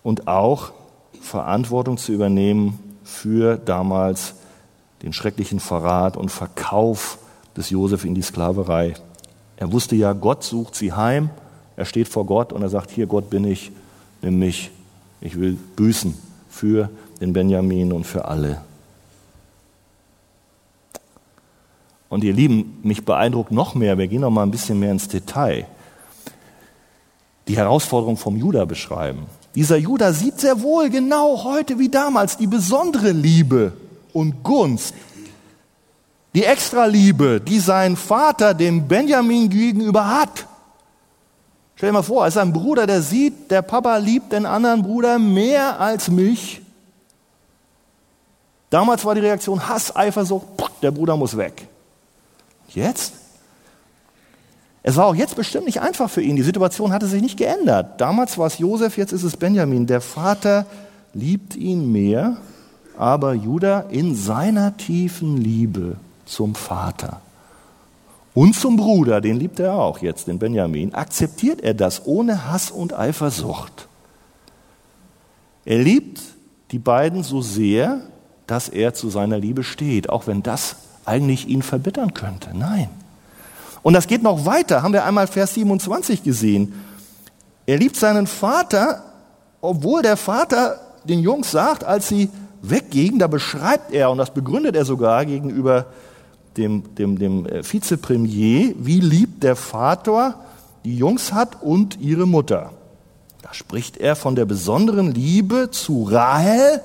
und 0.02 0.26
auch 0.26 0.72
Verantwortung 1.20 1.96
zu 1.96 2.12
übernehmen 2.12 2.78
für 3.04 3.56
damals 3.56 4.34
den 5.02 5.12
schrecklichen 5.12 5.60
Verrat 5.60 6.16
und 6.16 6.30
Verkauf 6.30 7.18
des 7.56 7.70
Josef 7.70 8.04
in 8.04 8.14
die 8.14 8.22
Sklaverei. 8.22 8.94
Er 9.58 9.72
wusste 9.72 9.96
ja, 9.96 10.12
Gott 10.12 10.44
sucht 10.44 10.76
sie 10.76 10.92
heim. 10.92 11.30
Er 11.76 11.84
steht 11.84 12.08
vor 12.08 12.26
Gott 12.26 12.52
und 12.52 12.62
er 12.62 12.68
sagt, 12.68 12.90
hier 12.90 13.06
Gott 13.06 13.28
bin 13.28 13.44
ich, 13.44 13.72
nimm 14.22 14.38
mich. 14.38 14.70
Ich 15.20 15.38
will 15.38 15.58
büßen 15.76 16.14
für 16.48 16.88
den 17.20 17.32
Benjamin 17.32 17.92
und 17.92 18.04
für 18.04 18.24
alle. 18.24 18.62
Und 22.08 22.24
ihr 22.24 22.32
Lieben, 22.32 22.78
mich 22.82 23.04
beeindruckt 23.04 23.50
noch 23.50 23.74
mehr, 23.74 23.98
wir 23.98 24.06
gehen 24.06 24.22
noch 24.22 24.30
mal 24.30 24.44
ein 24.44 24.50
bisschen 24.50 24.78
mehr 24.78 24.92
ins 24.92 25.08
Detail, 25.08 25.66
die 27.48 27.56
Herausforderung 27.56 28.16
vom 28.16 28.36
Judah 28.36 28.64
beschreiben. 28.64 29.26
Dieser 29.54 29.76
Judah 29.76 30.12
sieht 30.12 30.40
sehr 30.40 30.62
wohl 30.62 30.88
genau 30.88 31.42
heute 31.44 31.78
wie 31.78 31.88
damals 31.88 32.36
die 32.36 32.46
besondere 32.46 33.10
Liebe 33.10 33.72
und 34.12 34.42
Gunst 34.42 34.94
die 36.38 36.44
Extraliebe, 36.44 37.40
die 37.40 37.58
sein 37.58 37.96
Vater 37.96 38.54
dem 38.54 38.86
Benjamin 38.86 39.48
gegenüber 39.48 40.06
hat. 40.06 40.46
Stell 41.74 41.88
dir 41.88 41.94
mal 41.94 42.04
vor, 42.04 42.22
als 42.22 42.36
ein 42.36 42.52
Bruder, 42.52 42.86
der 42.86 43.02
sieht, 43.02 43.50
der 43.50 43.60
Papa 43.60 43.96
liebt 43.96 44.30
den 44.30 44.46
anderen 44.46 44.84
Bruder 44.84 45.18
mehr 45.18 45.80
als 45.80 46.08
mich. 46.08 46.62
Damals 48.70 49.04
war 49.04 49.16
die 49.16 49.20
Reaktion 49.20 49.68
Hass, 49.68 49.96
Eifersucht, 49.96 50.46
der 50.80 50.92
Bruder 50.92 51.16
muss 51.16 51.36
weg. 51.36 51.66
Jetzt? 52.68 53.14
Es 54.84 54.94
war 54.94 55.06
auch 55.06 55.16
jetzt 55.16 55.34
bestimmt 55.34 55.66
nicht 55.66 55.80
einfach 55.80 56.08
für 56.08 56.22
ihn. 56.22 56.36
Die 56.36 56.42
Situation 56.42 56.92
hatte 56.92 57.08
sich 57.08 57.20
nicht 57.20 57.36
geändert. 57.36 58.00
Damals 58.00 58.38
war 58.38 58.46
es 58.46 58.58
Josef, 58.58 58.96
jetzt 58.96 59.10
ist 59.10 59.24
es 59.24 59.36
Benjamin. 59.36 59.88
Der 59.88 60.00
Vater 60.00 60.66
liebt 61.14 61.56
ihn 61.56 61.90
mehr, 61.90 62.36
aber 62.96 63.34
Judah 63.34 63.86
in 63.90 64.14
seiner 64.14 64.76
tiefen 64.76 65.36
Liebe 65.36 65.96
zum 66.28 66.54
Vater. 66.54 67.20
Und 68.34 68.54
zum 68.54 68.76
Bruder, 68.76 69.20
den 69.20 69.38
liebt 69.38 69.58
er 69.58 69.74
auch 69.74 69.98
jetzt, 69.98 70.28
den 70.28 70.38
Benjamin, 70.38 70.94
akzeptiert 70.94 71.60
er 71.60 71.74
das 71.74 72.06
ohne 72.06 72.50
Hass 72.50 72.70
und 72.70 72.94
Eifersucht. 72.96 73.88
Er 75.64 75.78
liebt 75.78 76.20
die 76.70 76.78
beiden 76.78 77.24
so 77.24 77.42
sehr, 77.42 78.00
dass 78.46 78.68
er 78.68 78.94
zu 78.94 79.10
seiner 79.10 79.38
Liebe 79.38 79.64
steht, 79.64 80.08
auch 80.08 80.26
wenn 80.26 80.42
das 80.42 80.76
eigentlich 81.04 81.48
ihn 81.48 81.62
verbittern 81.62 82.14
könnte. 82.14 82.56
Nein. 82.56 82.90
Und 83.82 83.94
das 83.94 84.06
geht 84.06 84.22
noch 84.22 84.46
weiter, 84.46 84.82
haben 84.82 84.92
wir 84.92 85.04
einmal 85.04 85.26
Vers 85.26 85.54
27 85.54 86.22
gesehen. 86.22 86.74
Er 87.66 87.78
liebt 87.78 87.96
seinen 87.96 88.26
Vater, 88.26 89.02
obwohl 89.60 90.02
der 90.02 90.16
Vater 90.16 90.78
den 91.04 91.20
Jungs 91.20 91.50
sagt, 91.50 91.84
als 91.84 92.08
sie 92.08 92.30
weggingen, 92.62 93.18
da 93.18 93.26
beschreibt 93.26 93.92
er, 93.92 94.10
und 94.10 94.18
das 94.18 94.32
begründet 94.32 94.76
er 94.76 94.84
sogar 94.84 95.24
gegenüber 95.24 95.86
dem, 96.58 96.94
dem, 96.96 97.18
dem 97.18 97.46
äh, 97.46 97.62
Vizepremier, 97.62 98.74
wie 98.78 99.00
lieb 99.00 99.40
der 99.40 99.56
Vater 99.56 100.40
die 100.84 100.96
Jungs 100.96 101.32
hat 101.32 101.62
und 101.62 102.00
ihre 102.00 102.26
Mutter. 102.26 102.72
Da 103.42 103.54
spricht 103.54 103.96
er 103.96 104.16
von 104.16 104.34
der 104.34 104.44
besonderen 104.44 105.14
Liebe 105.14 105.70
zu 105.70 106.04
Rahel, 106.04 106.82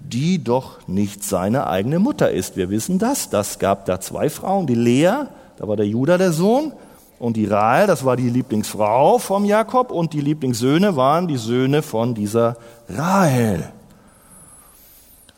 die 0.00 0.42
doch 0.42 0.86
nicht 0.86 1.24
seine 1.24 1.66
eigene 1.66 1.98
Mutter 1.98 2.30
ist. 2.30 2.56
Wir 2.56 2.70
wissen 2.70 2.98
das. 2.98 3.30
Das 3.30 3.58
gab 3.58 3.86
da 3.86 4.00
zwei 4.00 4.30
Frauen, 4.30 4.66
die 4.66 4.74
Lea, 4.74 5.26
da 5.56 5.68
war 5.68 5.76
der 5.76 5.86
Judah 5.86 6.18
der 6.18 6.32
Sohn, 6.32 6.72
und 7.18 7.36
die 7.36 7.46
Rahel, 7.46 7.88
das 7.88 8.04
war 8.04 8.16
die 8.16 8.30
Lieblingsfrau 8.30 9.18
vom 9.18 9.44
Jakob, 9.44 9.90
und 9.90 10.12
die 10.12 10.20
Lieblingssöhne 10.20 10.94
waren 10.96 11.26
die 11.26 11.36
Söhne 11.36 11.82
von 11.82 12.14
dieser 12.14 12.56
Rahel. 12.88 13.72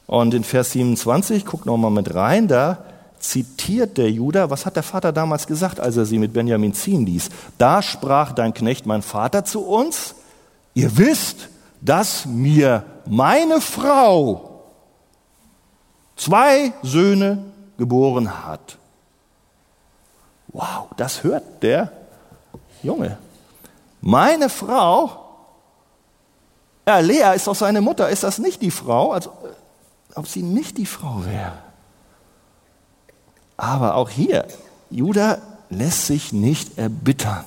Und 0.07 0.35
in 0.35 0.45
Vers 0.45 0.73
27, 0.73 1.47
guck 1.47 1.66
noch 1.66 1.79
mal 1.79 1.91
mit 1.91 2.14
rein, 2.14 2.49
da 2.49 2.79
zitiert 3.21 3.99
der 3.99 4.11
Judah, 4.11 4.51
was 4.51 4.66
hat 4.66 4.77
der 4.77 4.83
Vater 4.83 5.12
damals 5.12 5.47
gesagt, 5.47 5.79
als 5.79 5.97
er 5.97 6.07
sie 6.07 6.18
mit 6.18 6.33
Benjamin 6.33 6.75
ziehen 6.75 7.07
ließ? 7.07 7.29
Da 7.59 7.83
sprach 7.83 8.33
dein 8.33 8.55
Knecht, 8.55 8.87
mein 8.87 9.03
Vater, 9.03 9.45
zu 9.45 9.61
uns, 9.64 10.14
ihr 10.75 10.97
wisst, 10.97 11.49
dass 11.81 12.27
mir 12.27 12.85
meine 13.07 13.61
Frau 13.61 14.62
zwei 16.16 16.73
Söhne 16.83 17.45
geboren 17.79 18.45
hat. 18.47 18.79
Wow, 20.49 20.89
das 20.97 21.23
hört 21.23 21.62
der 21.62 21.93
Junge. 22.83 23.18
Meine 24.01 24.49
Frau, 24.49 25.21
ja, 26.87 26.99
Lea 26.99 27.35
ist 27.37 27.47
doch 27.47 27.55
seine 27.55 27.81
Mutter, 27.81 28.09
ist 28.09 28.25
das 28.25 28.39
nicht 28.39 28.62
die 28.62 28.71
Frau? 28.71 29.12
Also, 29.12 29.33
ob 30.14 30.27
sie 30.27 30.43
nicht 30.43 30.79
die 30.79 30.87
Frau 30.87 31.25
wäre. 31.25 31.70
Aber 33.61 33.95
auch 33.97 34.09
hier, 34.09 34.47
Judah 34.89 35.37
lässt 35.69 36.07
sich 36.07 36.33
nicht 36.33 36.79
erbittern. 36.79 37.45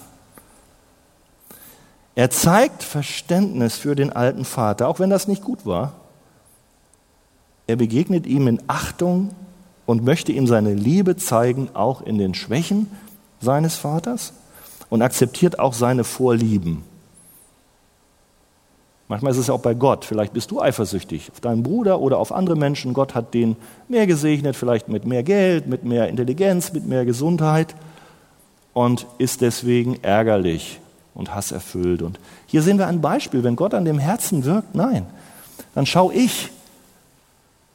Er 2.14 2.30
zeigt 2.30 2.84
Verständnis 2.84 3.78
für 3.78 3.96
den 3.96 4.14
alten 4.14 4.46
Vater, 4.46 4.88
auch 4.90 5.00
wenn 5.00 5.10
das 5.10 5.28
nicht 5.28 5.44
gut 5.44 5.66
war. 5.66 5.94
er 7.66 7.78
begegnet 7.78 8.28
ihm 8.28 8.48
in 8.48 8.62
Achtung 8.68 9.32
und 9.88 10.04
möchte 10.04 10.32
ihm 10.32 10.46
seine 10.46 10.76
Liebe 10.76 11.18
zeigen, 11.18 11.70
auch 11.74 12.02
in 12.02 12.20
den 12.20 12.36
Schwächen 12.36 12.92
seines 13.42 13.76
Vaters 13.76 14.34
und 14.92 15.02
akzeptiert 15.02 15.58
auch 15.58 15.74
seine 15.74 16.04
Vorlieben. 16.04 16.84
Manchmal 19.08 19.34
ist 19.34 19.38
es 19.38 19.50
auch 19.50 19.60
bei 19.60 19.74
Gott. 19.74 20.06
Vielleicht 20.06 20.34
bist 20.34 20.52
du 20.52 20.62
eifersüchtig 20.62 21.30
auf 21.32 21.40
deinen 21.40 21.64
Bruder 21.64 22.00
oder 22.00 22.18
auf 22.18 22.32
andere 22.32 22.56
Menschen. 22.56 22.94
Gott 22.94 23.16
hat 23.16 23.34
den 23.34 23.56
mehr 23.90 24.08
gesegnet, 24.08 24.56
vielleicht 24.56 24.88
mit 24.88 25.06
mehr 25.06 25.24
Geld, 25.24 25.68
mit 25.68 25.84
mehr 25.84 26.08
Intelligenz, 26.08 26.72
mit 26.74 26.88
mehr 26.88 27.06
Gesundheit 27.06 27.76
und 28.74 29.06
ist 29.18 29.42
deswegen 29.42 30.02
ärgerlich 30.04 30.80
und 31.14 31.36
hasserfüllt. 31.36 32.02
Und 32.02 32.20
hier 32.48 32.62
sehen 32.62 32.78
wir 32.78 32.88
ein 32.88 33.02
Beispiel. 33.02 33.44
Wenn 33.44 33.56
Gott 33.56 33.74
an 33.74 33.86
dem 33.86 34.00
Herzen 34.00 34.46
wirkt, 34.46 34.74
nein, 34.74 35.06
dann 35.76 35.86
schaue 35.86 36.14
ich 36.14 36.50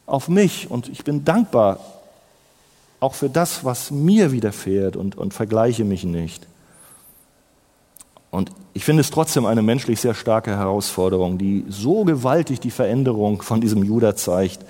auf 0.06 0.28
mich 0.28 0.70
und 0.70 0.88
ich 0.88 1.04
bin 1.04 1.24
dankbar 1.24 1.78
auch 3.00 3.14
für 3.14 3.28
das, 3.28 3.64
was 3.64 3.90
mir 3.90 4.32
widerfährt 4.32 4.96
und, 4.96 5.16
und 5.16 5.34
vergleiche 5.34 5.84
mich 5.84 6.04
nicht. 6.04 6.46
Und 8.30 8.50
ich 8.74 8.84
finde 8.84 9.00
es 9.00 9.10
trotzdem 9.10 9.46
eine 9.46 9.62
menschlich 9.62 10.00
sehr 10.00 10.14
starke 10.14 10.56
Herausforderung, 10.56 11.38
die 11.38 11.64
so 11.68 12.04
gewaltig 12.04 12.60
die 12.60 12.70
Veränderung 12.70 13.42
von 13.42 13.60
diesem 13.60 13.82
Judah 13.82 14.16
zeigt. 14.16 14.60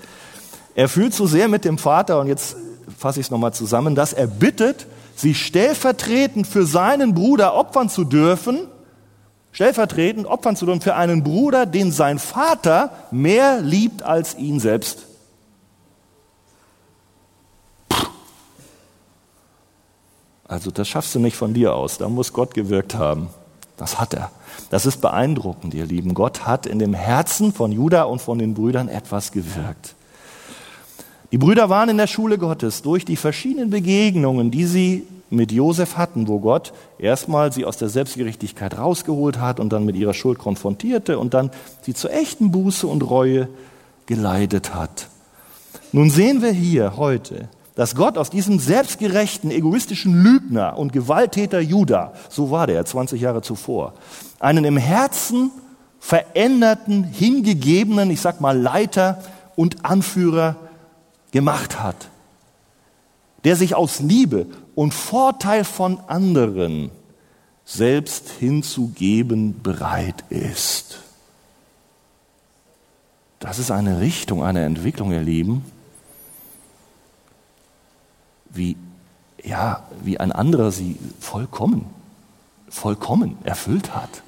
Er 0.75 0.89
fühlt 0.89 1.13
so 1.13 1.27
sehr 1.27 1.49
mit 1.49 1.65
dem 1.65 1.77
Vater, 1.77 2.21
und 2.21 2.29
jetzt 2.29 2.57
fasse 2.97 3.21
ich 3.21 3.27
es 3.27 3.31
nochmal 3.31 3.53
zusammen, 3.53 3.95
dass 3.95 4.13
er 4.13 4.29
bittet, 4.29 4.87
sich 5.17 5.45
stellvertretend 5.45 6.47
für 6.47 6.65
seinen 6.65 7.15
Bruder 7.15 7.55
opfern 7.55 7.89
zu 7.89 8.05
dürfen, 8.05 8.69
stellvertretend 9.51 10.27
opfern 10.27 10.55
zu 10.55 10.65
dürfen 10.65 10.81
für 10.81 10.95
einen 10.95 11.25
Bruder, 11.25 11.67
den 11.67 11.91
sein 11.91 12.21
Vater 12.21 12.93
mehr 13.11 13.61
liebt 13.61 14.05
als 14.05 14.37
ihn 14.37 14.61
selbst. 14.61 15.07
Also 20.47 20.71
das 20.71 20.89
schaffst 20.89 21.15
du 21.15 21.19
nicht 21.19 21.37
von 21.37 21.53
dir 21.53 21.75
aus, 21.75 21.99
da 21.99 22.09
muss 22.09 22.33
Gott 22.33 22.55
gewirkt 22.55 22.95
haben. 22.95 23.29
Das 23.79 23.99
hat 23.99 24.13
er. 24.13 24.31
Das 24.71 24.85
ist 24.85 25.01
beeindruckend, 25.01 25.73
ihr 25.73 25.87
Lieben. 25.87 26.13
Gott 26.13 26.47
hat 26.47 26.67
in 26.67 26.79
dem 26.79 26.93
Herzen 26.93 27.53
von 27.53 27.73
Judah 27.73 28.05
und 28.05 28.21
von 28.21 28.39
den 28.39 28.55
Brüdern 28.55 28.89
etwas 28.89 29.33
gewirkt. 29.33 29.95
Die 31.31 31.39
Brüder 31.39 31.69
waren 31.69 31.89
in 31.89 31.97
der 31.97 32.07
Schule 32.07 32.39
Gottes 32.39 32.83
durch 32.83 33.05
die 33.05 33.17
verschiedenen 33.17 33.71
Begegnungen, 33.71 34.51
die 34.51 34.65
sie 34.65 35.07
mit 35.31 35.53
Josef 35.53 35.97
hatten, 35.97 36.27
wo 36.27 36.41
Gott 36.41 36.73
erstmal 36.99 37.53
sie 37.53 37.65
aus 37.65 37.77
der 37.77 37.91
Selbstgerechtigkeit 37.91 38.79
rausgeholt 38.79 39.39
hat 39.39 39.61
und 39.61 39.73
dann 39.73 39.85
mit 39.85 39.95
ihrer 39.97 40.15
Schuld 40.15 40.39
konfrontierte 40.39 41.19
und 41.19 41.35
dann 41.35 41.51
sie 41.83 41.95
zur 41.95 42.13
echten 42.13 42.51
Buße 42.51 42.87
und 42.87 43.03
Reue 43.03 43.49
geleitet 44.07 44.75
hat. 44.75 45.09
Nun 45.93 46.11
sehen 46.11 46.43
wir 46.43 46.51
hier 46.51 46.97
heute, 46.97 47.49
dass 47.79 47.95
Gott 47.95 48.19
aus 48.19 48.29
diesem 48.29 48.59
selbstgerechten, 48.59 49.53
egoistischen 49.53 50.21
Lügner 50.21 50.77
und 50.77 50.93
Gewalttäter 50.93 51.61
Judah, 51.61 52.13
so 52.29 52.51
war 52.51 52.67
der 52.67 52.85
20 52.85 53.21
Jahre 53.21 53.41
zuvor, 53.41 53.95
einen 54.41 54.65
im 54.65 54.77
Herzen 54.77 55.53
veränderten, 56.01 57.05
hingegebenen, 57.05 58.11
ich 58.11 58.21
sag 58.21 58.41
mal 58.41 58.59
Leiter 58.59 59.23
und 59.55 59.85
Anführer 59.85 60.57
gemacht 61.31 61.81
hat, 61.81 62.09
der 63.45 63.55
sich 63.55 63.77
aus 63.77 64.01
Liebe 64.01 64.47
und 64.75 64.93
Vorteil 64.93 65.63
von 65.63 66.01
anderen 66.09 66.91
selbst 67.65 68.29
hinzugeben 68.41 69.63
bereit 69.63 70.25
ist. 70.31 70.99
Das 73.39 73.61
ist 73.61 73.71
eine 73.71 74.01
Richtung, 74.01 74.43
eine 74.43 74.65
Entwicklung, 74.65 75.13
ihr 75.13 75.23
Lieben, 75.23 75.63
wie, 78.59 78.77
ja, 79.43 79.85
wie 80.03 80.21
ein 80.21 80.33
anderer 80.33 80.71
sie 80.71 80.99
vollkommen, 81.21 81.87
vollkommen 82.69 83.39
erfüllt 83.45 83.95
hat. 83.95 84.23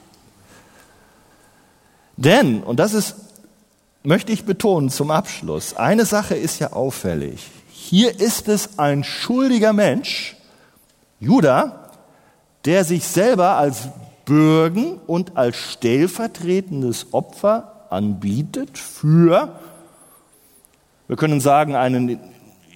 Denn, 2.16 2.62
und 2.62 2.78
das 2.78 2.94
ist, 2.94 3.16
möchte 4.02 4.32
ich 4.32 4.44
betonen 4.44 4.88
zum 4.88 5.10
Abschluss, 5.10 5.76
eine 5.76 6.06
Sache 6.06 6.34
ist 6.34 6.58
ja 6.58 6.72
auffällig. 6.72 7.48
Hier 7.70 8.20
ist 8.20 8.48
es 8.48 8.78
ein 8.78 9.04
schuldiger 9.04 9.72
Mensch, 9.72 10.36
Judah, 11.18 11.90
der 12.64 12.84
sich 12.84 13.06
selber 13.06 13.56
als 13.56 13.88
Bürgen 14.24 14.98
und 15.06 15.36
als 15.36 15.56
stellvertretendes 15.56 17.12
Opfer 17.12 17.86
anbietet 17.90 18.78
für, 18.78 19.58
wir 21.08 21.16
können 21.16 21.40
sagen, 21.40 21.74
einen 21.74 22.20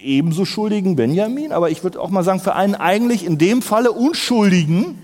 ebenso 0.05 0.45
schuldigen 0.45 0.95
Benjamin, 0.95 1.51
aber 1.51 1.69
ich 1.69 1.83
würde 1.83 1.99
auch 1.99 2.09
mal 2.09 2.23
sagen, 2.23 2.39
für 2.39 2.55
einen 2.55 2.75
eigentlich 2.75 3.25
in 3.25 3.37
dem 3.37 3.61
Falle 3.61 3.91
unschuldigen, 3.91 5.01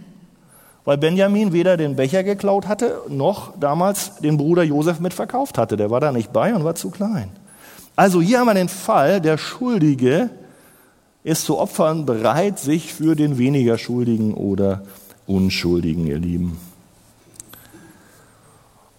weil 0.85 0.97
Benjamin 0.97 1.53
weder 1.53 1.77
den 1.77 1.95
Becher 1.95 2.23
geklaut 2.23 2.67
hatte, 2.67 3.01
noch 3.09 3.53
damals 3.59 4.17
den 4.17 4.37
Bruder 4.37 4.63
Josef 4.63 4.99
mitverkauft 4.99 5.57
hatte. 5.57 5.77
Der 5.77 5.89
war 5.89 5.99
da 5.99 6.11
nicht 6.11 6.33
bei 6.33 6.53
und 6.55 6.63
war 6.63 6.75
zu 6.75 6.89
klein. 6.89 7.29
Also 7.95 8.21
hier 8.21 8.39
haben 8.39 8.47
wir 8.47 8.53
den 8.53 8.69
Fall, 8.69 9.21
der 9.21 9.37
Schuldige 9.37 10.29
ist 11.23 11.45
zu 11.45 11.59
opfern 11.59 12.05
bereit, 12.05 12.57
sich 12.57 12.93
für 12.93 13.15
den 13.15 13.37
weniger 13.37 13.77
Schuldigen 13.77 14.33
oder 14.33 14.83
Unschuldigen, 15.27 16.07
ihr 16.07 16.17
Lieben. 16.17 16.57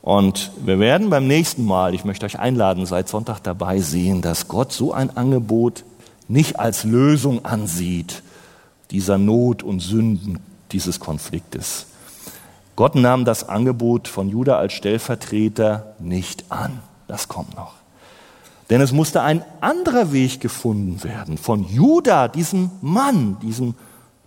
Und 0.03 0.50
wir 0.64 0.80
werden 0.80 1.11
beim 1.11 1.26
nächsten 1.28 1.64
Mal, 1.64 1.94
ich 1.94 2.05
möchte 2.05 2.26
euch 2.26 2.38
einladen, 2.38 2.86
seit 2.86 3.09
Sonntag 3.09 3.40
dabei 3.40 3.78
sehen, 3.78 4.20
dass 4.20 4.48
Gott 4.48 4.72
so 4.72 4.92
ein 4.92 5.16
Angebot 5.16 5.84
nicht 6.33 6.59
als 6.59 6.85
Lösung 6.85 7.45
ansieht, 7.45 8.22
dieser 8.91 9.18
Not 9.18 9.62
und 9.62 9.80
Sünden 9.80 10.39
dieses 10.72 10.99
Konfliktes. 10.99 11.87
Gott 12.74 12.95
nahm 12.95 13.26
das 13.26 13.49
Angebot 13.49 14.09
von 14.09 14.30
Judah 14.30 14.57
als 14.57 14.72
Stellvertreter 14.72 15.95
nicht 15.99 16.47
an. 16.49 16.80
Das 17.07 17.28
kommt 17.28 17.55
noch. 17.55 17.74
Denn 18.70 18.80
es 18.80 18.93
musste 18.93 19.20
ein 19.20 19.45
anderer 19.61 20.12
Weg 20.12 20.41
gefunden 20.41 21.05
werden. 21.05 21.37
Von 21.37 21.68
Judah, 21.68 22.28
diesem 22.28 22.70
Mann, 22.80 23.37
diesem, 23.43 23.74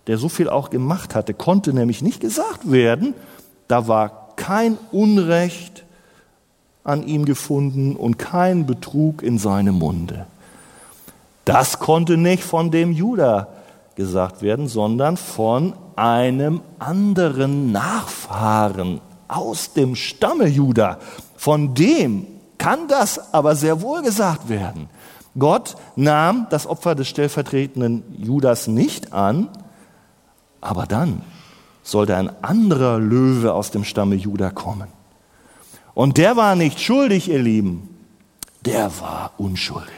der 0.06 0.16
so 0.16 0.28
viel 0.28 0.48
auch 0.48 0.70
gemacht 0.70 1.16
hatte, 1.16 1.34
konnte 1.34 1.72
nämlich 1.72 2.02
nicht 2.02 2.20
gesagt 2.20 2.70
werden, 2.70 3.14
da 3.66 3.88
war 3.88 4.28
kein 4.36 4.78
Unrecht 4.92 5.84
an 6.84 7.04
ihm 7.04 7.24
gefunden 7.24 7.96
und 7.96 8.16
kein 8.16 8.64
Betrug 8.64 9.24
in 9.24 9.38
seinem 9.38 9.74
Munde. 9.74 10.26
Das 11.46 11.78
konnte 11.78 12.16
nicht 12.16 12.42
von 12.42 12.72
dem 12.72 12.90
Judah 12.90 13.46
gesagt 13.94 14.42
werden, 14.42 14.66
sondern 14.66 15.16
von 15.16 15.74
einem 15.94 16.60
anderen 16.80 17.70
Nachfahren 17.70 19.00
aus 19.28 19.72
dem 19.72 19.94
Stamme 19.94 20.48
Judah. 20.48 20.98
Von 21.36 21.72
dem 21.74 22.26
kann 22.58 22.88
das 22.88 23.32
aber 23.32 23.54
sehr 23.54 23.80
wohl 23.80 24.02
gesagt 24.02 24.48
werden. 24.48 24.88
Gott 25.38 25.76
nahm 25.94 26.48
das 26.50 26.66
Opfer 26.66 26.96
des 26.96 27.06
stellvertretenden 27.08 28.02
Judas 28.18 28.66
nicht 28.66 29.12
an, 29.12 29.48
aber 30.60 30.86
dann 30.86 31.22
sollte 31.84 32.16
ein 32.16 32.30
anderer 32.42 32.98
Löwe 32.98 33.54
aus 33.54 33.70
dem 33.70 33.84
Stamme 33.84 34.16
Judah 34.16 34.50
kommen. 34.50 34.88
Und 35.94 36.18
der 36.18 36.36
war 36.36 36.56
nicht 36.56 36.80
schuldig, 36.80 37.30
ihr 37.30 37.38
Lieben, 37.38 37.88
der 38.62 38.90
war 39.00 39.30
unschuldig. 39.38 39.95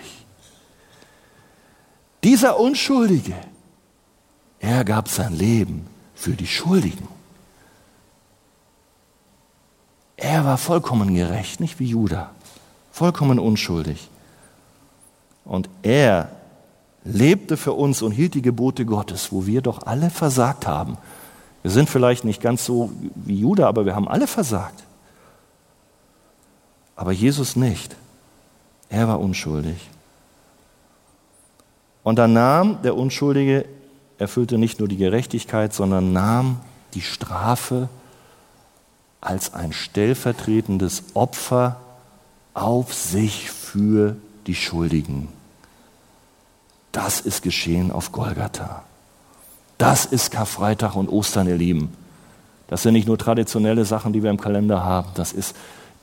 Dieser 2.24 2.58
Unschuldige, 2.58 3.34
er 4.58 4.84
gab 4.84 5.08
sein 5.08 5.34
Leben 5.34 5.86
für 6.14 6.32
die 6.32 6.46
Schuldigen. 6.46 7.06
Er 10.16 10.44
war 10.44 10.58
vollkommen 10.58 11.14
gerecht, 11.14 11.60
nicht 11.60 11.78
wie 11.78 11.86
Judah, 11.86 12.30
vollkommen 12.90 13.38
unschuldig. 13.38 14.10
Und 15.44 15.70
er 15.82 16.30
lebte 17.04 17.56
für 17.56 17.72
uns 17.72 18.02
und 18.02 18.10
hielt 18.10 18.34
die 18.34 18.42
Gebote 18.42 18.84
Gottes, 18.84 19.32
wo 19.32 19.46
wir 19.46 19.62
doch 19.62 19.82
alle 19.86 20.10
versagt 20.10 20.66
haben. 20.66 20.98
Wir 21.62 21.70
sind 21.70 21.88
vielleicht 21.88 22.24
nicht 22.24 22.42
ganz 22.42 22.64
so 22.64 22.92
wie 23.14 23.38
Judah, 23.38 23.68
aber 23.68 23.86
wir 23.86 23.94
haben 23.94 24.08
alle 24.08 24.26
versagt. 24.26 24.84
Aber 26.96 27.12
Jesus 27.12 27.54
nicht. 27.54 27.94
Er 28.88 29.06
war 29.06 29.20
unschuldig. 29.20 29.88
Und 32.02 32.16
dann 32.16 32.32
nahm 32.32 32.82
der 32.82 32.96
Unschuldige, 32.96 33.64
erfüllte 34.18 34.58
nicht 34.58 34.78
nur 34.78 34.88
die 34.88 34.96
Gerechtigkeit, 34.96 35.74
sondern 35.74 36.12
nahm 36.12 36.60
die 36.94 37.02
Strafe 37.02 37.88
als 39.20 39.54
ein 39.54 39.72
stellvertretendes 39.72 41.02
Opfer 41.14 41.80
auf 42.54 42.94
sich 42.94 43.50
für 43.50 44.16
die 44.46 44.54
Schuldigen. 44.54 45.28
Das 46.92 47.20
ist 47.20 47.42
geschehen 47.42 47.92
auf 47.92 48.12
Golgatha. 48.12 48.84
Das 49.76 50.06
ist 50.06 50.30
Karfreitag 50.30 50.96
und 50.96 51.08
Ostern, 51.08 51.46
ihr 51.46 51.56
Lieben. 51.56 51.92
Das 52.68 52.82
sind 52.82 52.94
nicht 52.94 53.06
nur 53.06 53.18
traditionelle 53.18 53.84
Sachen, 53.84 54.12
die 54.12 54.22
wir 54.22 54.30
im 54.30 54.40
Kalender 54.40 54.84
haben. 54.84 55.08
Das 55.14 55.32
ist 55.32 55.54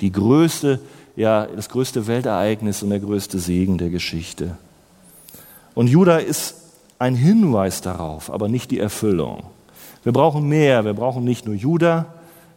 die 0.02 0.12
größte 0.12 0.80
ja, 1.16 1.46
das 1.46 1.70
größte 1.70 2.08
Weltereignis 2.08 2.84
und 2.84 2.90
der 2.90 3.00
größte 3.00 3.40
Segen 3.40 3.78
der 3.78 3.90
Geschichte. 3.90 4.58
Und 5.76 5.88
Judah 5.88 6.18
ist 6.18 6.56
ein 6.98 7.16
Hinweis 7.16 7.82
darauf, 7.82 8.32
aber 8.32 8.48
nicht 8.48 8.72
die 8.72 8.80
Erfüllung. 8.80 9.44
Wir 10.04 10.14
brauchen 10.14 10.48
mehr. 10.48 10.86
Wir 10.86 10.94
brauchen 10.94 11.24
nicht 11.24 11.46
nur 11.46 11.56
Judah, 11.56 12.06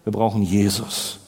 wir 0.04 0.12
brauchen 0.12 0.42
Jesus. 0.42 1.18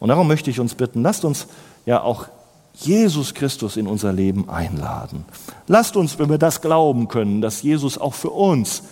Und 0.00 0.08
darum 0.08 0.28
möchte 0.28 0.50
ich 0.50 0.60
uns 0.60 0.74
bitten, 0.74 1.02
lasst 1.02 1.24
uns 1.24 1.46
ja 1.86 2.02
auch 2.02 2.26
Jesus 2.74 3.34
Christus 3.34 3.76
in 3.76 3.86
unser 3.86 4.12
Leben 4.12 4.48
einladen. 4.48 5.24
Lasst 5.66 5.96
uns, 5.96 6.18
wenn 6.18 6.30
wir 6.30 6.38
das 6.38 6.60
glauben 6.60 7.08
können, 7.08 7.40
dass 7.40 7.62
Jesus 7.62 7.98
auch 7.98 8.14
für 8.14 8.30
uns, 8.30 8.84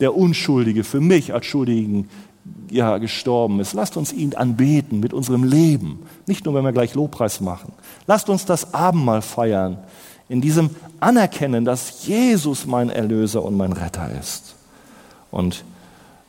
der 0.00 0.14
Unschuldige, 0.14 0.84
für 0.84 1.00
mich 1.00 1.32
als 1.32 1.46
Schuldigen, 1.46 2.08
ja, 2.70 2.98
gestorben 2.98 3.60
ist. 3.60 3.72
Lasst 3.72 3.96
uns 3.96 4.12
ihn 4.12 4.34
anbeten 4.34 5.00
mit 5.00 5.12
unserem 5.14 5.44
Leben. 5.44 6.00
Nicht 6.26 6.44
nur, 6.44 6.54
wenn 6.54 6.64
wir 6.64 6.72
gleich 6.72 6.94
Lobpreis 6.94 7.40
machen. 7.40 7.72
Lasst 8.06 8.28
uns 8.28 8.44
das 8.44 8.74
Abendmahl 8.74 9.22
feiern. 9.22 9.78
In 10.32 10.40
diesem 10.40 10.70
Anerkennen, 10.98 11.66
dass 11.66 12.06
Jesus 12.06 12.64
mein 12.64 12.88
Erlöser 12.88 13.44
und 13.44 13.54
mein 13.54 13.74
Retter 13.74 14.10
ist. 14.18 14.54
Und 15.30 15.62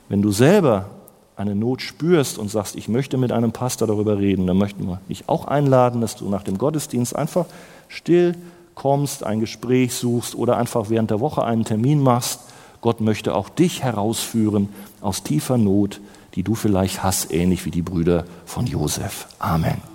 wenn 0.09 0.21
du 0.21 0.33
selber 0.33 0.89
eine 1.37 1.55
Not 1.55 1.81
spürst 1.81 2.37
und 2.37 2.51
sagst, 2.51 2.75
ich 2.75 2.89
möchte 2.89 3.15
mit 3.15 3.31
einem 3.31 3.53
Pastor 3.53 3.87
darüber 3.87 4.17
reden, 4.17 4.45
dann 4.45 4.57
möchten 4.57 4.85
wir 4.87 4.99
dich 5.07 5.29
auch 5.29 5.45
einladen, 5.45 6.01
dass 6.01 6.17
du 6.17 6.27
nach 6.27 6.43
dem 6.43 6.57
Gottesdienst 6.57 7.15
einfach 7.15 7.45
still 7.87 8.35
kommst, 8.75 9.23
ein 9.23 9.39
Gespräch 9.39 9.93
suchst 9.93 10.35
oder 10.35 10.57
einfach 10.57 10.89
während 10.89 11.09
der 11.09 11.21
Woche 11.21 11.45
einen 11.45 11.63
Termin 11.63 12.01
machst. 12.01 12.41
Gott 12.81 12.99
möchte 12.99 13.33
auch 13.33 13.47
dich 13.47 13.83
herausführen 13.83 14.67
aus 14.99 15.23
tiefer 15.23 15.57
Not, 15.57 16.01
die 16.35 16.43
du 16.43 16.55
vielleicht 16.55 17.03
hast, 17.03 17.33
ähnlich 17.33 17.63
wie 17.63 17.71
die 17.71 17.81
Brüder 17.81 18.25
von 18.43 18.67
Josef. 18.67 19.27
Amen. 19.39 19.92